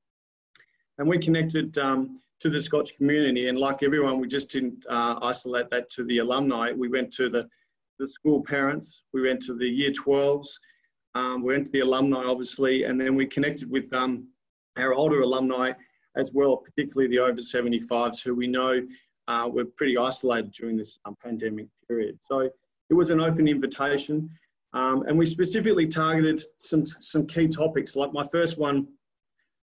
And 0.97 1.07
we 1.07 1.19
connected 1.19 1.77
um, 1.77 2.19
to 2.39 2.49
the 2.49 2.61
Scotch 2.61 2.95
community. 2.95 3.49
And 3.49 3.57
like 3.57 3.83
everyone, 3.83 4.19
we 4.19 4.27
just 4.27 4.49
didn't 4.49 4.85
uh, 4.89 5.19
isolate 5.21 5.69
that 5.71 5.89
to 5.91 6.03
the 6.05 6.19
alumni. 6.19 6.71
We 6.71 6.87
went 6.87 7.11
to 7.13 7.29
the, 7.29 7.47
the 7.99 8.07
school 8.07 8.43
parents, 8.43 9.03
we 9.13 9.21
went 9.21 9.41
to 9.43 9.53
the 9.53 9.67
year 9.67 9.91
12s, 9.91 10.47
um, 11.15 11.43
we 11.43 11.53
went 11.53 11.65
to 11.65 11.71
the 11.71 11.81
alumni, 11.81 12.23
obviously, 12.23 12.83
and 12.83 12.99
then 12.99 13.15
we 13.15 13.25
connected 13.25 13.69
with 13.69 13.91
um, 13.93 14.27
our 14.77 14.93
older 14.93 15.21
alumni 15.21 15.73
as 16.15 16.31
well, 16.33 16.57
particularly 16.57 17.09
the 17.09 17.19
over 17.19 17.41
75s 17.41 18.21
who 18.23 18.35
we 18.35 18.47
know 18.47 18.81
uh, 19.27 19.49
were 19.51 19.65
pretty 19.65 19.97
isolated 19.97 20.51
during 20.51 20.77
this 20.77 20.97
um, 21.05 21.15
pandemic 21.23 21.67
period. 21.87 22.17
So 22.23 22.49
it 22.89 22.93
was 22.93 23.09
an 23.09 23.19
open 23.19 23.47
invitation. 23.47 24.29
Um, 24.73 25.03
and 25.07 25.17
we 25.17 25.25
specifically 25.25 25.87
targeted 25.87 26.41
some, 26.57 26.85
some 26.85 27.25
key 27.25 27.47
topics. 27.47 27.95
Like 27.95 28.13
my 28.13 28.27
first 28.27 28.57
one 28.57 28.87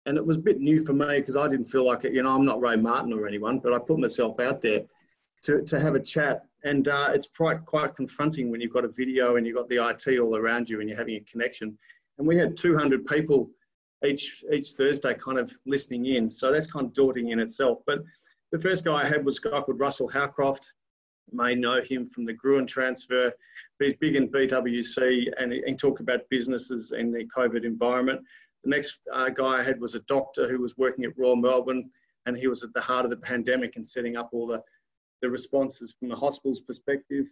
and 0.06 0.18
it 0.18 0.26
was 0.26 0.38
a 0.38 0.42
bit 0.42 0.60
new 0.60 0.84
for 0.84 0.94
me 0.94 1.20
because 1.20 1.36
I 1.36 1.48
didn't 1.48 1.66
feel 1.66 1.86
like 1.86 2.06
it. 2.06 2.14
You 2.14 2.24
know, 2.24 2.36
I'm 2.36 2.46
not 2.46 2.62
Ray 2.62 2.76
Martin 2.76 3.14
or 3.14 3.28
anyone, 3.28 3.60
but 3.60 3.74
I 3.74 3.80
put 3.80 4.00
myself 4.00 4.40
out 4.40 4.62
there 4.62 4.82
to, 5.44 5.62
to 5.64 5.80
have 5.80 5.96
a 5.96 6.00
chat. 6.00 6.46
And 6.64 6.88
uh, 6.88 7.12
it's 7.14 7.28
quite 7.28 7.66
quite 7.66 7.96
confronting 7.96 8.50
when 8.50 8.60
you've 8.60 8.74
got 8.74 8.86
a 8.86 8.90
video 8.90 9.36
and 9.36 9.46
you've 9.46 9.56
got 9.56 9.70
the 9.70 9.78
IT 9.78 10.20
all 10.20 10.36
around 10.36 10.70
you 10.70 10.80
and 10.80 10.90
you're 10.90 10.98
having 10.98 11.16
a 11.16 11.22
connection. 11.22 11.78
And 12.18 12.28
we 12.28 12.38
had 12.38 12.58
200 12.58 13.06
people 13.06 13.50
each 14.06 14.44
each 14.52 14.72
Thursday 14.72 15.14
kind 15.14 15.38
of 15.38 15.52
listening 15.66 16.06
in, 16.06 16.30
so 16.30 16.52
that's 16.52 16.68
kind 16.68 16.86
of 16.86 16.94
daunting 16.94 17.30
in 17.30 17.40
itself. 17.40 17.80
But 17.86 18.00
the 18.52 18.60
first 18.60 18.84
guy 18.84 19.04
I 19.04 19.08
had 19.08 19.24
was 19.26 19.40
a 19.40 19.50
guy 19.50 19.62
called 19.62 19.80
Russell 19.80 20.10
Howcroft. 20.10 20.74
You 21.32 21.38
may 21.38 21.56
know 21.56 21.82
him 21.82 22.06
from 22.06 22.26
the 22.26 22.34
Gruen 22.34 22.66
transfer. 22.66 23.32
He's 23.80 23.94
big 23.94 24.16
in 24.16 24.30
PwC 24.30 25.28
and 25.38 25.54
he, 25.54 25.74
talk 25.76 26.00
about 26.00 26.28
businesses 26.30 26.92
in 26.92 27.12
the 27.12 27.26
COVID 27.36 27.64
environment. 27.64 28.22
The 28.64 28.70
next 28.70 29.00
uh, 29.12 29.30
guy 29.30 29.60
I 29.60 29.64
had 29.64 29.80
was 29.80 29.96
a 29.96 30.02
doctor 30.02 30.48
who 30.50 30.60
was 30.60 30.78
working 30.78 31.06
at 31.06 31.18
Royal 31.18 31.36
Melbourne, 31.36 31.90
and 32.26 32.38
he 32.38 32.48
was 32.48 32.64
at 32.64 32.74
the 32.74 32.82
heart 32.82 33.06
of 33.06 33.12
the 33.12 33.18
pandemic 33.18 33.76
and 33.76 33.88
setting 33.88 34.18
up 34.18 34.30
all 34.34 34.48
the, 34.48 34.62
the 35.22 35.30
responses 35.30 35.96
from 35.98 36.10
the 36.10 36.16
hospital's 36.16 36.62
perspective. 36.62 37.28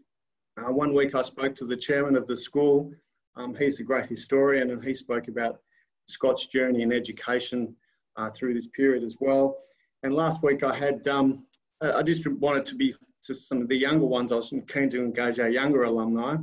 Uh, 0.57 0.71
one 0.71 0.93
week 0.93 1.15
I 1.15 1.21
spoke 1.21 1.53
to 1.55 1.65
the 1.65 1.75
chairman 1.75 2.15
of 2.15 2.28
the 2.28 2.36
school. 2.36 2.91
Um, 3.36 3.53
he's 3.55 3.80
a 3.80 3.84
great 3.84 4.07
historian, 4.07 4.71
and 4.71 4.84
he 4.84 4.93
spoke 4.93 5.28
about 5.28 5.59
Scott's 6.07 6.47
journey 6.47 6.82
in 6.82 6.91
education 6.91 7.75
uh, 8.15 8.30
through 8.32 8.53
this 8.53 8.67
period 8.67 9.03
as 9.03 9.17
well. 9.19 9.57
And 10.03 10.15
last 10.15 10.43
week 10.43 10.63
I 10.63 10.73
had, 10.73 11.07
um, 11.07 11.45
I 11.82 12.01
just 12.01 12.28
wanted 12.28 12.65
to 12.67 12.75
be 12.75 12.95
to 13.23 13.36
some 13.36 13.61
of 13.61 13.67
the 13.67 13.75
younger 13.75 14.05
ones. 14.05 14.32
I 14.32 14.36
was 14.36 14.53
keen 14.67 14.89
to 14.89 15.03
engage 15.03 15.39
our 15.39 15.49
younger 15.49 15.84
alumni, 15.84 16.38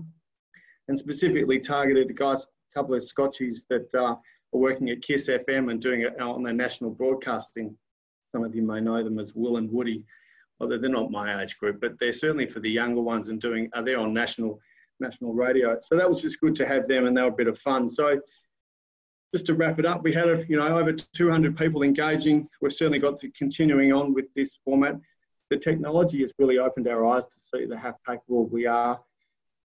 and 0.88 0.98
specifically 0.98 1.58
targeted 1.58 2.14
guys, 2.16 2.44
a 2.44 2.78
couple 2.78 2.94
of 2.94 3.02
Scotchies 3.02 3.60
that 3.70 3.92
uh, 3.94 4.16
working 4.60 4.90
at 4.90 5.00
KIIS 5.00 5.44
FM 5.46 5.70
and 5.70 5.80
doing 5.80 6.02
it 6.02 6.20
on 6.20 6.42
their 6.42 6.52
national 6.52 6.90
broadcasting. 6.90 7.76
Some 8.32 8.44
of 8.44 8.54
you 8.54 8.62
may 8.62 8.80
know 8.80 9.02
them 9.02 9.18
as 9.18 9.34
Will 9.34 9.56
and 9.56 9.70
Woody. 9.70 10.04
Although 10.60 10.78
they're 10.78 10.90
not 10.90 11.10
my 11.10 11.42
age 11.42 11.58
group, 11.58 11.80
but 11.80 11.98
they're 11.98 12.12
certainly 12.12 12.46
for 12.46 12.60
the 12.60 12.70
younger 12.70 13.00
ones 13.00 13.28
and 13.28 13.40
doing. 13.40 13.68
Uh, 13.74 13.80
are 13.80 13.82
they 13.82 13.94
on 13.94 14.14
national 14.14 14.60
national 15.00 15.34
radio? 15.34 15.78
So 15.82 15.96
that 15.96 16.08
was 16.08 16.22
just 16.22 16.40
good 16.40 16.54
to 16.56 16.66
have 16.66 16.86
them, 16.86 17.06
and 17.06 17.16
they 17.16 17.22
were 17.22 17.28
a 17.28 17.32
bit 17.32 17.48
of 17.48 17.58
fun. 17.58 17.88
So 17.88 18.20
just 19.34 19.46
to 19.46 19.54
wrap 19.54 19.80
it 19.80 19.86
up, 19.86 20.04
we 20.04 20.12
had 20.12 20.46
you 20.48 20.56
know 20.56 20.78
over 20.78 20.92
200 20.92 21.56
people 21.56 21.82
engaging. 21.82 22.48
We've 22.62 22.72
certainly 22.72 23.00
got 23.00 23.18
to 23.18 23.30
continuing 23.32 23.92
on 23.92 24.14
with 24.14 24.32
this 24.34 24.56
format. 24.64 24.94
The 25.50 25.58
technology 25.58 26.20
has 26.20 26.32
really 26.38 26.58
opened 26.58 26.86
our 26.86 27.04
eyes 27.04 27.26
to 27.26 27.40
see 27.40 27.66
the 27.66 27.76
how 27.76 27.96
capable 28.06 28.46
we 28.46 28.66
are, 28.66 29.02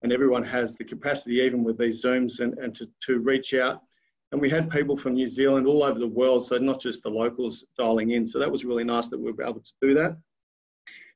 and 0.04 0.14
everyone 0.14 0.44
has 0.44 0.76
the 0.76 0.86
capacity, 0.86 1.36
even 1.42 1.66
with 1.66 1.78
these 1.78 2.02
zooms, 2.02 2.40
and, 2.40 2.58
and 2.60 2.74
to, 2.76 2.88
to 3.08 3.20
reach 3.20 3.54
out 3.54 3.84
and 4.32 4.42
we 4.42 4.50
had 4.50 4.70
people 4.70 4.98
from 4.98 5.14
New 5.14 5.28
Zealand 5.28 5.68
all 5.68 5.84
over 5.84 6.00
the 6.00 6.08
world, 6.08 6.46
so 6.46 6.58
not 6.58 6.82
just 6.82 7.04
the 7.04 7.10
locals 7.10 7.66
dialing 7.78 8.12
in. 8.12 8.26
So 8.26 8.40
that 8.40 8.52
was 8.52 8.66
really 8.66 8.84
nice 8.84 9.08
that 9.08 9.20
we 9.20 9.32
were 9.32 9.44
able 9.44 9.62
to 9.62 9.74
do 9.82 9.94
that. 9.94 10.18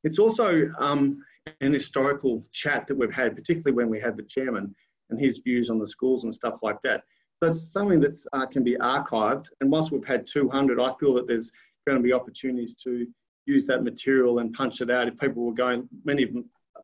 It's 0.04 0.18
also 0.18 0.72
um, 0.80 1.24
an 1.60 1.74
historical 1.74 2.46
chat 2.52 2.88
that 2.88 2.98
we've 2.98 3.14
had, 3.14 3.36
particularly 3.36 3.76
when 3.76 3.90
we 3.90 4.00
had 4.00 4.16
the 4.16 4.24
chairman 4.24 4.74
and 5.10 5.20
his 5.20 5.40
views 5.40 5.70
on 5.70 5.78
the 5.78 5.88
schools 5.88 6.24
and 6.24 6.34
stuff 6.34 6.60
like 6.62 6.82
that. 6.84 7.04
So 7.40 7.50
it's 7.50 7.72
something 7.72 8.00
that 8.00 8.18
uh, 8.34 8.46
can 8.46 8.64
be 8.64 8.78
archived. 8.78 9.48
And 9.60 9.70
once 9.70 9.92
we've 9.92 10.06
had 10.06 10.26
200, 10.26 10.80
I 10.80 10.94
feel 11.00 11.14
that 11.16 11.28
there's 11.28 11.52
going 11.86 11.98
to 11.98 12.04
be 12.04 12.14
opportunities 12.14 12.76
to 12.84 13.06
use 13.46 13.66
that 13.66 13.84
material 13.84 14.40
and 14.40 14.54
punch 14.54 14.80
it 14.80 14.90
out. 14.90 15.08
If 15.08 15.20
people 15.20 15.44
were 15.44 15.54
going, 15.54 15.90
many 16.06 16.28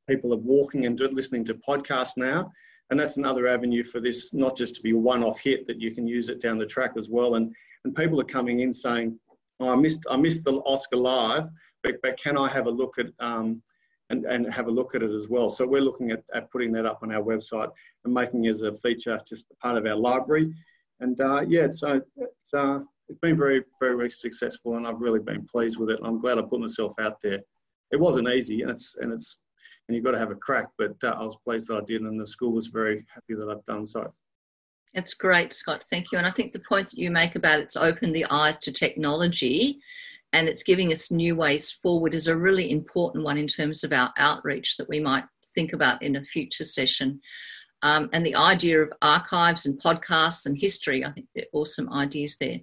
people 0.08 0.34
are 0.34 0.38
walking 0.38 0.86
and 0.86 1.00
listening 1.00 1.46
to 1.46 1.54
podcasts 1.54 2.18
now 2.18 2.52
and 2.90 3.00
that's 3.00 3.18
another 3.18 3.48
avenue 3.48 3.84
for 3.84 4.00
this 4.00 4.34
not 4.34 4.56
just 4.56 4.76
to 4.76 4.82
be 4.82 4.92
a 4.92 4.98
one-off 4.98 5.40
hit 5.40 5.68
that 5.68 5.82
you 5.82 5.94
can 5.94 6.08
use 6.08 6.30
it 6.30 6.42
down 6.42 6.58
the 6.58 6.66
track 6.66 6.92
as 6.98 7.10
well. 7.10 7.36
And 7.36 7.54
and 7.84 7.96
people 7.96 8.20
are 8.20 8.26
coming 8.26 8.62
in 8.62 8.74
saying 8.74 9.18
oh, 9.60 9.70
i 9.70 9.76
missed 9.76 10.06
i 10.10 10.18
missed 10.18 10.44
the 10.44 10.54
oscar 10.66 10.98
live 10.98 11.48
but, 11.84 11.96
but 12.02 12.18
can 12.18 12.38
i 12.38 12.50
have 12.50 12.68
a 12.68 12.72
look 12.72 12.98
at 12.98 13.08
um, 13.20 13.62
and, 14.10 14.26
and 14.26 14.52
have 14.54 14.68
a 14.68 14.72
look 14.72 14.96
at 14.96 15.04
it 15.04 15.12
as 15.12 15.28
well? 15.28 15.50
So 15.50 15.68
we're 15.68 15.82
looking 15.82 16.12
at, 16.12 16.24
at 16.34 16.50
putting 16.50 16.72
that 16.72 16.86
up 16.86 17.00
on 17.04 17.12
our 17.12 17.22
website 17.22 17.70
and 18.06 18.14
making 18.14 18.46
it 18.46 18.52
as 18.52 18.62
a 18.62 18.72
feature 18.72 19.20
just 19.28 19.46
a 19.52 19.56
part 19.56 19.78
of 19.78 19.86
our 19.86 19.98
library. 19.98 20.54
And 21.02 21.20
uh, 21.20 21.42
yeah 21.48 21.68
so 21.70 22.02
it's, 22.16 22.54
uh, 22.54 22.80
it's 23.10 23.20
been 23.20 23.38
very 23.38 23.64
very 23.80 24.10
successful 24.10 24.76
and 24.76 24.86
i've 24.86 25.00
really 25.00 25.20
been 25.20 25.46
pleased 25.46 25.78
with 25.80 25.90
it 25.90 26.00
i'm 26.04 26.20
glad 26.20 26.38
i 26.38 26.42
put 26.42 26.60
myself 26.60 26.94
out 27.00 27.22
there. 27.22 27.42
It 27.92 28.00
wasn't 28.00 28.28
easy 28.28 28.64
and 28.64 28.72
it's 28.72 28.98
and 28.98 29.14
it's 29.14 29.44
and 29.88 29.96
you've 29.96 30.06
got 30.06 30.12
to 30.12 30.20
have 30.20 30.32
a 30.32 30.36
crack. 30.36 30.68
But 30.78 30.96
uh, 31.04 31.16
I 31.18 31.24
was 31.24 31.38
pleased 31.38 31.68
that 31.68 31.78
I 31.78 31.82
did, 31.86 32.02
and 32.02 32.20
the 32.20 32.28
school 32.28 32.52
was 32.52 32.68
very 32.68 33.06
happy 33.14 33.36
that 33.36 33.50
I've 33.50 33.66
done 33.66 33.86
so. 33.86 34.14
It's 34.94 35.14
great, 35.14 35.54
Scott. 35.54 35.84
Thank 35.90 36.12
you. 36.12 36.18
And 36.18 36.26
I 36.26 36.32
think 36.32 36.54
the 36.54 36.60
point 36.68 36.90
that 36.90 36.98
you 36.98 37.12
make 37.12 37.36
about 37.36 37.60
it's 37.60 37.76
opened 37.76 38.16
the 38.16 38.26
eyes 38.30 38.58
to 38.58 38.72
technology 38.72 39.80
and 40.34 40.48
it's 40.48 40.64
giving 40.64 40.92
us 40.92 41.12
new 41.12 41.36
ways 41.36 41.72
forward 41.72 42.16
is 42.16 42.28
a 42.28 42.36
really 42.36 42.72
important 42.72 43.24
one 43.24 43.38
in 43.38 43.48
terms 43.48 43.84
of 43.84 43.94
our 43.94 44.12
outreach 44.18 44.78
that 44.78 44.90
we 44.90 45.00
might 45.00 45.24
think 45.54 45.74
about 45.74 46.02
in 46.02 46.16
a 46.16 46.24
future 46.24 46.64
session. 46.64 47.22
Um, 47.84 48.10
and 48.12 48.26
the 48.26 48.36
idea 48.36 48.82
of 48.82 48.92
archives 49.02 49.66
and 49.66 49.80
podcasts 49.82 50.46
and 50.46 50.58
history, 50.58 51.06
I 51.06 51.12
think 51.12 51.28
they're 51.36 51.46
awesome 51.54 51.92
ideas 51.94 52.38
there. 52.40 52.60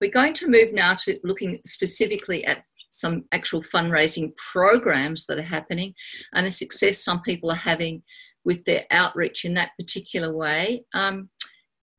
We're 0.00 0.10
going 0.10 0.32
to 0.34 0.48
move 0.48 0.72
now 0.72 0.94
to 1.04 1.18
looking 1.22 1.60
specifically 1.66 2.44
at 2.46 2.64
some 2.94 3.24
actual 3.32 3.62
fundraising 3.62 4.32
programs 4.36 5.26
that 5.26 5.38
are 5.38 5.42
happening 5.42 5.94
and 6.34 6.46
the 6.46 6.50
success 6.50 7.04
some 7.04 7.20
people 7.22 7.50
are 7.50 7.56
having 7.56 8.02
with 8.44 8.64
their 8.64 8.84
outreach 8.90 9.44
in 9.44 9.54
that 9.54 9.70
particular 9.78 10.34
way. 10.34 10.84
Um, 10.94 11.28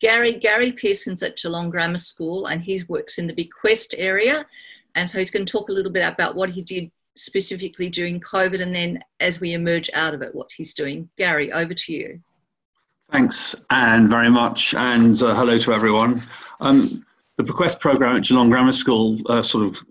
Gary 0.01 0.33
Gary 0.33 0.71
Pearson's 0.71 1.23
at 1.23 1.37
Geelong 1.37 1.69
Grammar 1.69 1.97
School 1.97 2.47
and 2.47 2.61
he 2.61 2.81
works 2.87 3.17
in 3.17 3.27
the 3.27 3.33
bequest 3.33 3.95
area, 3.97 4.45
and 4.93 5.09
so 5.09 5.17
he's 5.17 5.31
going 5.31 5.45
to 5.45 5.51
talk 5.51 5.69
a 5.69 5.73
little 5.73 5.91
bit 5.91 6.07
about 6.07 6.35
what 6.35 6.49
he 6.49 6.61
did 6.61 6.91
specifically 7.17 7.89
during 7.89 8.19
COVID, 8.19 8.61
and 8.61 8.75
then 8.75 8.99
as 9.19 9.39
we 9.39 9.53
emerge 9.53 9.89
out 9.93 10.13
of 10.13 10.21
it, 10.21 10.35
what 10.35 10.51
he's 10.55 10.73
doing. 10.73 11.09
Gary, 11.17 11.51
over 11.51 11.73
to 11.73 11.93
you. 11.93 12.19
Thanks, 13.11 13.55
Anne, 13.69 14.09
very 14.09 14.29
much, 14.29 14.73
and 14.73 15.21
uh, 15.21 15.33
hello 15.33 15.57
to 15.59 15.73
everyone. 15.73 16.21
Um, 16.59 17.05
the 17.37 17.43
bequest 17.43 17.79
program 17.79 18.17
at 18.17 18.23
Geelong 18.23 18.49
Grammar 18.49 18.71
School 18.71 19.19
uh, 19.27 19.41
sort 19.41 19.65
of 19.65 19.81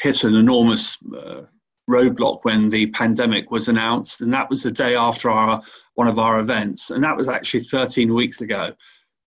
hit 0.00 0.24
an 0.24 0.34
enormous 0.34 0.98
uh, 1.16 1.42
roadblock 1.90 2.40
when 2.42 2.68
the 2.68 2.86
pandemic 2.88 3.50
was 3.50 3.68
announced, 3.68 4.20
and 4.20 4.32
that 4.32 4.50
was 4.50 4.62
the 4.62 4.70
day 4.70 4.94
after 4.94 5.30
our 5.30 5.62
one 5.94 6.08
of 6.08 6.18
our 6.18 6.40
events, 6.40 6.90
and 6.90 7.02
that 7.02 7.16
was 7.16 7.28
actually 7.28 7.64
13 7.64 8.12
weeks 8.12 8.40
ago. 8.40 8.72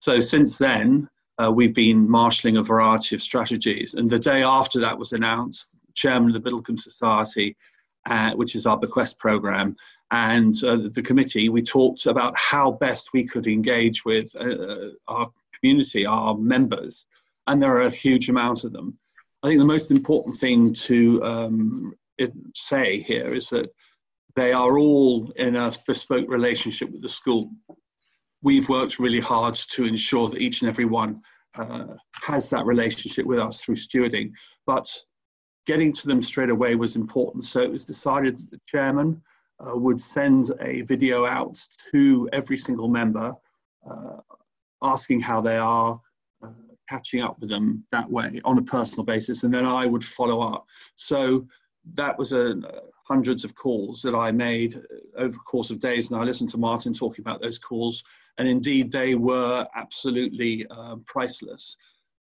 So 0.02 0.20
since 0.20 0.58
then, 0.58 1.10
uh, 1.42 1.52
we've 1.52 1.74
been 1.74 2.10
marshalling 2.10 2.58
a 2.58 2.64
variety 2.64 3.16
of 3.16 3.22
strategies, 3.22 3.96
and 3.96 4.10
the 4.10 4.20
day 4.20 4.44
after 4.44 4.80
that 4.82 4.98
was 4.98 5.14
announced, 5.14 5.74
chairman 5.96 6.36
of 6.36 6.42
the 6.42 6.50
Biddlecombe 6.50 6.80
Society, 6.80 7.58
uh, 8.10 8.32
which 8.32 8.56
is 8.56 8.66
our 8.66 8.78
bequest 8.78 9.18
program, 9.20 9.76
and 10.12 10.64
uh, 10.64 10.78
the 10.92 11.02
committee, 11.02 11.50
we 11.50 11.62
talked 11.62 12.06
about 12.06 12.36
how 12.36 12.72
best 12.72 13.10
we 13.14 13.24
could 13.24 13.48
engage 13.48 14.06
with 14.06 14.36
uh, 14.36 14.90
our 15.08 15.30
community, 15.60 16.06
our 16.06 16.36
members, 16.38 17.08
and 17.48 17.62
there 17.62 17.76
are 17.76 17.88
a 17.88 17.92
huge 17.92 18.30
amount 18.30 18.64
of 18.64 18.72
them. 18.72 18.98
I 19.42 19.48
think 19.48 19.60
the 19.60 19.66
most 19.66 19.92
important 19.92 20.38
thing 20.38 20.74
to 20.74 21.24
um, 21.24 21.94
say 22.56 23.00
here 23.02 23.34
is 23.34 23.50
that 23.50 23.70
they 24.36 24.52
are 24.52 24.78
all 24.78 25.32
in 25.38 25.56
a 25.56 25.72
bespoke 25.88 26.30
relationship 26.30 26.92
with 26.92 27.02
the 27.02 27.10
school. 27.10 27.52
We've 28.42 28.68
worked 28.68 29.00
really 29.00 29.20
hard 29.20 29.56
to 29.56 29.86
ensure 29.86 30.30
that 30.30 30.42
each 30.42 30.62
and 30.62 30.70
every 30.70 30.86
one 30.86 31.22
uh, 31.58 31.96
has 32.14 32.50
that 32.50 32.66
relationship 32.66 33.26
with 33.26 33.40
us 33.40 33.60
through 33.62 33.76
stewarding, 33.76 34.32
but 34.66 34.90
getting 35.66 35.94
to 35.94 36.08
them 36.08 36.22
straight 36.22 36.50
away 36.50 36.76
was 36.76 36.96
important. 36.96 37.46
So 37.46 37.62
it 37.62 37.72
was 37.72 37.86
decided 37.86 38.38
that 38.38 38.52
the 38.52 38.60
chairman 38.68 39.22
uh, 39.60 39.76
would 39.76 40.02
send 40.02 40.52
a 40.62 40.82
video 40.82 41.26
out 41.26 41.58
to 41.92 42.30
every 42.34 42.58
single 42.58 42.88
member 42.88 43.34
uh, 43.90 44.18
asking 44.82 45.22
how 45.22 45.42
they 45.42 45.58
are, 45.58 46.00
catching 46.90 47.22
up 47.22 47.40
with 47.40 47.50
them 47.50 47.84
that 47.92 48.10
way 48.10 48.42
on 48.44 48.58
a 48.58 48.62
personal 48.62 49.06
basis, 49.06 49.44
and 49.44 49.54
then 49.54 49.66
I 49.66 49.86
would 49.86 50.04
follow 50.04 50.42
up. 50.42 50.66
So 50.96 51.48
that 51.94 52.18
was 52.18 52.34
a 52.34 52.52
uh, 52.52 52.82
hundreds 53.08 53.44
of 53.44 53.56
calls 53.56 54.02
that 54.04 54.16
I 54.16 54.32
made 54.32 54.80
over 55.18 55.32
the 55.32 55.38
course 55.52 55.70
of 55.72 55.80
days, 55.80 56.12
and 56.12 56.20
I 56.20 56.24
listened 56.24 56.50
to 56.52 56.58
Martin 56.58 56.94
talking 56.94 57.24
about 57.24 57.42
those 57.42 57.60
calls, 57.60 58.04
and 58.38 58.48
indeed 58.48 58.92
they 58.92 59.16
were 59.16 59.68
absolutely 59.76 60.66
uh, 60.70 60.98
priceless. 61.06 61.76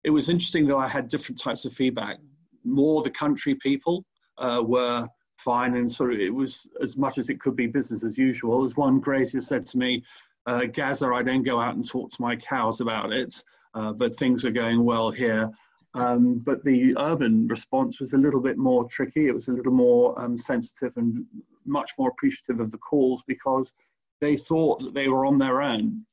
It 0.03 0.11
was 0.11 0.29
interesting 0.29 0.67
that 0.69 0.77
I 0.77 0.89
had 0.89 1.09
different 1.09 1.41
types 1.41 1.65
of 1.65 1.73
feedback. 1.73 2.19
more 2.65 3.03
the 3.03 3.11
country 3.11 3.55
people 3.55 4.05
uh, 4.39 4.63
were 4.65 5.07
fine 5.39 5.77
and 5.77 5.91
sort 5.91 6.13
of 6.13 6.19
it 6.19 6.35
was 6.35 6.67
as 6.81 6.97
much 6.97 7.19
as 7.19 7.29
it 7.29 7.41
could 7.41 7.57
be 7.57 7.67
business 7.67 8.05
as 8.05 8.17
usual. 8.17 8.65
As 8.65 8.77
one 8.77 9.01
grazier 9.01 9.41
said 9.41 9.67
to 9.67 9.79
me, 9.79 10.03
uh, 10.47 10.65
Gazza, 10.65 11.07
I 11.09 11.23
don't 11.23 11.43
go 11.43 11.61
out 11.61 11.75
and 11.75 11.89
talk 11.89 12.11
to 12.11 12.23
my 12.23 12.37
cows 12.37 12.81
about 12.81 13.13
it, 13.13 13.43
uh, 13.75 13.93
but 13.93 14.15
things 14.15 14.45
are 14.45 14.51
going 14.51 14.85
well 14.85 15.11
here. 15.11 15.51
Um, 15.95 16.41
but 16.41 16.65
the 16.65 16.95
urban 16.99 17.47
response 17.47 18.01
was 18.01 18.13
a 18.13 18.19
little 18.19 18.41
bit 18.41 18.59
more 18.59 18.85
tricky. 18.89 19.29
It 19.29 19.35
was 19.35 19.49
a 19.49 19.53
little 19.53 19.73
more 19.73 20.21
um, 20.21 20.37
sensitive 20.37 20.97
and 20.97 21.25
much 21.65 21.93
more 21.99 22.11
appreciative 22.11 22.61
of 22.61 22.73
the 22.73 22.79
calls 22.79 23.23
because 23.27 23.73
they 24.21 24.37
thought 24.37 24.81
that 24.83 24.95
they 24.95 25.09
were 25.09 25.25
on 25.25 25.39
their 25.39 25.63
own. 25.63 26.05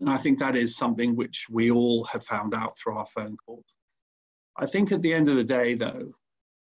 And 0.00 0.08
I 0.08 0.16
think 0.16 0.38
that 0.38 0.56
is 0.56 0.76
something 0.76 1.14
which 1.14 1.46
we 1.50 1.70
all 1.70 2.04
have 2.04 2.24
found 2.24 2.54
out 2.54 2.78
through 2.78 2.96
our 2.96 3.06
phone 3.06 3.36
calls. 3.36 3.76
I 4.56 4.66
think 4.66 4.92
at 4.92 5.02
the 5.02 5.12
end 5.12 5.28
of 5.28 5.36
the 5.36 5.44
day, 5.44 5.74
though, 5.74 6.12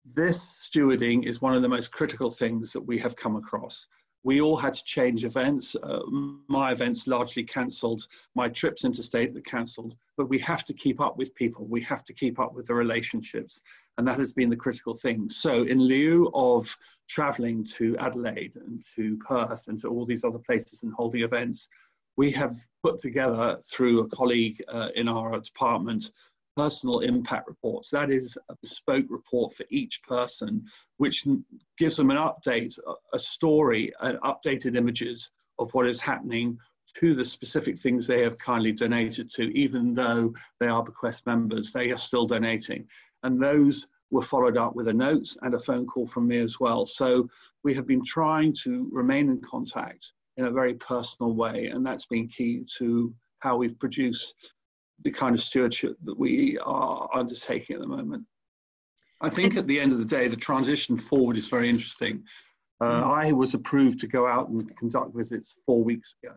this 0.04 0.70
stewarding 0.70 1.28
is 1.28 1.42
one 1.42 1.56
of 1.56 1.62
the 1.62 1.70
most 1.70 1.92
critical 1.92 2.32
things 2.32 2.74
that 2.74 2.82
we 2.82 2.98
have 3.00 3.16
come 3.16 3.36
across 3.36 3.88
we 4.24 4.40
all 4.40 4.56
had 4.56 4.74
to 4.74 4.84
change 4.84 5.26
events. 5.26 5.76
Uh, 5.82 6.02
my 6.48 6.72
events 6.72 7.08
largely 7.08 7.44
cancelled. 7.44 8.08
My 8.36 8.50
trips 8.50 8.86
interstate 8.86 9.34
that 9.34 9.46
cancelled. 9.46 9.96
But 10.16 10.30
we 10.30 10.38
have 10.40 10.64
to 10.66 10.74
keep 10.74 11.02
up 11.02 11.18
with 11.18 11.34
people. 11.34 11.66
We 11.66 11.82
have 11.82 12.04
to 12.04 12.14
keep 12.14 12.40
up 12.40 12.54
with 12.54 12.68
the 12.68 12.76
relationships. 12.76 13.62
And 13.98 14.08
that 14.08 14.20
has 14.20 14.32
been 14.34 14.50
the 14.50 14.56
critical 14.56 14.94
thing. 14.94 15.28
So, 15.28 15.64
in 15.64 15.80
lieu 15.80 16.30
of 16.34 16.76
travelling 17.10 17.66
to 17.66 17.98
Adelaide 17.98 18.56
and 18.56 18.84
to 18.96 19.18
Perth 19.18 19.68
and 19.68 19.80
to 19.80 19.90
all 19.90 20.06
these 20.06 20.24
other 20.24 20.40
places 20.40 20.84
and 20.84 20.94
holding 20.94 21.24
events, 21.24 21.68
we 22.16 22.32
have 22.32 22.56
put 22.84 23.00
together 23.00 23.58
through 23.70 24.02
a 24.02 24.08
colleague 24.10 24.62
uh, 24.68 24.90
in 24.96 25.08
our 25.08 25.40
department 25.40 26.12
personal 26.56 27.00
impact 27.00 27.48
reports. 27.48 27.90
That 27.90 28.12
is 28.12 28.38
a 28.50 28.56
bespoke 28.62 29.06
report 29.10 29.54
for 29.54 29.66
each 29.70 30.02
person, 30.04 30.66
which 30.98 31.26
gives 31.78 31.98
them 31.98 32.12
an 32.12 32.18
update, 32.18 32.78
a 33.14 33.20
story, 33.20 33.94
and 34.02 34.20
updated 34.20 34.76
images 34.76 35.30
of 35.60 35.74
what 35.74 35.88
is 35.88 36.00
happening 36.00 36.58
to 36.96 37.16
the 37.16 37.24
specific 37.24 37.80
things 37.80 38.06
they 38.06 38.22
have 38.24 38.38
kindly 38.38 38.72
donated 38.72 39.32
to, 39.32 39.44
even 39.58 39.94
though 39.94 40.34
they 40.60 40.68
are 40.68 40.84
bequest 40.84 41.26
members, 41.26 41.72
they 41.72 41.92
are 41.92 41.98
still 41.98 42.26
donating. 42.26 42.88
And 43.24 43.42
those 43.42 43.88
were 44.10 44.22
followed 44.22 44.58
up 44.58 44.76
with 44.76 44.90
a 44.90 44.94
note 44.94 45.28
and 45.42 45.54
a 45.54 45.60
phone 45.60 45.86
call 45.86 46.06
from 46.06 46.28
me 46.28 46.40
as 46.40 46.60
well. 46.60 46.86
So 46.86 47.30
we 47.64 47.74
have 47.76 47.88
been 47.88 48.04
trying 48.04 48.54
to 48.64 48.90
remain 48.92 49.30
in 49.30 49.40
contact 49.42 50.12
in 50.38 50.46
a 50.46 50.52
very 50.52 50.74
personal 50.74 51.34
way, 51.34 51.68
and 51.68 51.86
that's 51.86 52.08
been 52.08 52.28
key 52.28 52.66
to 52.78 53.14
how 53.40 53.58
we've 53.58 53.80
produced 53.80 54.34
the 55.04 55.12
kind 55.12 55.36
of 55.36 55.42
stewardship 55.42 55.98
that 56.04 56.18
we 56.18 56.58
are 56.64 57.10
undertaking 57.14 57.76
at 57.76 57.82
the 57.82 57.88
moment. 57.88 58.26
I 59.22 59.30
think 59.30 59.56
at 59.56 59.68
the 59.68 59.80
end 59.80 59.92
of 59.92 60.00
the 60.00 60.06
day, 60.06 60.28
the 60.28 60.36
transition 60.36 60.98
forward 60.98 61.38
is 61.38 61.48
very 61.48 61.70
interesting. 61.70 62.24
Uh, 62.82 63.04
mm. 63.04 63.28
I 63.28 63.32
was 63.32 63.54
approved 63.54 64.00
to 64.00 64.08
go 64.08 64.28
out 64.28 64.50
and 64.50 64.76
conduct 64.76 65.16
visits 65.16 65.56
four 65.66 65.84
weeks 65.84 66.16
ago. 66.24 66.34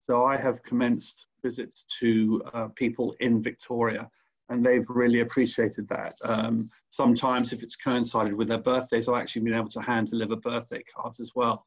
So 0.00 0.24
I 0.24 0.36
have 0.36 0.62
commenced 0.64 1.26
visits 1.42 1.84
to 2.00 2.42
uh, 2.52 2.68
people 2.74 3.14
in 3.20 3.40
Victoria, 3.40 4.10
and 4.48 4.64
they've 4.64 4.88
really 4.88 5.20
appreciated 5.20 5.88
that. 5.88 6.16
Um, 6.24 6.70
sometimes, 6.90 7.52
if 7.52 7.62
it's 7.62 7.76
coincided 7.76 8.34
with 8.34 8.48
their 8.48 8.58
birthdays, 8.58 9.08
I've 9.08 9.20
actually 9.20 9.42
been 9.42 9.54
able 9.54 9.70
to 9.70 9.80
hand 9.80 10.10
deliver 10.10 10.36
birthday 10.36 10.82
cards 10.94 11.20
as 11.20 11.30
well. 11.34 11.64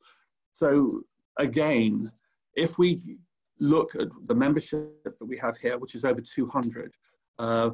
So, 0.52 1.02
again, 1.40 2.12
if 2.56 2.78
we 2.78 3.02
look 3.60 3.96
at 3.96 4.08
the 4.28 4.36
membership 4.36 5.04
that 5.04 5.26
we 5.26 5.38
have 5.38 5.58
here, 5.58 5.78
which 5.78 5.96
is 5.96 6.04
over 6.04 6.22
200. 6.22 6.94
Uh, 7.40 7.72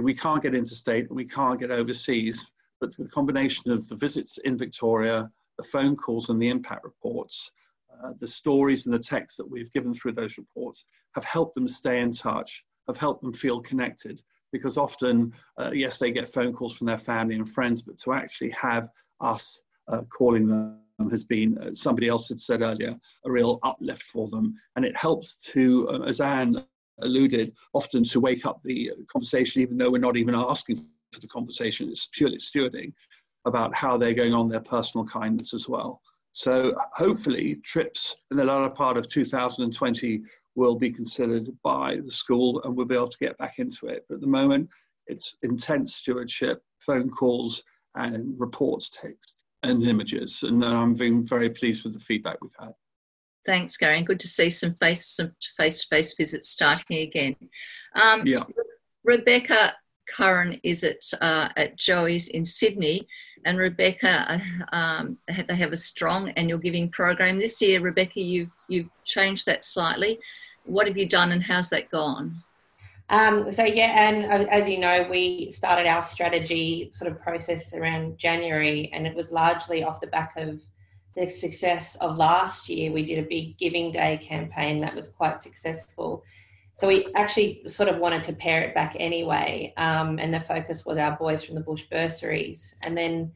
we 0.00 0.14
can't 0.14 0.42
get 0.42 0.54
interstate, 0.54 1.08
and 1.08 1.16
we 1.16 1.24
can't 1.24 1.58
get 1.58 1.70
overseas, 1.70 2.44
but 2.80 2.96
the 2.96 3.08
combination 3.08 3.70
of 3.70 3.88
the 3.88 3.94
visits 3.94 4.38
in 4.38 4.56
Victoria, 4.56 5.30
the 5.56 5.62
phone 5.62 5.96
calls 5.96 6.30
and 6.30 6.40
the 6.40 6.48
impact 6.48 6.84
reports, 6.84 7.50
uh, 7.92 8.12
the 8.18 8.26
stories 8.26 8.86
and 8.86 8.94
the 8.94 8.98
text 8.98 9.36
that 9.36 9.50
we've 9.50 9.72
given 9.72 9.92
through 9.92 10.12
those 10.12 10.38
reports 10.38 10.84
have 11.14 11.24
helped 11.24 11.54
them 11.54 11.68
stay 11.68 12.00
in 12.00 12.12
touch, 12.12 12.64
have 12.86 12.96
helped 12.96 13.22
them 13.22 13.32
feel 13.32 13.60
connected. 13.60 14.22
Because 14.52 14.76
often, 14.76 15.32
uh, 15.58 15.70
yes, 15.72 15.98
they 15.98 16.10
get 16.10 16.28
phone 16.28 16.52
calls 16.52 16.76
from 16.76 16.86
their 16.86 16.98
family 16.98 17.36
and 17.36 17.48
friends, 17.48 17.82
but 17.82 17.98
to 17.98 18.12
actually 18.12 18.50
have 18.50 18.88
us 19.20 19.62
uh, 19.88 20.02
calling 20.02 20.48
them 20.48 20.80
has 21.08 21.24
been, 21.24 21.56
uh, 21.58 21.72
somebody 21.72 22.08
else 22.08 22.28
had 22.28 22.40
said 22.40 22.62
earlier, 22.62 22.94
a 23.24 23.30
real 23.30 23.58
uplift 23.62 24.02
for 24.02 24.28
them. 24.28 24.54
And 24.76 24.84
it 24.84 24.96
helps 24.96 25.36
to, 25.52 25.88
uh, 25.88 26.00
as 26.00 26.20
Anne 26.20 26.62
alluded, 27.00 27.54
often 27.72 28.04
to 28.04 28.20
wake 28.20 28.44
up 28.44 28.60
the 28.62 28.90
conversation, 29.10 29.62
even 29.62 29.78
though 29.78 29.90
we're 29.90 29.98
not 29.98 30.16
even 30.16 30.34
asking 30.34 30.84
for 31.12 31.20
the 31.20 31.28
conversation, 31.28 31.88
it's 31.88 32.08
purely 32.12 32.36
stewarding 32.36 32.92
about 33.46 33.74
how 33.74 33.96
they're 33.96 34.12
going 34.12 34.34
on 34.34 34.48
their 34.48 34.60
personal 34.60 35.06
kindness 35.06 35.54
as 35.54 35.68
well. 35.68 36.02
So 36.32 36.76
hopefully 36.92 37.56
trips 37.64 38.16
in 38.30 38.36
the 38.36 38.44
latter 38.44 38.70
part 38.70 38.96
of 38.96 39.08
2020 39.08 40.20
will 40.54 40.74
be 40.74 40.90
considered 40.90 41.48
by 41.62 41.96
the 42.04 42.12
school 42.12 42.62
and 42.62 42.76
we'll 42.76 42.86
be 42.86 42.94
able 42.94 43.08
to 43.08 43.18
get 43.18 43.38
back 43.38 43.58
into 43.58 43.86
it. 43.86 44.04
But 44.08 44.16
at 44.16 44.20
the 44.20 44.26
moment, 44.26 44.68
it's 45.06 45.36
intense 45.42 45.94
stewardship, 45.94 46.62
phone 46.78 47.10
calls 47.10 47.64
and 47.96 48.38
reports 48.38 48.90
text 48.90 49.39
and 49.62 49.82
images. 49.82 50.42
And 50.42 50.64
I'm 50.64 50.94
being 50.94 51.26
very 51.26 51.50
pleased 51.50 51.84
with 51.84 51.94
the 51.94 52.00
feedback 52.00 52.38
we've 52.42 52.50
had. 52.58 52.72
Thanks, 53.46 53.76
Gary. 53.76 53.96
And 53.98 54.06
good 54.06 54.20
to 54.20 54.28
see 54.28 54.50
some 54.50 54.74
face 54.74 55.06
some 55.06 55.32
face-to-face 55.56 56.14
visits 56.18 56.50
starting 56.50 56.98
again. 56.98 57.36
Um, 57.94 58.26
yeah. 58.26 58.40
Rebecca 59.02 59.74
Curran 60.08 60.60
is 60.62 60.84
at 60.84 61.02
uh, 61.20 61.48
at 61.56 61.78
Joey's 61.78 62.28
in 62.28 62.44
Sydney, 62.44 63.06
and 63.44 63.58
Rebecca, 63.58 64.42
uh, 64.72 64.76
um, 64.76 65.18
they 65.26 65.54
have 65.54 65.72
a 65.72 65.76
strong 65.76 66.30
annual 66.30 66.58
giving 66.58 66.90
program 66.90 67.38
this 67.38 67.62
year. 67.62 67.80
Rebecca, 67.80 68.20
you've 68.20 68.50
you've 68.68 68.90
changed 69.04 69.46
that 69.46 69.64
slightly. 69.64 70.18
What 70.64 70.86
have 70.86 70.98
you 70.98 71.06
done, 71.06 71.32
and 71.32 71.42
how's 71.42 71.70
that 71.70 71.90
gone? 71.90 72.42
Um, 73.10 73.50
so 73.50 73.64
yeah, 73.64 74.08
and 74.08 74.48
as 74.48 74.68
you 74.68 74.78
know, 74.78 75.06
we 75.10 75.50
started 75.50 75.86
our 75.86 76.04
strategy 76.04 76.92
sort 76.94 77.10
of 77.10 77.20
process 77.20 77.74
around 77.74 78.16
January, 78.16 78.88
and 78.92 79.04
it 79.06 79.16
was 79.16 79.32
largely 79.32 79.82
off 79.82 80.00
the 80.00 80.06
back 80.06 80.34
of 80.36 80.62
the 81.16 81.28
success 81.28 81.96
of 81.96 82.16
last 82.16 82.68
year. 82.68 82.92
We 82.92 83.04
did 83.04 83.18
a 83.18 83.28
big 83.28 83.58
Giving 83.58 83.90
Day 83.90 84.16
campaign 84.18 84.78
that 84.78 84.94
was 84.94 85.08
quite 85.08 85.42
successful. 85.42 86.22
So 86.76 86.86
we 86.86 87.08
actually 87.16 87.62
sort 87.66 87.88
of 87.88 87.98
wanted 87.98 88.22
to 88.22 88.32
pare 88.32 88.62
it 88.62 88.76
back 88.76 88.94
anyway, 88.98 89.74
um, 89.76 90.20
and 90.20 90.32
the 90.32 90.38
focus 90.40 90.86
was 90.86 90.96
our 90.96 91.16
boys 91.16 91.42
from 91.42 91.56
the 91.56 91.62
bush 91.62 91.82
bursaries. 91.90 92.76
And 92.82 92.96
then, 92.96 93.32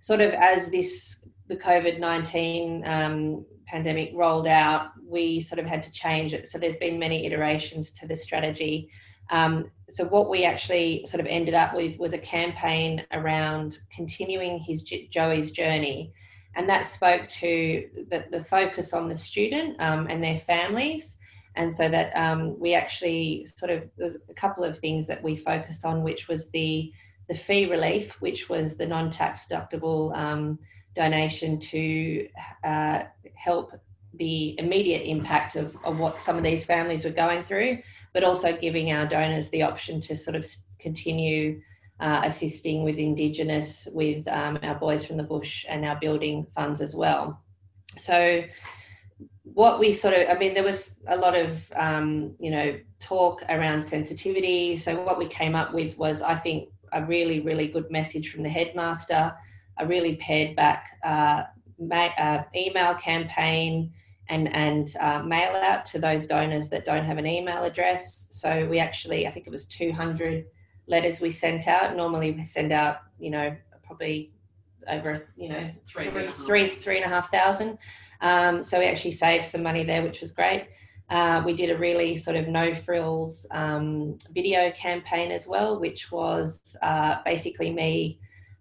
sort 0.00 0.22
of 0.22 0.32
as 0.32 0.70
this 0.70 1.22
the 1.48 1.56
COVID 1.56 2.00
nineteen 2.00 2.82
um, 2.86 3.44
pandemic 3.66 4.10
rolled 4.14 4.46
out, 4.46 4.92
we 5.06 5.42
sort 5.42 5.58
of 5.58 5.66
had 5.66 5.82
to 5.82 5.92
change 5.92 6.32
it. 6.32 6.48
So 6.48 6.56
there's 6.56 6.78
been 6.78 6.98
many 6.98 7.26
iterations 7.26 7.90
to 7.92 8.06
the 8.06 8.16
strategy. 8.16 8.88
Um, 9.30 9.70
so 9.90 10.04
what 10.04 10.28
we 10.28 10.44
actually 10.44 11.06
sort 11.06 11.20
of 11.20 11.26
ended 11.26 11.54
up 11.54 11.74
with 11.74 11.98
was 11.98 12.12
a 12.12 12.18
campaign 12.18 13.04
around 13.12 13.78
continuing 13.90 14.58
his 14.58 14.82
Joey's 14.82 15.50
journey, 15.50 16.12
and 16.54 16.68
that 16.68 16.86
spoke 16.86 17.28
to 17.28 17.88
the, 18.10 18.26
the 18.30 18.42
focus 18.42 18.92
on 18.92 19.08
the 19.08 19.14
student 19.14 19.80
um, 19.80 20.06
and 20.08 20.22
their 20.22 20.38
families. 20.38 21.16
And 21.56 21.74
so 21.74 21.88
that 21.88 22.16
um, 22.16 22.58
we 22.60 22.74
actually 22.74 23.46
sort 23.46 23.72
of 23.72 23.82
there 23.96 24.06
was 24.06 24.18
a 24.28 24.34
couple 24.34 24.62
of 24.62 24.78
things 24.78 25.06
that 25.08 25.22
we 25.22 25.36
focused 25.36 25.84
on, 25.84 26.02
which 26.02 26.28
was 26.28 26.50
the 26.50 26.92
the 27.28 27.34
fee 27.34 27.66
relief, 27.66 28.20
which 28.20 28.48
was 28.48 28.76
the 28.76 28.86
non-tax 28.86 29.46
deductible 29.46 30.16
um, 30.16 30.58
donation 30.94 31.58
to 31.58 32.28
uh, 32.64 33.00
help 33.34 33.72
the 34.14 34.58
immediate 34.58 35.02
impact 35.02 35.54
of, 35.54 35.76
of 35.84 35.98
what 35.98 36.22
some 36.22 36.36
of 36.36 36.42
these 36.42 36.64
families 36.64 37.04
were 37.04 37.10
going 37.10 37.42
through, 37.42 37.78
but 38.12 38.24
also 38.24 38.56
giving 38.56 38.92
our 38.92 39.06
donors 39.06 39.48
the 39.50 39.62
option 39.62 40.00
to 40.00 40.16
sort 40.16 40.36
of 40.36 40.46
continue 40.78 41.60
uh, 42.00 42.22
assisting 42.24 42.84
with 42.84 42.96
Indigenous, 42.96 43.88
with 43.92 44.26
um, 44.28 44.58
our 44.62 44.76
Boys 44.76 45.04
from 45.04 45.16
the 45.16 45.22
Bush 45.22 45.66
and 45.68 45.84
our 45.84 45.98
building 46.00 46.46
funds 46.54 46.80
as 46.80 46.94
well. 46.94 47.42
So, 47.96 48.44
what 49.42 49.80
we 49.80 49.94
sort 49.94 50.14
of, 50.14 50.28
I 50.28 50.38
mean, 50.38 50.54
there 50.54 50.62
was 50.62 50.96
a 51.08 51.16
lot 51.16 51.36
of, 51.36 51.58
um, 51.74 52.34
you 52.38 52.50
know, 52.50 52.78
talk 53.00 53.42
around 53.48 53.82
sensitivity. 53.82 54.76
So, 54.76 55.02
what 55.02 55.18
we 55.18 55.26
came 55.26 55.56
up 55.56 55.74
with 55.74 55.98
was, 55.98 56.22
I 56.22 56.36
think, 56.36 56.68
a 56.92 57.04
really, 57.04 57.40
really 57.40 57.68
good 57.68 57.90
message 57.90 58.30
from 58.30 58.42
the 58.42 58.48
headmaster, 58.48 59.34
a 59.78 59.86
really 59.86 60.16
pared 60.16 60.54
back 60.54 60.98
uh, 61.04 61.44
ma- 61.78 62.14
uh, 62.18 62.44
email 62.54 62.94
campaign 62.94 63.92
and 64.28 64.54
and 64.54 64.94
uh, 65.00 65.22
mail 65.22 65.54
out 65.56 65.86
to 65.86 65.98
those 65.98 66.26
donors 66.26 66.68
that 66.68 66.84
don't 66.84 67.04
have 67.04 67.18
an 67.18 67.26
email 67.26 67.64
address. 67.64 68.28
So 68.30 68.66
we 68.66 68.78
actually, 68.78 69.26
I 69.26 69.30
think 69.30 69.46
it 69.46 69.50
was 69.50 69.64
200 69.66 70.44
letters 70.86 71.20
we 71.20 71.30
sent 71.30 71.68
out. 71.68 71.96
Normally 71.96 72.32
we 72.32 72.42
send 72.42 72.72
out, 72.72 72.98
you 73.18 73.30
know, 73.30 73.56
probably 73.84 74.32
over, 74.88 75.28
you 75.36 75.48
know, 75.48 75.70
three, 75.88 76.10
three, 76.10 76.30
three, 76.46 76.68
three 76.68 76.96
and 76.96 77.04
a 77.04 77.08
half 77.08 77.30
thousand. 77.30 77.78
Um, 78.20 78.62
so 78.62 78.78
we 78.78 78.86
actually 78.86 79.12
saved 79.12 79.44
some 79.44 79.62
money 79.62 79.84
there, 79.84 80.02
which 80.02 80.20
was 80.20 80.32
great. 80.32 80.68
Uh, 81.10 81.42
we 81.44 81.54
did 81.54 81.70
a 81.70 81.78
really 81.78 82.16
sort 82.16 82.36
of 82.36 82.48
no 82.48 82.74
frills 82.74 83.46
um, 83.50 84.18
video 84.34 84.70
campaign 84.72 85.30
as 85.30 85.46
well, 85.46 85.80
which 85.80 86.12
was 86.12 86.76
uh, 86.82 87.16
basically 87.24 87.72
me 87.72 88.18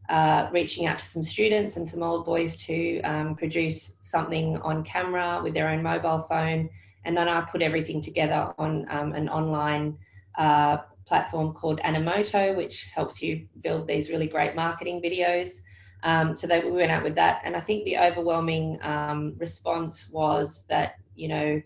uh, 0.10 0.48
reaching 0.52 0.86
out 0.88 1.00
to 1.00 1.06
some 1.06 1.24
students 1.24 1.76
and 1.76 1.88
some 1.88 2.02
old 2.02 2.26
boys 2.26 2.56
to 2.66 3.02
um, 3.02 3.36
produce 3.36 3.94
something 4.02 4.58
on 4.62 4.84
camera 4.84 5.42
with 5.44 5.54
their 5.54 5.70
own 5.70 5.84
mobile 5.84 6.20
phone. 6.20 6.70
And 7.06 7.16
then 7.16 7.28
I 7.28 7.42
put 7.42 7.62
everything 7.62 8.02
together 8.02 8.54
on 8.58 8.86
um, 8.90 9.14
an 9.14 9.30
online 9.30 9.98
uh, 10.38 10.78
platform 11.06 11.54
called 11.54 11.80
Animoto, 11.82 12.56
which 12.56 12.86
helps 12.94 13.22
you 13.22 13.48
build 13.62 13.88
these 13.88 14.10
really 14.10 14.28
great 14.28 14.56
marketing 14.56 15.02
videos. 15.02 15.62
Um, 16.04 16.36
so 16.36 16.48
they, 16.48 16.60
we 16.60 16.72
went 16.72 16.92
out 16.92 17.04
with 17.04 17.16
that. 17.16 17.42
And 17.44 17.56
I 17.56 17.62
think 17.62 17.86
the 17.86 17.98
overwhelming 17.98 18.78
um, 18.82 19.36
response 19.38 20.10
was 20.10 20.64
that, 20.70 20.96
you 21.16 21.28
know, 21.28 21.62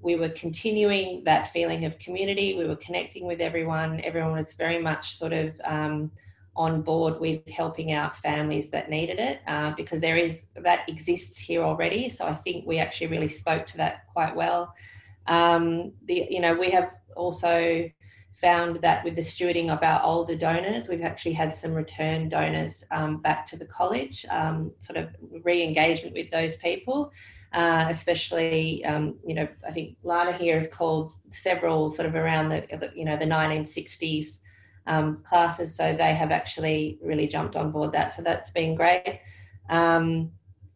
we 0.00 0.16
were 0.16 0.28
continuing 0.30 1.24
that 1.24 1.52
feeling 1.52 1.84
of 1.84 1.98
community. 1.98 2.56
We 2.56 2.66
were 2.66 2.76
connecting 2.76 3.26
with 3.26 3.40
everyone. 3.40 4.00
Everyone 4.02 4.32
was 4.32 4.52
very 4.52 4.78
much 4.78 5.16
sort 5.16 5.32
of 5.32 5.54
um, 5.64 6.10
on 6.56 6.82
board 6.82 7.20
with 7.20 7.46
helping 7.48 7.92
out 7.92 8.16
families 8.16 8.70
that 8.70 8.90
needed 8.90 9.18
it 9.18 9.40
uh, 9.46 9.72
because 9.76 10.00
there 10.00 10.16
is 10.16 10.46
that 10.56 10.88
exists 10.88 11.38
here 11.38 11.62
already. 11.62 12.08
So 12.08 12.26
I 12.26 12.34
think 12.34 12.66
we 12.66 12.78
actually 12.78 13.08
really 13.08 13.28
spoke 13.28 13.66
to 13.68 13.76
that 13.78 14.06
quite 14.12 14.34
well. 14.34 14.74
Um, 15.26 15.92
the 16.06 16.26
you 16.30 16.40
know 16.40 16.54
we 16.54 16.70
have 16.70 16.90
also 17.14 17.88
found 18.40 18.82
that 18.82 19.02
with 19.04 19.16
the 19.16 19.22
stewarding 19.22 19.70
of 19.70 19.82
our 19.82 20.02
older 20.02 20.36
donors, 20.36 20.88
we've 20.88 21.02
actually 21.02 21.32
had 21.32 21.52
some 21.52 21.72
return 21.72 22.28
donors 22.28 22.84
um, 22.90 23.16
back 23.18 23.46
to 23.46 23.56
the 23.56 23.64
college, 23.64 24.26
um, 24.28 24.70
sort 24.78 24.98
of 24.98 25.08
re-engagement 25.42 26.14
with 26.14 26.30
those 26.30 26.56
people. 26.56 27.10
Uh, 27.52 27.86
especially, 27.88 28.84
um, 28.84 29.14
you 29.24 29.34
know, 29.34 29.48
I 29.66 29.70
think 29.70 29.96
Lana 30.02 30.32
here 30.32 30.56
has 30.56 30.68
called 30.68 31.14
several 31.30 31.88
sort 31.88 32.06
of 32.06 32.14
around 32.14 32.50
the, 32.50 32.90
you 32.94 33.04
know, 33.04 33.16
the 33.16 33.24
1960s 33.24 34.40
um, 34.86 35.22
classes. 35.24 35.74
So 35.74 35.94
they 35.94 36.14
have 36.14 36.30
actually 36.30 36.98
really 37.02 37.26
jumped 37.26 37.56
on 37.56 37.70
board 37.70 37.92
that. 37.92 38.12
So 38.12 38.22
that's 38.22 38.50
been 38.50 38.74
great. 38.74 39.20
Um, 39.68 40.32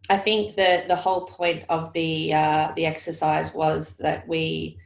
I 0.09 0.19
think 0.19 0.57
that 0.57 0.89
the 0.89 0.97
whole 0.97 1.27
point 1.27 1.65
of 1.69 1.93
the 1.93 2.35
uh, 2.35 2.73
the 2.75 2.87
exercise 2.87 3.55
was 3.55 3.95
that 3.99 4.27
we 4.27 4.79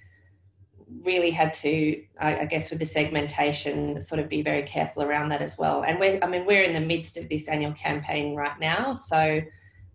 really 1.02 1.30
had 1.30 1.54
to, 1.54 2.02
I, 2.20 2.40
I, 2.40 2.44
guess, 2.44 2.70
with 2.70 2.78
the 2.78 2.86
segmentation, 2.86 4.00
sort 4.00 4.20
of 4.20 4.28
be 4.28 4.42
very 4.42 4.62
careful 4.62 5.02
around 5.02 5.30
that 5.30 5.42
as 5.42 5.58
well. 5.58 5.82
And 5.82 5.98
we're, 5.98 6.20
I 6.22 6.26
mean, 6.26 6.46
we're 6.46 6.62
in 6.62 6.74
the 6.74 6.80
midst 6.80 7.16
of 7.16 7.28
this 7.28 7.48
annual 7.48 7.72
campaign 7.72 8.36
right 8.36 8.58
now, 8.60 8.94
so 8.94 9.40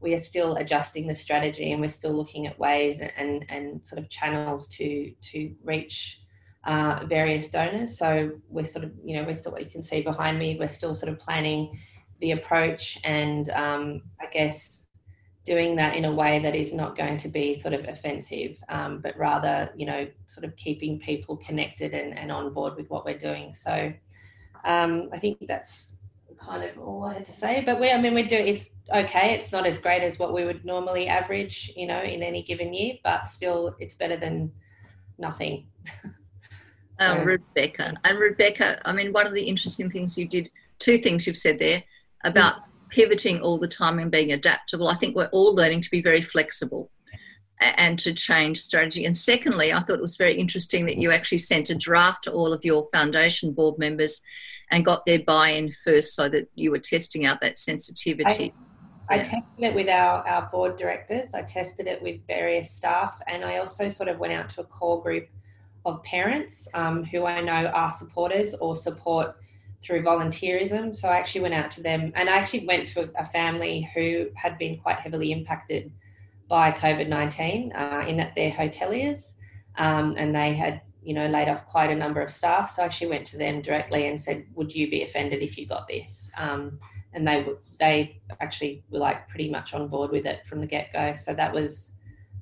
we 0.02 0.14
are 0.14 0.20
still 0.20 0.56
adjusting 0.56 1.08
the 1.08 1.16
strategy 1.16 1.72
and 1.72 1.82
we're 1.82 1.90
still 1.90 2.14
looking 2.14 2.48
at 2.48 2.58
ways 2.58 3.02
and 3.02 3.46
and 3.50 3.86
sort 3.86 4.00
of 4.00 4.10
channels 4.10 4.68
to 4.68 5.14
to 5.22 5.54
reach 5.64 6.22
uh, 6.70 7.04
various 7.08 7.50
donors. 7.50 7.98
So 7.98 8.32
we're 8.48 8.64
sort 8.64 8.86
of, 8.86 8.92
you 9.04 9.16
know, 9.18 9.24
we're 9.24 9.38
still, 9.38 9.58
you 9.58 9.66
can 9.66 9.82
see 9.82 10.02
behind 10.02 10.38
me, 10.38 10.56
we're 10.60 10.68
still 10.68 10.94
sort 10.94 11.12
of 11.12 11.18
planning 11.18 11.80
the 12.20 12.32
approach 12.32 13.00
and 13.04 13.50
um, 13.50 14.04
I 14.22 14.28
guess 14.32 14.86
doing 15.46 15.76
that 15.78 15.96
in 15.96 16.06
a 16.06 16.14
way 16.14 16.38
that 16.38 16.56
is 16.56 16.72
not 16.72 16.96
going 16.96 17.18
to 17.18 17.28
be 17.28 17.60
sort 17.60 17.74
of 17.74 17.88
offensive, 17.88 18.62
um, 18.70 19.00
but 19.02 19.18
rather, 19.18 19.72
you 19.76 19.88
know, 19.88 20.08
sort 20.28 20.46
of 20.46 20.56
keeping 20.58 21.00
people 21.00 21.38
connected 21.38 21.96
and, 21.96 22.16
and 22.16 22.32
on 22.32 22.54
board 22.54 22.76
with 22.76 22.88
what 22.92 23.04
we're 23.04 23.18
doing. 23.18 23.56
So 23.56 23.92
um, 24.64 25.10
I 25.12 25.18
think 25.18 25.40
that's 25.48 25.96
kind 26.40 26.64
of 26.64 26.78
all 26.78 27.06
I 27.06 27.16
had 27.16 27.26
to 27.26 27.34
say. 27.34 27.64
But 27.66 27.80
we, 27.80 27.90
I 27.90 28.00
mean, 28.00 28.14
we 28.14 28.22
do. 28.22 28.36
It's 28.36 28.70
okay. 28.94 29.34
It's 29.34 29.52
not 29.52 29.66
as 29.66 29.80
great 29.80 30.04
as 30.04 30.20
what 30.20 30.36
we 30.36 30.46
would 30.46 30.64
normally 30.66 31.08
average, 31.08 31.74
you 31.76 31.88
know, 31.88 32.04
in 32.04 32.22
any 32.22 32.44
given 32.44 32.76
year, 32.76 32.94
but 33.04 33.28
still, 33.28 33.76
it's 33.80 33.96
better 33.96 34.18
than 34.18 34.52
nothing. 35.18 35.66
um, 37.00 37.26
Rebecca. 37.26 37.96
And 38.04 38.20
Rebecca, 38.20 38.82
I 38.88 38.94
mean, 38.94 39.14
one 39.14 39.28
of 39.28 39.34
the 39.34 39.44
interesting 39.44 39.90
things 39.90 40.18
you 40.18 40.28
did, 40.28 40.52
two 40.80 40.98
things 40.98 41.26
you've 41.26 41.38
said 41.38 41.60
there 41.60 41.84
about 42.24 42.56
mm. 42.56 42.64
pivoting 42.90 43.42
all 43.42 43.58
the 43.58 43.68
time 43.68 44.00
and 44.00 44.12
being 44.12 44.32
adaptable. 44.32 44.88
I 44.88 44.96
think 44.96 45.16
we're 45.16 45.28
all 45.28 45.56
learning 45.56 45.82
to 45.82 45.92
be 45.92 46.02
very 46.02 46.22
flexible 46.22 46.92
and 47.62 48.00
to 48.00 48.14
change 48.14 48.62
strategy. 48.62 49.06
And 49.06 49.16
secondly, 49.16 49.74
I 49.74 49.82
thought 49.82 49.98
it 49.98 50.02
was 50.02 50.18
very 50.18 50.36
interesting 50.36 50.86
that 50.86 50.98
you 50.98 51.12
actually 51.12 51.40
sent 51.40 51.70
a 51.70 51.76
draft 51.76 52.24
to 52.24 52.32
all 52.32 52.54
of 52.54 52.64
your 52.64 52.88
foundation 52.94 53.52
board 53.52 53.78
members 53.78 54.22
and 54.72 54.86
got 54.86 55.06
their 55.06 55.20
buy 55.20 55.50
in 55.50 55.74
first 55.84 56.16
so 56.16 56.30
that 56.30 56.48
you 56.56 56.72
were 56.72 56.80
testing 56.80 57.26
out 57.26 57.42
that 57.42 57.58
sensitivity. 57.58 58.54
I, 59.10 59.16
yeah. 59.16 59.16
I 59.16 59.18
tested 59.18 59.44
it 59.58 59.74
with 59.74 59.90
our, 59.90 60.26
our 60.28 60.50
board 60.52 60.78
directors, 60.78 61.34
I 61.34 61.42
tested 61.42 61.88
it 61.88 62.02
with 62.02 62.26
various 62.28 62.72
staff, 62.72 63.20
and 63.28 63.44
I 63.44 63.58
also 63.58 63.90
sort 63.90 64.08
of 64.08 64.20
went 64.20 64.34
out 64.34 64.50
to 64.52 64.62
a 64.62 64.64
core 64.66 65.02
group 65.02 65.28
of 65.86 66.04
parents 66.04 66.68
um, 66.74 67.04
who 67.04 67.26
I 67.26 67.42
know 67.42 67.68
are 67.68 67.90
supporters 67.90 68.54
or 68.56 68.76
support 68.76 69.36
through 69.82 70.04
volunteerism. 70.04 70.96
So 70.96 71.08
I 71.08 71.18
actually 71.18 71.42
went 71.42 71.54
out 71.54 71.72
to 71.72 71.84
them 71.84 72.12
and 72.16 72.30
I 72.30 72.38
actually 72.38 72.66
went 72.66 72.88
to 72.90 73.10
a, 73.18 73.26
family 73.26 73.90
who 73.94 74.28
had 74.36 74.58
been 74.58 74.78
quite 74.78 74.98
heavily 75.00 75.32
impacted 75.32 75.92
by 76.48 76.72
COVID 76.72 77.08
19 77.08 77.72
uh, 77.74 78.04
in 78.08 78.18
that 78.18 78.34
they're 78.36 78.52
hoteliers 78.52 79.34
um, 79.78 80.16
and 80.18 80.36
they 80.36 80.54
had, 80.54 80.82
you 81.02 81.14
know, 81.14 81.28
laid 81.28 81.48
off 81.48 81.66
quite 81.66 81.92
a 81.92 81.96
number 81.96 82.22
of 82.22 82.30
staff. 82.30 82.72
So 82.72 82.82
I 82.82 82.86
actually 82.86 83.08
went 83.08 83.26
to 83.28 83.38
them 83.38 83.62
directly 83.62 84.08
and 84.08 84.20
said, 84.20 84.46
Would 84.56 84.76
you 84.76 84.90
be 84.90 85.04
offended 85.04 85.42
if 85.42 85.58
you 85.58 85.66
got 85.66 85.88
this? 85.88 86.30
Um, 86.38 86.80
and 87.14 87.28
they 87.28 87.46
they 87.80 88.22
actually 88.40 88.84
were 88.90 89.00
like 89.00 89.28
pretty 89.30 89.50
much 89.50 89.74
on 89.74 89.88
board 89.88 90.12
with 90.12 90.26
it 90.26 90.46
from 90.46 90.60
the 90.60 90.68
get 90.68 90.92
go. 90.92 91.14
So 91.14 91.34
that 91.34 91.54
was 91.54 91.94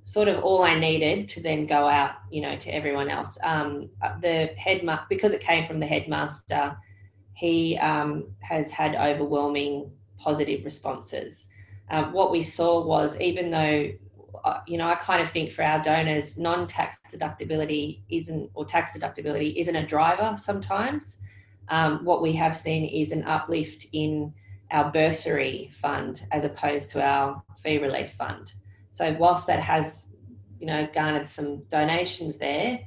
sort 0.07 0.29
of 0.29 0.41
all 0.41 0.63
I 0.63 0.73
needed 0.73 1.27
to 1.27 1.41
then 1.41 1.65
go 1.65 1.85
out, 1.85 2.11
you 2.31 2.39
know, 2.39 2.55
to 2.55 2.69
everyone 2.69 3.09
else. 3.09 3.37
Um, 3.43 3.89
the 4.21 4.51
headmaster, 4.55 5.05
because 5.09 5.33
it 5.33 5.41
came 5.41 5.67
from 5.67 5.81
the 5.81 5.85
headmaster, 5.85 6.77
he 7.33 7.77
um, 7.79 8.31
has 8.39 8.71
had 8.71 8.95
overwhelming 8.95 9.91
positive 10.17 10.63
responses. 10.63 11.49
Um, 11.89 12.13
what 12.13 12.31
we 12.31 12.41
saw 12.41 12.85
was 12.85 13.19
even 13.19 13.51
though, 13.51 13.91
uh, 14.45 14.61
you 14.65 14.77
know, 14.77 14.87
I 14.87 14.95
kind 14.95 15.21
of 15.21 15.29
think 15.29 15.51
for 15.51 15.65
our 15.65 15.83
donors, 15.83 16.37
non-tax 16.37 16.97
deductibility 17.13 18.03
isn't, 18.07 18.49
or 18.53 18.63
tax 18.63 18.97
deductibility 18.97 19.55
isn't 19.57 19.75
a 19.75 19.85
driver 19.85 20.37
sometimes. 20.41 21.17
Um, 21.67 22.05
what 22.05 22.21
we 22.21 22.31
have 22.31 22.55
seen 22.55 22.85
is 22.85 23.11
an 23.11 23.25
uplift 23.25 23.87
in 23.91 24.33
our 24.71 24.89
bursary 24.89 25.69
fund 25.73 26.25
as 26.31 26.45
opposed 26.45 26.91
to 26.91 27.03
our 27.03 27.43
fee 27.61 27.77
relief 27.77 28.13
fund. 28.13 28.53
So 28.97 29.15
whilst 29.19 29.45
that 29.45 29.59
has, 29.59 30.05
you 30.59 30.65
know, 30.65 30.87
garnered 30.91 31.27
some 31.27 31.59
donations 31.69 32.37
there, 32.37 32.79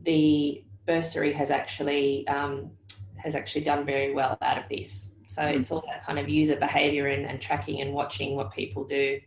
the 0.00 0.64
bursary 0.86 1.34
has 1.34 1.50
actually 1.50 2.26
um, 2.28 2.70
has 3.16 3.34
actually 3.34 3.60
done 3.60 3.84
very 3.84 4.14
well 4.14 4.38
out 4.40 4.56
of 4.56 4.64
this. 4.70 5.10
So 5.28 5.42
mm. 5.42 5.60
it's 5.60 5.70
all 5.70 5.84
that 5.86 6.02
kind 6.06 6.18
of 6.18 6.30
user 6.30 6.56
behaviour 6.56 7.08
and, 7.08 7.26
and, 7.26 7.42
tracking 7.42 7.82
and 7.82 7.92
watching 7.92 8.36
what 8.36 8.52
people 8.52 8.84
do, 8.84 9.20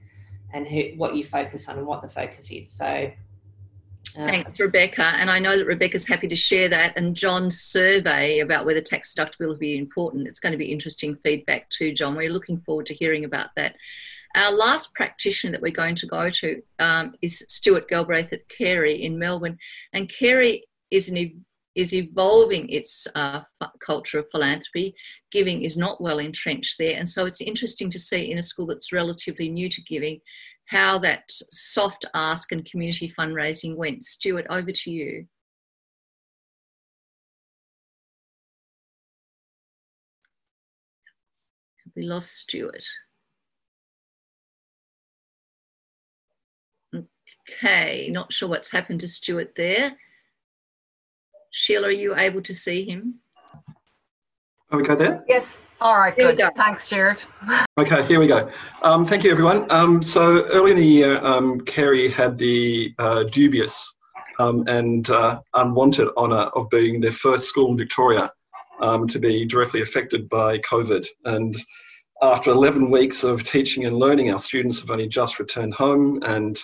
and 0.53 0.67
who, 0.67 0.93
what 0.95 1.15
you 1.15 1.23
focus 1.23 1.67
on 1.67 1.77
and 1.77 1.85
what 1.85 2.01
the 2.01 2.09
focus 2.09 2.49
is. 2.49 2.71
So. 2.71 3.11
Uh, 4.17 4.25
Thanks, 4.25 4.59
Rebecca. 4.59 5.03
And 5.03 5.29
I 5.29 5.37
know 5.37 5.55
that 5.55 5.67
Rebecca's 5.67 6.07
happy 6.07 6.27
to 6.29 6.35
share 6.35 6.67
that. 6.69 6.97
And 6.97 7.15
John's 7.15 7.61
survey 7.61 8.39
about 8.39 8.65
whether 8.65 8.81
tax 8.81 9.13
deductibility 9.13 9.47
will 9.47 9.55
be 9.55 9.77
important, 9.77 10.27
it's 10.27 10.39
going 10.39 10.53
to 10.53 10.57
be 10.57 10.71
interesting 10.71 11.15
feedback 11.23 11.69
too, 11.69 11.93
John. 11.93 12.15
We're 12.15 12.31
looking 12.31 12.59
forward 12.61 12.87
to 12.87 12.95
hearing 12.95 13.23
about 13.23 13.49
that. 13.55 13.75
Our 14.37 14.51
last 14.51 14.93
practitioner 14.93 15.51
that 15.53 15.63
we're 15.63 15.71
going 15.71 15.95
to 15.95 16.05
go 16.05 16.29
to 16.29 16.61
um, 16.77 17.15
is 17.23 17.43
Stuart 17.49 17.89
Galbraith 17.89 18.31
at 18.31 18.47
Carey 18.49 19.01
in 19.01 19.17
Melbourne. 19.17 19.57
And 19.93 20.07
Carey 20.07 20.63
is 20.91 21.09
an 21.09 21.43
is 21.73 21.93
evolving 21.93 22.69
its 22.69 23.07
uh, 23.15 23.41
culture 23.83 24.19
of 24.19 24.27
philanthropy. 24.31 24.95
Giving 25.31 25.63
is 25.63 25.75
not 25.75 25.99
well 26.01 26.19
entrenched 26.19 26.77
there. 26.77 26.97
And 26.97 27.09
so 27.09 27.25
it's 27.25 27.41
interesting 27.41 27.89
to 27.89 27.99
see 27.99 28.31
in 28.31 28.37
a 28.37 28.43
school 28.43 28.67
that's 28.67 28.93
relatively 28.93 29.49
new 29.49 29.69
to 29.69 29.81
giving 29.83 30.19
how 30.65 30.99
that 30.99 31.23
soft 31.29 32.05
ask 32.13 32.51
and 32.51 32.63
community 32.69 33.11
fundraising 33.17 33.75
went. 33.75 34.03
Stuart, 34.03 34.45
over 34.51 34.71
to 34.71 34.91
you. 34.91 35.25
We 41.95 42.03
lost 42.03 42.37
Stuart. 42.37 42.85
Okay, 47.49 48.09
not 48.11 48.33
sure 48.33 48.49
what's 48.49 48.69
happened 48.69 48.99
to 49.01 49.07
Stuart 49.07 49.55
there. 49.55 49.93
Sheila, 51.51 51.87
are 51.87 51.91
you 51.91 52.15
able 52.15 52.41
to 52.41 52.53
see 52.53 52.83
him? 52.83 53.15
Are 54.71 54.79
we 54.79 54.85
go 54.85 54.95
there? 54.95 55.23
Yes. 55.27 55.57
All 55.79 55.97
right, 55.97 56.15
good. 56.15 56.37
Go. 56.37 56.49
Thanks, 56.57 56.89
Jared. 56.89 57.23
Okay, 57.79 58.03
here 58.05 58.19
we 58.19 58.27
go. 58.27 58.49
Um, 58.81 59.05
thank 59.05 59.23
you, 59.23 59.31
everyone. 59.31 59.69
Um, 59.69 60.01
so 60.01 60.43
early 60.47 60.71
in 60.71 60.77
the 60.77 60.85
year, 60.85 61.23
um, 61.23 61.61
Carey 61.61 62.09
had 62.09 62.37
the 62.37 62.93
uh, 62.97 63.23
dubious 63.23 63.93
um, 64.39 64.63
and 64.67 65.09
uh, 65.09 65.39
unwanted 65.53 66.09
honour 66.17 66.49
of 66.55 66.69
being 66.69 66.99
the 66.99 67.11
first 67.11 67.47
school 67.47 67.71
in 67.71 67.77
Victoria 67.77 68.31
um, 68.81 69.07
to 69.07 69.19
be 69.19 69.45
directly 69.45 69.81
affected 69.81 70.27
by 70.29 70.57
COVID. 70.59 71.05
And 71.25 71.55
after 72.21 72.49
11 72.51 72.89
weeks 72.89 73.23
of 73.23 73.43
teaching 73.43 73.85
and 73.85 73.97
learning, 73.97 74.33
our 74.33 74.39
students 74.39 74.79
have 74.81 74.89
only 74.89 75.07
just 75.07 75.39
returned 75.39 75.75
home 75.75 76.21
and 76.23 76.57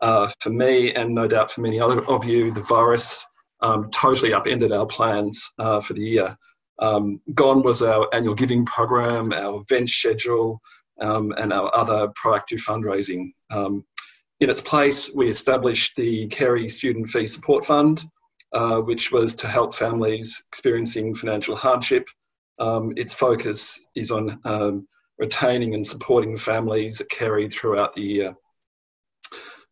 uh, 0.00 0.28
for 0.40 0.50
me, 0.50 0.94
and 0.94 1.14
no 1.14 1.26
doubt 1.26 1.50
for 1.50 1.60
many 1.60 1.80
other 1.80 2.04
of 2.06 2.24
you, 2.24 2.50
the 2.50 2.62
virus 2.62 3.24
um, 3.60 3.90
totally 3.90 4.32
upended 4.32 4.72
our 4.72 4.86
plans 4.86 5.42
uh, 5.58 5.80
for 5.80 5.94
the 5.94 6.02
year. 6.02 6.36
Um, 6.78 7.20
gone 7.34 7.62
was 7.62 7.82
our 7.82 8.08
annual 8.14 8.34
giving 8.34 8.64
program, 8.64 9.32
our 9.32 9.60
event 9.62 9.88
schedule, 9.88 10.60
um, 11.00 11.32
and 11.38 11.52
our 11.52 11.74
other 11.74 12.08
proactive 12.08 12.60
fundraising. 12.60 13.32
Um, 13.50 13.84
in 14.40 14.50
its 14.50 14.60
place, 14.60 15.10
we 15.14 15.28
established 15.28 15.96
the 15.96 16.28
Carey 16.28 16.68
Student 16.68 17.08
Fee 17.08 17.26
Support 17.26 17.66
Fund, 17.66 18.04
uh, 18.52 18.78
which 18.78 19.10
was 19.10 19.34
to 19.36 19.48
help 19.48 19.74
families 19.74 20.42
experiencing 20.48 21.14
financial 21.14 21.56
hardship. 21.56 22.08
Um, 22.60 22.92
its 22.96 23.12
focus 23.12 23.80
is 23.96 24.10
on 24.10 24.40
um, 24.44 24.86
retaining 25.18 25.74
and 25.74 25.86
supporting 25.86 26.36
families 26.36 27.00
at 27.00 27.08
Carey 27.08 27.48
throughout 27.48 27.92
the 27.94 28.02
year. 28.02 28.34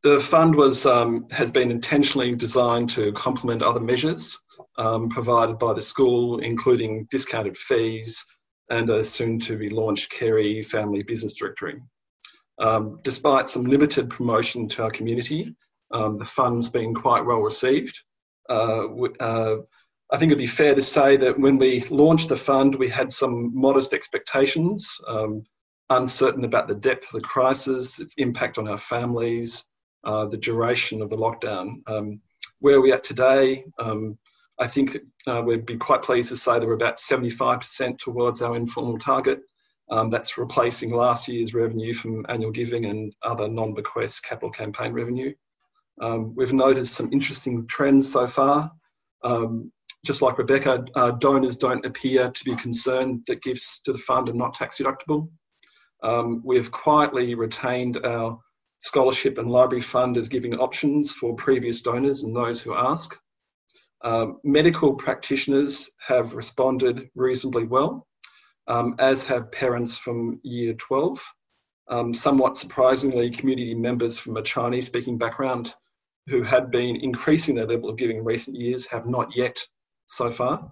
The 0.03 0.20
fund 0.20 0.55
was, 0.55 0.86
um, 0.86 1.26
has 1.30 1.51
been 1.51 1.70
intentionally 1.70 2.34
designed 2.34 2.90
to 2.90 3.12
complement 3.12 3.62
other 3.62 3.80
measures 3.80 4.38
um, 4.78 5.09
provided 5.09 5.59
by 5.59 5.72
the 5.72 5.82
school, 5.82 6.38
including 6.40 7.07
discounted 7.11 7.57
fees 7.57 8.24
and 8.70 8.90
a 8.90 9.03
soon 9.03 9.38
to 9.40 9.57
be 9.57 9.68
launched 9.68 10.11
Carey 10.11 10.62
Family 10.62 11.03
Business 11.03 11.34
Directory. 11.34 11.80
Um, 12.59 12.99
despite 13.05 13.49
some 13.49 13.64
limited 13.64 14.11
promotion 14.11 14.68
to 14.68 14.84
our 14.84 14.90
community, 14.90 15.55
um, 15.92 16.18
the 16.18 16.24
fund's 16.24 16.68
been 16.68 16.94
quite 16.94 17.24
well 17.24 17.40
received. 17.40 17.99
Uh, 18.49 18.86
uh, 19.20 19.57
I 20.12 20.16
think 20.16 20.30
it'd 20.30 20.38
be 20.38 20.47
fair 20.47 20.74
to 20.74 20.82
say 20.82 21.16
that 21.16 21.38
when 21.38 21.59
we 21.59 21.82
launched 21.90 22.28
the 22.28 22.36
fund, 22.36 22.74
we 22.76 22.88
had 22.88 23.11
some 23.11 23.51
modest 23.55 23.92
expectations, 23.92 24.88
um, 25.09 25.44
uncertain 25.90 26.44
about 26.44 26.68
the 26.68 26.74
depth 26.74 27.07
of 27.07 27.20
the 27.20 27.26
crisis, 27.26 28.01
its 28.01 28.14
impact 28.16 28.59
on 28.59 28.68
our 28.68 28.78
families, 28.78 29.64
uh, 30.07 30.24
the 30.26 30.38
duration 30.38 31.02
of 31.02 31.11
the 31.11 31.16
lockdown. 31.16 31.82
Um, 31.86 32.20
where 32.61 32.80
we're 32.80 32.94
at 32.94 33.04
today, 33.04 33.64
um, 33.78 34.16
I 34.59 34.66
think 34.66 34.96
uh, 35.26 35.42
we'd 35.44 35.66
be 35.66 35.76
quite 35.76 36.02
pleased 36.02 36.30
to 36.30 36.36
say 36.36 36.59
that 36.59 36.66
we're 36.66 36.74
about 36.74 36.96
75% 36.96 37.98
towards 37.98 38.40
our 38.40 38.57
informal 38.57 38.98
target. 38.98 39.40
Um, 39.90 40.11
that's 40.11 40.38
replacing 40.38 40.92
last 40.92 41.28
year's 41.28 41.54
revenue 41.54 41.92
from 41.92 42.24
annual 42.28 42.50
giving 42.50 42.86
and 42.86 43.14
other 43.22 43.46
non-bequest 43.46 44.24
capital 44.24 44.50
campaign 44.50 44.92
revenue. 44.92 45.32
Um, 46.00 46.34
we've 46.34 46.52
noticed 46.52 46.94
some 46.94 47.12
interesting 47.12 47.66
trends 47.68 48.11
so 48.11 48.26
far. 48.26 48.70
Um, 49.22 49.70
just 50.04 50.22
like 50.22 50.38
Rebecca, 50.38 50.84
uh, 50.94 51.12
donors 51.12 51.57
don't 51.57 51.84
appear 51.84 52.30
to 52.30 52.44
be 52.44 52.57
concerned 52.57 53.22
that 53.26 53.42
gifts 53.42 53.80
to 53.82 53.92
the 53.92 53.98
fund 53.98 54.28
are 54.28 54.34
not 54.34 54.54
tax 54.54 54.78
deductible. 54.78 55.28
Um, 56.02 56.42
we've 56.44 56.70
quietly 56.70 57.34
retained 57.34 58.04
our 58.04 58.38
scholarship 58.79 59.39
and 59.39 59.51
library 59.51 59.83
fund 59.83 60.16
is 60.16 60.29
giving 60.29 60.55
options 60.55 61.12
for 61.12 61.35
previous 61.35 61.81
donors 61.81 62.22
and 62.22 62.35
those 62.35 62.61
who 62.61 62.74
ask. 62.74 63.16
Um, 64.03 64.39
medical 64.45 64.95
practitioners 64.95 65.91
have 66.07 66.35
responded 66.35 67.09
reasonably 67.14 67.64
well, 67.64 68.07
um, 68.68 68.95
as 68.99 69.24
have 69.24 69.51
parents 69.53 69.99
from 69.99 70.41
year 70.43 70.74
12. 70.74 71.22
Um, 71.89 72.12
somewhat 72.12 72.57
surprisingly, 72.57 73.31
community 73.31 73.74
members 73.74 74.18
from 74.18 74.37
a 74.37 74.43
Chinese 74.43 74.87
speaking 74.87 75.16
background 75.18 75.74
who 76.29 76.43
had 76.43 76.70
been 76.70 76.97
increasing 76.97 77.55
their 77.55 77.66
level 77.66 77.89
of 77.89 77.97
giving 77.97 78.18
in 78.18 78.24
recent 78.24 78.57
years 78.57 78.87
have 78.87 79.07
not 79.07 79.35
yet 79.37 79.57
so 80.07 80.31
far. 80.31 80.70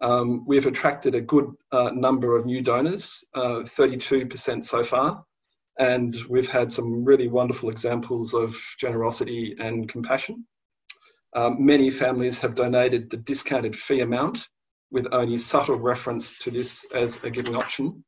Um, 0.00 0.44
we've 0.46 0.66
attracted 0.66 1.14
a 1.14 1.20
good 1.20 1.46
uh, 1.72 1.90
number 1.92 2.36
of 2.36 2.46
new 2.46 2.62
donors, 2.62 3.24
uh, 3.34 3.62
32% 3.64 4.62
so 4.62 4.84
far, 4.84 5.24
and 5.78 6.16
we've 6.28 6.48
had 6.48 6.72
some 6.72 7.04
really 7.04 7.28
wonderful 7.28 7.68
examples 7.68 8.34
of 8.34 8.56
generosity 8.78 9.54
and 9.58 9.88
compassion. 9.88 10.46
Um, 11.34 11.64
many 11.64 11.90
families 11.90 12.38
have 12.38 12.54
donated 12.54 13.10
the 13.10 13.18
discounted 13.18 13.76
fee 13.76 14.00
amount 14.00 14.48
with 14.90 15.06
only 15.12 15.36
subtle 15.36 15.76
reference 15.76 16.38
to 16.38 16.50
this 16.50 16.86
as 16.94 17.22
a 17.24 17.30
giving 17.30 17.54
option. 17.54 18.04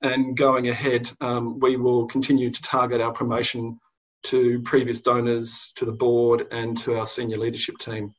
And 0.00 0.36
going 0.36 0.68
ahead, 0.68 1.10
um, 1.20 1.58
we 1.60 1.76
will 1.76 2.06
continue 2.06 2.50
to 2.50 2.62
target 2.62 3.00
our 3.00 3.12
promotion 3.12 3.78
to 4.24 4.60
previous 4.62 5.02
donors, 5.02 5.72
to 5.76 5.84
the 5.84 5.92
board, 5.92 6.46
and 6.50 6.78
to 6.78 6.96
our 6.96 7.06
senior 7.06 7.36
leadership 7.36 7.78
team. 7.78 8.14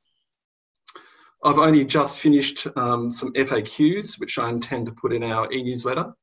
I've 1.44 1.58
only 1.58 1.86
just 1.86 2.20
finished 2.20 2.68
um, 2.76 3.10
some 3.10 3.32
FAQs, 3.34 4.20
which 4.20 4.38
I 4.38 4.50
intend 4.50 4.86
to 4.88 4.92
put 4.92 5.14
in 5.14 5.24
our 5.24 5.52
e 5.52 5.64
newsletter 5.64 6.14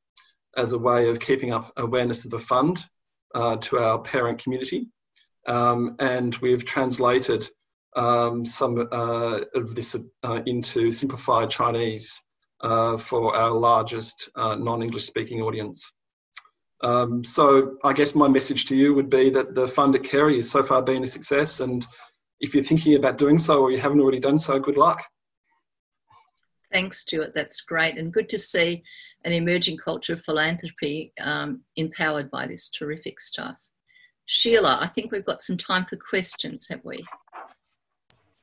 as 0.56 0.72
a 0.72 0.78
way 0.78 1.08
of 1.08 1.20
keeping 1.20 1.52
up 1.52 1.72
awareness 1.76 2.24
of 2.24 2.30
the 2.30 2.38
fund 2.38 2.84
uh, 3.34 3.56
to 3.56 3.78
our 3.78 3.98
parent 3.98 4.38
community. 4.38 4.88
Um, 5.46 5.96
and 6.00 6.34
we've 6.36 6.64
translated 6.64 7.48
um, 7.94 8.44
some 8.44 8.88
uh, 8.92 9.40
of 9.54 9.74
this 9.74 9.96
uh, 10.24 10.40
into 10.46 10.90
simplified 10.90 11.50
Chinese 11.50 12.20
uh, 12.60 12.96
for 12.96 13.34
our 13.34 13.52
largest 13.52 14.28
uh, 14.36 14.54
non 14.54 14.82
English 14.82 15.06
speaking 15.06 15.42
audience. 15.42 15.92
Um, 16.82 17.24
so 17.24 17.76
I 17.84 17.92
guess 17.92 18.14
my 18.14 18.28
message 18.28 18.66
to 18.66 18.76
you 18.76 18.94
would 18.94 19.08
be 19.08 19.30
that 19.30 19.54
the 19.54 19.66
fund 19.66 19.94
at 19.94 20.02
Carey 20.02 20.36
has 20.36 20.50
so 20.50 20.62
far 20.62 20.82
been 20.82 21.04
a 21.04 21.06
success, 21.06 21.60
and 21.60 21.86
if 22.40 22.54
you're 22.54 22.64
thinking 22.64 22.96
about 22.96 23.18
doing 23.18 23.38
so 23.38 23.60
or 23.60 23.70
you 23.70 23.78
haven't 23.78 24.00
already 24.00 24.20
done 24.20 24.38
so, 24.38 24.58
good 24.58 24.76
luck. 24.76 25.02
Thanks, 26.72 27.00
Stuart. 27.00 27.32
That's 27.34 27.60
great, 27.60 27.96
and 27.98 28.12
good 28.12 28.28
to 28.30 28.38
see 28.38 28.82
an 29.24 29.32
emerging 29.32 29.78
culture 29.78 30.14
of 30.14 30.22
philanthropy 30.22 31.12
um, 31.20 31.60
empowered 31.76 32.30
by 32.30 32.46
this 32.46 32.68
terrific 32.68 33.20
stuff. 33.20 33.56
Sheila, 34.26 34.78
I 34.80 34.86
think 34.88 35.12
we've 35.12 35.24
got 35.24 35.42
some 35.42 35.56
time 35.56 35.86
for 35.88 35.96
questions, 35.96 36.66
have 36.68 36.84
we? 36.84 37.04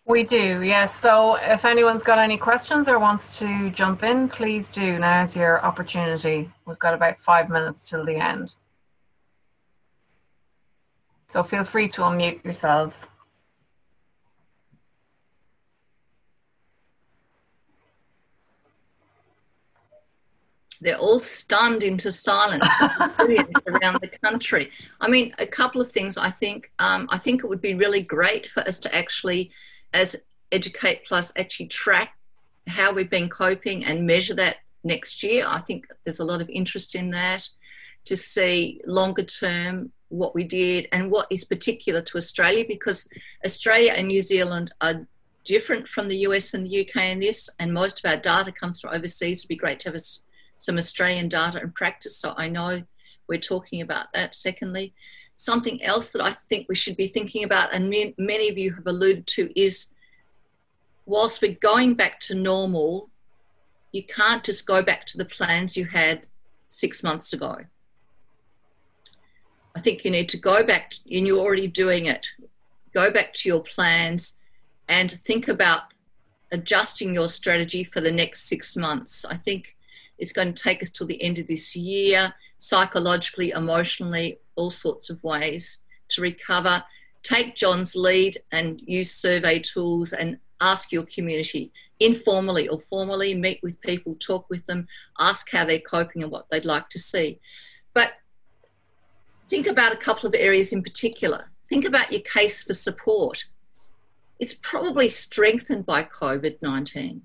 We 0.05 0.23
do, 0.23 0.61
yes. 0.61 0.93
So 0.99 1.35
if 1.35 1.63
anyone's 1.63 2.03
got 2.03 2.19
any 2.19 2.37
questions 2.37 2.89
or 2.89 2.99
wants 2.99 3.39
to 3.39 3.69
jump 3.69 4.03
in, 4.03 4.27
please 4.27 4.69
do. 4.69 4.99
Now's 4.99 5.35
your 5.35 5.63
opportunity. 5.63 6.51
We've 6.65 6.79
got 6.79 6.93
about 6.93 7.21
five 7.21 7.49
minutes 7.49 7.89
till 7.89 8.05
the 8.05 8.15
end. 8.15 8.53
So 11.29 11.41
feel 11.43 11.63
free 11.63 11.87
to 11.89 12.01
unmute 12.01 12.43
yourselves. 12.43 13.07
They're 20.83 20.97
all 20.97 21.19
stunned 21.19 21.83
into 21.83 22.11
silence 22.11 22.67
around 22.81 23.99
the 24.01 24.11
country. 24.21 24.69
I 24.99 25.07
mean, 25.07 25.33
a 25.39 25.47
couple 25.47 25.81
of 25.81 25.91
things. 25.91 26.17
I 26.17 26.29
think 26.29 26.71
um, 26.79 27.07
I 27.09 27.17
think 27.17 27.43
it 27.43 27.47
would 27.47 27.61
be 27.61 27.73
really 27.73 28.01
great 28.01 28.47
for 28.47 28.61
us 28.61 28.79
to 28.79 28.93
actually 28.93 29.51
as 29.93 30.15
Educate 30.51 31.05
Plus 31.05 31.31
actually 31.37 31.67
track 31.67 32.15
how 32.67 32.93
we've 32.93 33.09
been 33.09 33.29
coping 33.29 33.85
and 33.85 34.05
measure 34.05 34.35
that 34.35 34.57
next 34.83 35.23
year. 35.23 35.45
I 35.47 35.59
think 35.59 35.87
there's 36.03 36.19
a 36.19 36.25
lot 36.25 36.41
of 36.41 36.49
interest 36.49 36.95
in 36.95 37.09
that 37.11 37.47
to 38.05 38.17
see 38.17 38.81
longer 38.85 39.23
term 39.23 39.91
what 40.09 40.35
we 40.35 40.43
did 40.43 40.87
and 40.91 41.09
what 41.09 41.27
is 41.31 41.43
particular 41.43 42.01
to 42.01 42.17
Australia 42.17 42.65
because 42.67 43.07
Australia 43.45 43.93
and 43.95 44.07
New 44.07 44.21
Zealand 44.21 44.71
are 44.81 45.07
different 45.43 45.87
from 45.87 46.07
the 46.07 46.17
US 46.17 46.53
and 46.53 46.65
the 46.65 46.81
UK 46.81 47.03
in 47.03 47.19
this, 47.19 47.49
and 47.59 47.73
most 47.73 47.99
of 47.99 48.09
our 48.09 48.17
data 48.17 48.51
comes 48.51 48.79
from 48.79 48.93
overseas. 48.93 49.39
It'd 49.39 49.49
be 49.49 49.55
great 49.55 49.79
to 49.79 49.89
have 49.89 49.95
a, 49.95 50.03
some 50.63 50.77
Australian 50.77 51.27
data 51.27 51.59
and 51.59 51.75
practice, 51.75 52.17
so 52.17 52.33
I 52.37 52.47
know 52.49 52.83
we're 53.27 53.39
talking 53.39 53.81
about 53.81 54.07
that. 54.13 54.33
Secondly, 54.33 54.93
Something 55.35 55.83
else 55.83 56.11
that 56.11 56.23
I 56.23 56.31
think 56.31 56.67
we 56.69 56.75
should 56.75 56.95
be 56.95 57.07
thinking 57.07 57.43
about, 57.43 57.73
and 57.73 57.89
many 58.17 58.49
of 58.49 58.57
you 58.57 58.73
have 58.75 58.87
alluded 58.87 59.27
to, 59.27 59.59
is 59.59 59.87
whilst 61.05 61.41
we're 61.41 61.55
going 61.55 61.95
back 61.95 62.19
to 62.21 62.35
normal, 62.35 63.09
you 63.91 64.03
can't 64.03 64.43
just 64.43 64.65
go 64.65 64.81
back 64.81 65.05
to 65.07 65.17
the 65.17 65.25
plans 65.25 65.75
you 65.75 65.85
had 65.85 66.21
six 66.69 67.03
months 67.03 67.33
ago. 67.33 67.57
I 69.75 69.81
think 69.81 70.05
you 70.05 70.11
need 70.11 70.29
to 70.29 70.37
go 70.37 70.63
back, 70.63 70.93
and 71.11 71.27
you're 71.27 71.39
already 71.39 71.67
doing 71.67 72.05
it. 72.05 72.27
Go 72.93 73.11
back 73.11 73.33
to 73.33 73.49
your 73.49 73.63
plans 73.63 74.35
and 74.87 75.11
think 75.11 75.47
about 75.47 75.81
adjusting 76.51 77.13
your 77.13 77.27
strategy 77.27 77.83
for 77.83 77.99
the 77.99 78.11
next 78.11 78.47
six 78.47 78.77
months. 78.77 79.25
I 79.25 79.35
think 79.35 79.72
it's 80.23 80.31
going 80.31 80.53
to 80.53 80.63
take 80.63 80.81
us 80.81 80.89
till 80.89 81.05
the 81.05 81.21
end 81.21 81.37
of 81.37 81.47
this 81.47 81.75
year, 81.75 82.33
psychologically, 82.57 83.49
emotionally, 83.49 84.39
all 84.55 84.71
sorts 84.71 85.09
of 85.09 85.21
ways 85.21 85.79
to 86.07 86.21
recover. 86.21 86.81
Take 87.23 87.55
John's 87.55 87.93
lead 87.93 88.37
and 88.53 88.79
use 88.81 89.11
survey 89.11 89.59
tools 89.59 90.13
and 90.13 90.39
ask 90.61 90.93
your 90.93 91.05
community 91.07 91.73
informally 91.99 92.69
or 92.69 92.79
formally, 92.79 93.35
meet 93.35 93.59
with 93.61 93.81
people, 93.81 94.15
talk 94.15 94.49
with 94.49 94.65
them, 94.65 94.87
ask 95.19 95.49
how 95.51 95.65
they're 95.65 95.79
coping 95.79 96.23
and 96.23 96.31
what 96.31 96.45
they'd 96.49 96.63
like 96.63 96.87
to 96.89 96.99
see. 96.99 97.41
But 97.93 98.11
think 99.49 99.67
about 99.67 99.91
a 99.91 99.97
couple 99.97 100.27
of 100.27 100.35
areas 100.35 100.71
in 100.71 100.81
particular. 100.81 101.51
Think 101.65 101.83
about 101.83 102.13
your 102.13 102.21
case 102.21 102.63
for 102.63 102.73
support. 102.73 103.43
It's 104.39 104.53
probably 104.53 105.09
strengthened 105.09 105.85
by 105.85 106.05
COVID 106.05 106.61
19. 106.61 107.23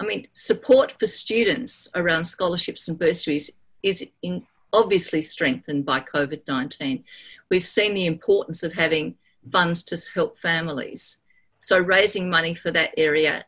I 0.00 0.04
mean, 0.04 0.26
support 0.34 0.94
for 0.98 1.06
students 1.06 1.88
around 1.94 2.24
scholarships 2.24 2.88
and 2.88 2.98
bursaries 2.98 3.50
is 3.82 4.04
in, 4.22 4.46
obviously 4.72 5.22
strengthened 5.22 5.84
by 5.84 6.00
COVID 6.00 6.42
19. 6.48 7.04
We've 7.50 7.64
seen 7.64 7.94
the 7.94 8.06
importance 8.06 8.62
of 8.62 8.72
having 8.72 9.16
funds 9.50 9.82
to 9.84 9.98
help 10.14 10.36
families. 10.38 11.20
So, 11.60 11.78
raising 11.78 12.28
money 12.28 12.54
for 12.54 12.70
that 12.72 12.92
area 12.96 13.44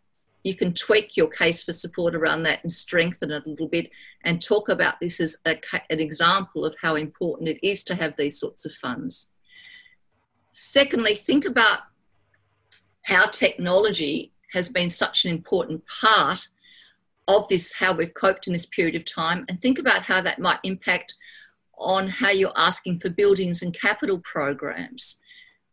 you 0.47 0.55
can 0.55 0.73
tweak 0.73 1.17
your 1.17 1.27
case 1.27 1.65
for 1.65 1.73
support 1.73 2.15
around 2.15 2.45
that 2.45 2.63
and 2.63 2.71
strengthen 2.71 3.33
it 3.33 3.45
a 3.45 3.51
little 3.51 3.67
bit 3.67 3.91
and 4.23 4.41
talk 4.41 4.69
about 4.69 4.95
this 5.01 5.19
as 5.19 5.37
a, 5.45 5.59
an 5.91 5.99
example 5.99 6.65
of 6.65 6.77
how 6.81 6.95
important 6.95 7.49
it 7.49 7.59
is 7.67 7.83
to 7.83 7.97
have 7.97 8.15
these 8.15 8.39
sorts 8.39 8.65
of 8.65 8.73
funds. 8.73 9.31
Secondly, 10.53 11.17
think 11.17 11.47
about 11.47 11.81
how 13.03 13.27
technology 13.27 14.33
has 14.57 14.71
been 14.71 14.89
such 14.89 15.25
an 15.25 15.31
important 15.31 15.83
part 15.87 16.49
of 17.29 17.47
this, 17.49 17.73
how 17.73 17.95
we've 17.95 18.15
coped 18.15 18.47
in 18.47 18.55
this 18.55 18.67
period 18.67 18.95
of 18.95 19.05
time, 19.05 19.45
and 19.49 19.61
think 19.61 19.79
about 19.79 20.03
how 20.03 20.23
that 20.23 20.39
might 20.39 20.61
impact 20.65 21.15
on 21.79 22.09
how 22.09 22.31
you're 22.31 22.53
asking 22.57 22.99
for 22.99 23.11
buildings 23.11 23.61
and 23.61 23.79
capital 23.79 24.19
programs. 24.21 25.17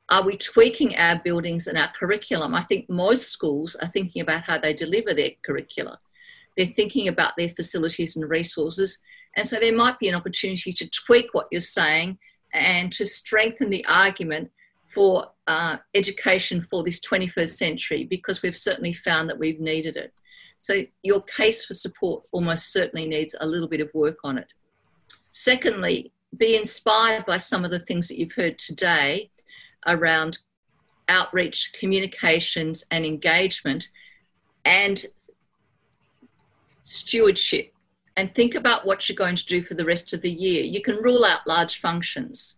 Are 0.09 0.25
we 0.25 0.35
tweaking 0.35 0.97
our 0.97 1.21
buildings 1.23 1.67
and 1.67 1.77
our 1.77 1.89
curriculum? 1.93 2.53
I 2.53 2.63
think 2.63 2.89
most 2.89 3.29
schools 3.29 3.75
are 3.75 3.87
thinking 3.87 4.21
about 4.21 4.43
how 4.43 4.57
they 4.57 4.73
deliver 4.73 5.13
their 5.13 5.31
curricula. 5.45 5.97
They're 6.57 6.65
thinking 6.65 7.07
about 7.07 7.33
their 7.37 7.49
facilities 7.49 8.17
and 8.17 8.29
resources. 8.29 8.99
And 9.37 9.47
so 9.47 9.59
there 9.59 9.73
might 9.73 9.97
be 9.97 10.09
an 10.09 10.15
opportunity 10.15 10.73
to 10.73 10.89
tweak 10.89 11.27
what 11.31 11.47
you're 11.51 11.61
saying 11.61 12.17
and 12.53 12.91
to 12.91 13.05
strengthen 13.05 13.69
the 13.69 13.85
argument 13.85 14.51
for 14.93 15.27
uh, 15.47 15.77
education 15.93 16.61
for 16.61 16.83
this 16.83 16.99
21st 16.99 17.49
century 17.49 18.03
because 18.05 18.41
we've 18.41 18.57
certainly 18.57 18.93
found 18.93 19.29
that 19.29 19.39
we've 19.39 19.59
needed 19.59 19.97
it. 19.97 20.13
So 20.59 20.83
your 21.01 21.21
case 21.23 21.65
for 21.65 21.73
support 21.73 22.23
almost 22.31 22.71
certainly 22.71 23.07
needs 23.07 23.35
a 23.39 23.45
little 23.45 23.67
bit 23.67 23.81
of 23.81 23.93
work 23.93 24.17
on 24.23 24.37
it. 24.37 24.47
Secondly, 25.31 26.11
be 26.37 26.55
inspired 26.55 27.25
by 27.25 27.37
some 27.37 27.65
of 27.65 27.71
the 27.71 27.79
things 27.79 28.07
that 28.07 28.17
you've 28.17 28.33
heard 28.33 28.57
today 28.57 29.29
around 29.85 30.39
outreach, 31.09 31.73
communications, 31.77 32.83
and 32.91 33.05
engagement, 33.05 33.89
and 34.63 35.05
stewardship. 36.81 37.73
And 38.15 38.33
think 38.33 38.55
about 38.55 38.85
what 38.85 39.09
you're 39.09 39.15
going 39.15 39.35
to 39.35 39.45
do 39.45 39.63
for 39.63 39.73
the 39.73 39.85
rest 39.85 40.13
of 40.13 40.21
the 40.21 40.31
year. 40.31 40.63
You 40.63 40.81
can 40.81 40.95
rule 40.97 41.25
out 41.25 41.47
large 41.47 41.79
functions. 41.79 42.55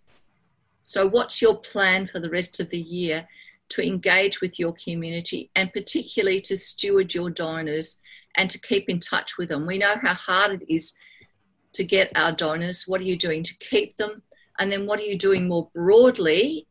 So, 0.88 1.08
what's 1.08 1.42
your 1.42 1.58
plan 1.58 2.06
for 2.06 2.20
the 2.20 2.30
rest 2.30 2.60
of 2.60 2.70
the 2.70 2.80
year 2.80 3.28
to 3.70 3.82
engage 3.84 4.40
with 4.40 4.60
your 4.60 4.74
community 4.74 5.50
and 5.56 5.74
particularly 5.74 6.40
to 6.42 6.56
steward 6.56 7.12
your 7.12 7.32
donors 7.32 7.98
and 8.36 8.52
to 8.52 8.60
keep 8.60 8.88
in 8.88 9.00
touch 9.00 9.36
with 9.40 9.50
them? 9.50 9.66
We 9.66 9.80
know 9.80 9.96
how 10.00 10.14
hard 10.14 10.62
it 10.62 10.72
is 10.72 10.94
to 11.74 11.84
get 11.84 12.12
our 12.14 12.34
donors. 12.34 12.88
What 12.88 13.02
are 13.02 13.06
you 13.06 13.18
doing 13.18 13.42
to 13.42 13.58
keep 13.58 13.98
them? 13.98 14.22
And 14.60 14.72
then, 14.72 14.86
what 14.86 15.00
are 15.00 15.06
you 15.06 15.18
doing 15.18 15.48
more 15.48 15.72
broadly 15.74 16.68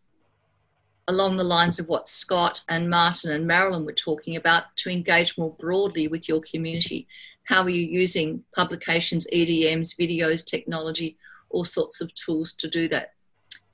along 1.08 1.36
the 1.36 1.42
lines 1.42 1.80
of 1.80 1.88
what 1.88 2.08
Scott 2.08 2.60
and 2.68 2.88
Martin 2.88 3.32
and 3.32 3.48
Marilyn 3.48 3.84
were 3.84 3.92
talking 3.92 4.36
about 4.36 4.76
to 4.76 4.90
engage 4.90 5.36
more 5.36 5.56
broadly 5.58 6.06
with 6.06 6.28
your 6.28 6.40
community. 6.40 7.08
How 7.42 7.64
are 7.64 7.68
you 7.68 7.82
using 7.82 8.44
publications, 8.54 9.26
EDMs, 9.32 9.98
videos, 9.98 10.46
technology, 10.46 11.18
all 11.50 11.64
sorts 11.64 12.00
of 12.00 12.14
tools 12.14 12.52
to 12.54 12.68
do 12.68 12.86
that? 12.90 13.13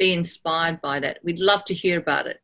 Be 0.01 0.14
inspired 0.14 0.80
by 0.80 0.98
that. 1.01 1.18
We'd 1.22 1.40
love 1.40 1.62
to 1.66 1.74
hear 1.74 1.98
about 1.98 2.26
it. 2.26 2.40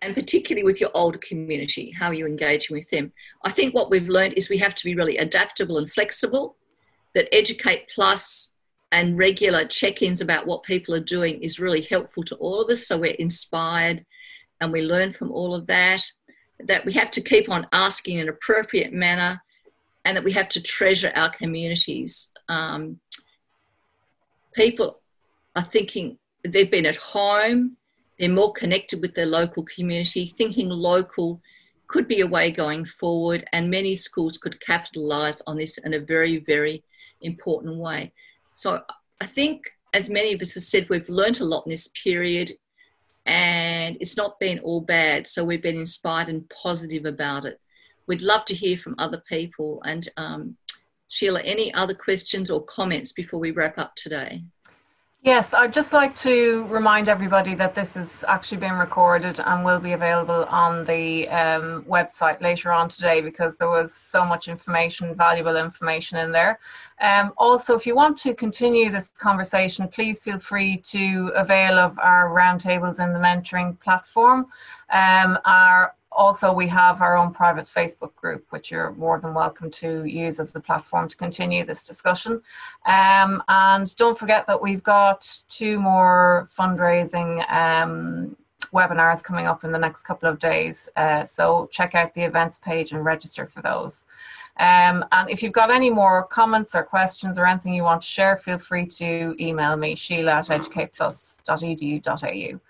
And 0.00 0.14
particularly 0.14 0.62
with 0.62 0.80
your 0.80 0.90
older 0.94 1.18
community, 1.18 1.90
how 1.90 2.06
are 2.06 2.14
you 2.14 2.24
engaging 2.24 2.76
with 2.76 2.88
them? 2.90 3.12
I 3.42 3.50
think 3.50 3.74
what 3.74 3.90
we've 3.90 4.08
learned 4.08 4.34
is 4.34 4.48
we 4.48 4.58
have 4.58 4.76
to 4.76 4.84
be 4.84 4.94
really 4.94 5.16
adaptable 5.16 5.78
and 5.78 5.90
flexible, 5.90 6.56
that 7.14 7.34
Educate 7.34 7.90
Plus 7.92 8.52
and 8.92 9.18
regular 9.18 9.66
check 9.66 10.02
ins 10.02 10.20
about 10.20 10.46
what 10.46 10.62
people 10.62 10.94
are 10.94 11.00
doing 11.00 11.42
is 11.42 11.58
really 11.58 11.80
helpful 11.80 12.22
to 12.22 12.36
all 12.36 12.60
of 12.60 12.70
us. 12.70 12.86
So 12.86 12.96
we're 12.96 13.12
inspired 13.12 14.06
and 14.60 14.70
we 14.70 14.82
learn 14.82 15.10
from 15.10 15.32
all 15.32 15.52
of 15.52 15.66
that. 15.66 16.02
That 16.60 16.84
we 16.84 16.92
have 16.92 17.10
to 17.10 17.20
keep 17.20 17.50
on 17.50 17.66
asking 17.72 18.18
in 18.18 18.22
an 18.22 18.28
appropriate 18.28 18.92
manner 18.92 19.42
and 20.04 20.16
that 20.16 20.22
we 20.22 20.30
have 20.30 20.48
to 20.50 20.62
treasure 20.62 21.10
our 21.16 21.30
communities. 21.30 22.28
Um, 22.48 23.00
people 24.54 25.00
are 25.56 25.62
thinking 25.62 26.18
they've 26.46 26.70
been 26.70 26.86
at 26.86 26.96
home, 26.96 27.76
they're 28.18 28.28
more 28.28 28.52
connected 28.52 29.00
with 29.00 29.14
their 29.14 29.26
local 29.26 29.64
community, 29.64 30.26
thinking 30.26 30.68
local 30.68 31.40
could 31.86 32.08
be 32.08 32.20
a 32.20 32.26
way 32.26 32.50
going 32.50 32.84
forward, 32.84 33.44
and 33.52 33.70
many 33.70 33.94
schools 33.94 34.38
could 34.38 34.60
capitalize 34.60 35.42
on 35.46 35.56
this 35.56 35.78
in 35.78 35.94
a 35.94 36.00
very, 36.00 36.38
very 36.38 36.82
important 37.20 37.76
way. 37.76 38.12
So 38.54 38.82
I 39.20 39.26
think, 39.26 39.70
as 39.92 40.10
many 40.10 40.32
of 40.32 40.40
us 40.40 40.54
have 40.54 40.62
said, 40.62 40.88
we've 40.88 41.08
learnt 41.08 41.40
a 41.40 41.44
lot 41.44 41.66
in 41.66 41.70
this 41.70 41.88
period 41.88 42.56
and 43.26 43.96
it's 44.00 44.16
not 44.16 44.38
been 44.40 44.58
all 44.60 44.80
bad. 44.80 45.26
So 45.26 45.44
we've 45.44 45.62
been 45.62 45.76
inspired 45.78 46.28
and 46.28 46.48
positive 46.50 47.06
about 47.06 47.44
it. 47.44 47.60
We'd 48.06 48.22
love 48.22 48.44
to 48.46 48.54
hear 48.54 48.76
from 48.76 48.96
other 48.98 49.22
people. 49.26 49.82
And 49.84 50.08
um, 50.16 50.56
Sheila, 51.08 51.40
any 51.42 51.72
other 51.74 51.94
questions 51.94 52.50
or 52.50 52.64
comments 52.64 53.12
before 53.12 53.40
we 53.40 53.52
wrap 53.52 53.78
up 53.78 53.94
today? 53.94 54.44
Yes, 55.24 55.54
I'd 55.54 55.72
just 55.72 55.94
like 55.94 56.14
to 56.16 56.66
remind 56.66 57.08
everybody 57.08 57.54
that 57.54 57.74
this 57.74 57.96
is 57.96 58.26
actually 58.28 58.58
being 58.58 58.74
recorded 58.74 59.40
and 59.40 59.64
will 59.64 59.80
be 59.80 59.92
available 59.92 60.44
on 60.50 60.84
the 60.84 61.26
um, 61.30 61.82
website 61.84 62.42
later 62.42 62.70
on 62.70 62.90
today 62.90 63.22
because 63.22 63.56
there 63.56 63.70
was 63.70 63.94
so 63.94 64.22
much 64.22 64.48
information, 64.48 65.14
valuable 65.14 65.56
information 65.56 66.18
in 66.18 66.30
there. 66.30 66.60
Um, 67.00 67.32
also, 67.38 67.74
if 67.74 67.86
you 67.86 67.96
want 67.96 68.18
to 68.18 68.34
continue 68.34 68.90
this 68.90 69.08
conversation, 69.16 69.88
please 69.88 70.22
feel 70.22 70.38
free 70.38 70.76
to 70.92 71.32
avail 71.34 71.78
of 71.78 71.98
our 71.98 72.28
roundtables 72.28 73.02
in 73.02 73.14
the 73.14 73.18
mentoring 73.18 73.80
platform. 73.80 74.48
Um, 74.92 75.38
our 75.46 75.94
also, 76.14 76.52
we 76.52 76.68
have 76.68 77.02
our 77.02 77.16
own 77.16 77.32
private 77.32 77.66
Facebook 77.66 78.14
group, 78.14 78.46
which 78.50 78.70
you're 78.70 78.92
more 78.92 79.18
than 79.18 79.34
welcome 79.34 79.70
to 79.72 80.04
use 80.04 80.38
as 80.38 80.52
the 80.52 80.60
platform 80.60 81.08
to 81.08 81.16
continue 81.16 81.64
this 81.64 81.82
discussion. 81.82 82.40
Um, 82.86 83.42
and 83.48 83.94
don't 83.96 84.18
forget 84.18 84.46
that 84.46 84.62
we've 84.62 84.82
got 84.82 85.28
two 85.48 85.80
more 85.80 86.48
fundraising 86.56 87.50
um, 87.50 88.36
webinars 88.72 89.22
coming 89.22 89.46
up 89.46 89.64
in 89.64 89.72
the 89.72 89.78
next 89.78 90.02
couple 90.02 90.28
of 90.28 90.38
days. 90.38 90.88
Uh, 90.96 91.24
so 91.24 91.68
check 91.72 91.94
out 91.94 92.14
the 92.14 92.22
events 92.22 92.58
page 92.58 92.92
and 92.92 93.04
register 93.04 93.46
for 93.46 93.62
those. 93.62 94.04
Um, 94.58 95.04
and 95.10 95.28
if 95.28 95.42
you've 95.42 95.52
got 95.52 95.72
any 95.72 95.90
more 95.90 96.22
comments 96.24 96.76
or 96.76 96.84
questions 96.84 97.38
or 97.38 97.46
anything 97.46 97.74
you 97.74 97.82
want 97.82 98.02
to 98.02 98.06
share, 98.06 98.36
feel 98.36 98.58
free 98.58 98.86
to 98.86 99.34
email 99.40 99.76
me, 99.76 99.96
sheila 99.96 100.32
at 100.32 100.46
educateplus.edu.au. 100.46 102.60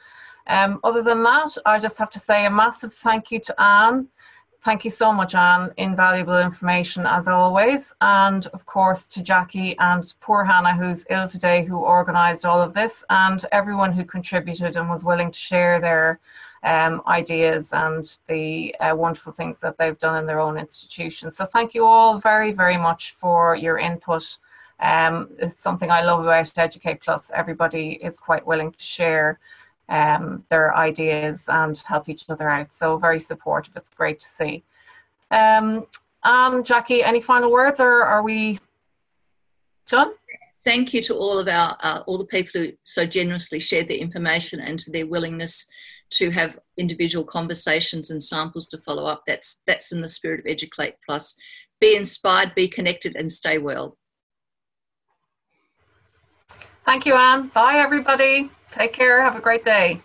Um, 0.46 0.80
other 0.84 1.02
than 1.02 1.22
that, 1.22 1.56
I 1.64 1.78
just 1.78 1.98
have 1.98 2.10
to 2.10 2.18
say 2.18 2.46
a 2.46 2.50
massive 2.50 2.92
thank 2.92 3.30
you 3.30 3.40
to 3.40 3.60
Anne. 3.60 4.08
Thank 4.62 4.82
you 4.82 4.90
so 4.90 5.12
much, 5.12 5.34
Anne. 5.34 5.72
Invaluable 5.76 6.38
information 6.38 7.04
as 7.06 7.28
always. 7.28 7.92
And 8.00 8.46
of 8.48 8.64
course 8.64 9.06
to 9.08 9.22
Jackie 9.22 9.76
and 9.78 10.14
poor 10.20 10.42
Hannah, 10.42 10.74
who's 10.74 11.04
ill 11.10 11.28
today, 11.28 11.64
who 11.64 11.84
organised 11.84 12.46
all 12.46 12.62
of 12.62 12.72
this, 12.72 13.04
and 13.10 13.44
everyone 13.52 13.92
who 13.92 14.06
contributed 14.06 14.76
and 14.76 14.88
was 14.88 15.04
willing 15.04 15.30
to 15.30 15.38
share 15.38 15.80
their 15.80 16.18
um, 16.62 17.02
ideas 17.06 17.74
and 17.74 18.18
the 18.26 18.74
uh, 18.80 18.94
wonderful 18.96 19.32
things 19.32 19.58
that 19.58 19.76
they've 19.76 19.98
done 19.98 20.16
in 20.16 20.26
their 20.26 20.40
own 20.40 20.56
institutions. 20.56 21.36
So 21.36 21.44
thank 21.44 21.74
you 21.74 21.84
all 21.84 22.18
very, 22.18 22.52
very 22.52 22.78
much 22.78 23.12
for 23.12 23.54
your 23.54 23.76
input. 23.76 24.38
Um, 24.80 25.28
it's 25.38 25.60
something 25.60 25.90
I 25.90 26.02
love 26.02 26.20
about 26.22 26.50
Educate 26.56 27.02
Plus. 27.02 27.30
Everybody 27.34 27.98
is 28.02 28.18
quite 28.18 28.46
willing 28.46 28.72
to 28.72 28.82
share 28.82 29.38
um, 29.88 30.44
their 30.48 30.74
ideas 30.76 31.44
and 31.48 31.76
help 31.78 32.08
each 32.08 32.24
other 32.28 32.48
out. 32.48 32.72
So 32.72 32.96
very 32.96 33.20
supportive. 33.20 33.76
It's 33.76 33.90
great 33.90 34.20
to 34.20 34.26
see. 34.26 34.64
Um, 35.30 35.86
um, 36.22 36.64
Jackie, 36.64 37.02
any 37.02 37.20
final 37.20 37.50
words, 37.50 37.80
or 37.80 38.02
are 38.02 38.22
we 38.22 38.58
done? 39.86 40.12
Thank 40.64 40.94
you 40.94 41.02
to 41.02 41.14
all 41.14 41.38
of 41.38 41.46
our 41.48 41.76
uh, 41.80 42.02
all 42.06 42.16
the 42.16 42.24
people 42.24 42.52
who 42.54 42.72
so 42.84 43.04
generously 43.04 43.60
shared 43.60 43.88
their 43.88 43.98
information 43.98 44.60
and 44.60 44.78
to 44.78 44.90
their 44.90 45.06
willingness 45.06 45.66
to 46.10 46.30
have 46.30 46.58
individual 46.78 47.24
conversations 47.24 48.10
and 48.10 48.22
samples 48.22 48.66
to 48.68 48.78
follow 48.78 49.04
up. 49.04 49.22
That's 49.26 49.58
that's 49.66 49.92
in 49.92 50.00
the 50.00 50.08
spirit 50.08 50.40
of 50.40 50.46
Educate 50.46 50.94
Plus. 51.04 51.34
Be 51.80 51.96
inspired, 51.96 52.54
be 52.54 52.68
connected, 52.68 53.16
and 53.16 53.30
stay 53.30 53.58
well. 53.58 53.98
Thank 56.86 57.04
you, 57.04 57.14
Anne. 57.14 57.48
Bye, 57.48 57.76
everybody. 57.76 58.50
Take 58.74 58.92
care. 58.92 59.22
Have 59.22 59.36
a 59.36 59.40
great 59.40 59.64
day. 59.64 60.02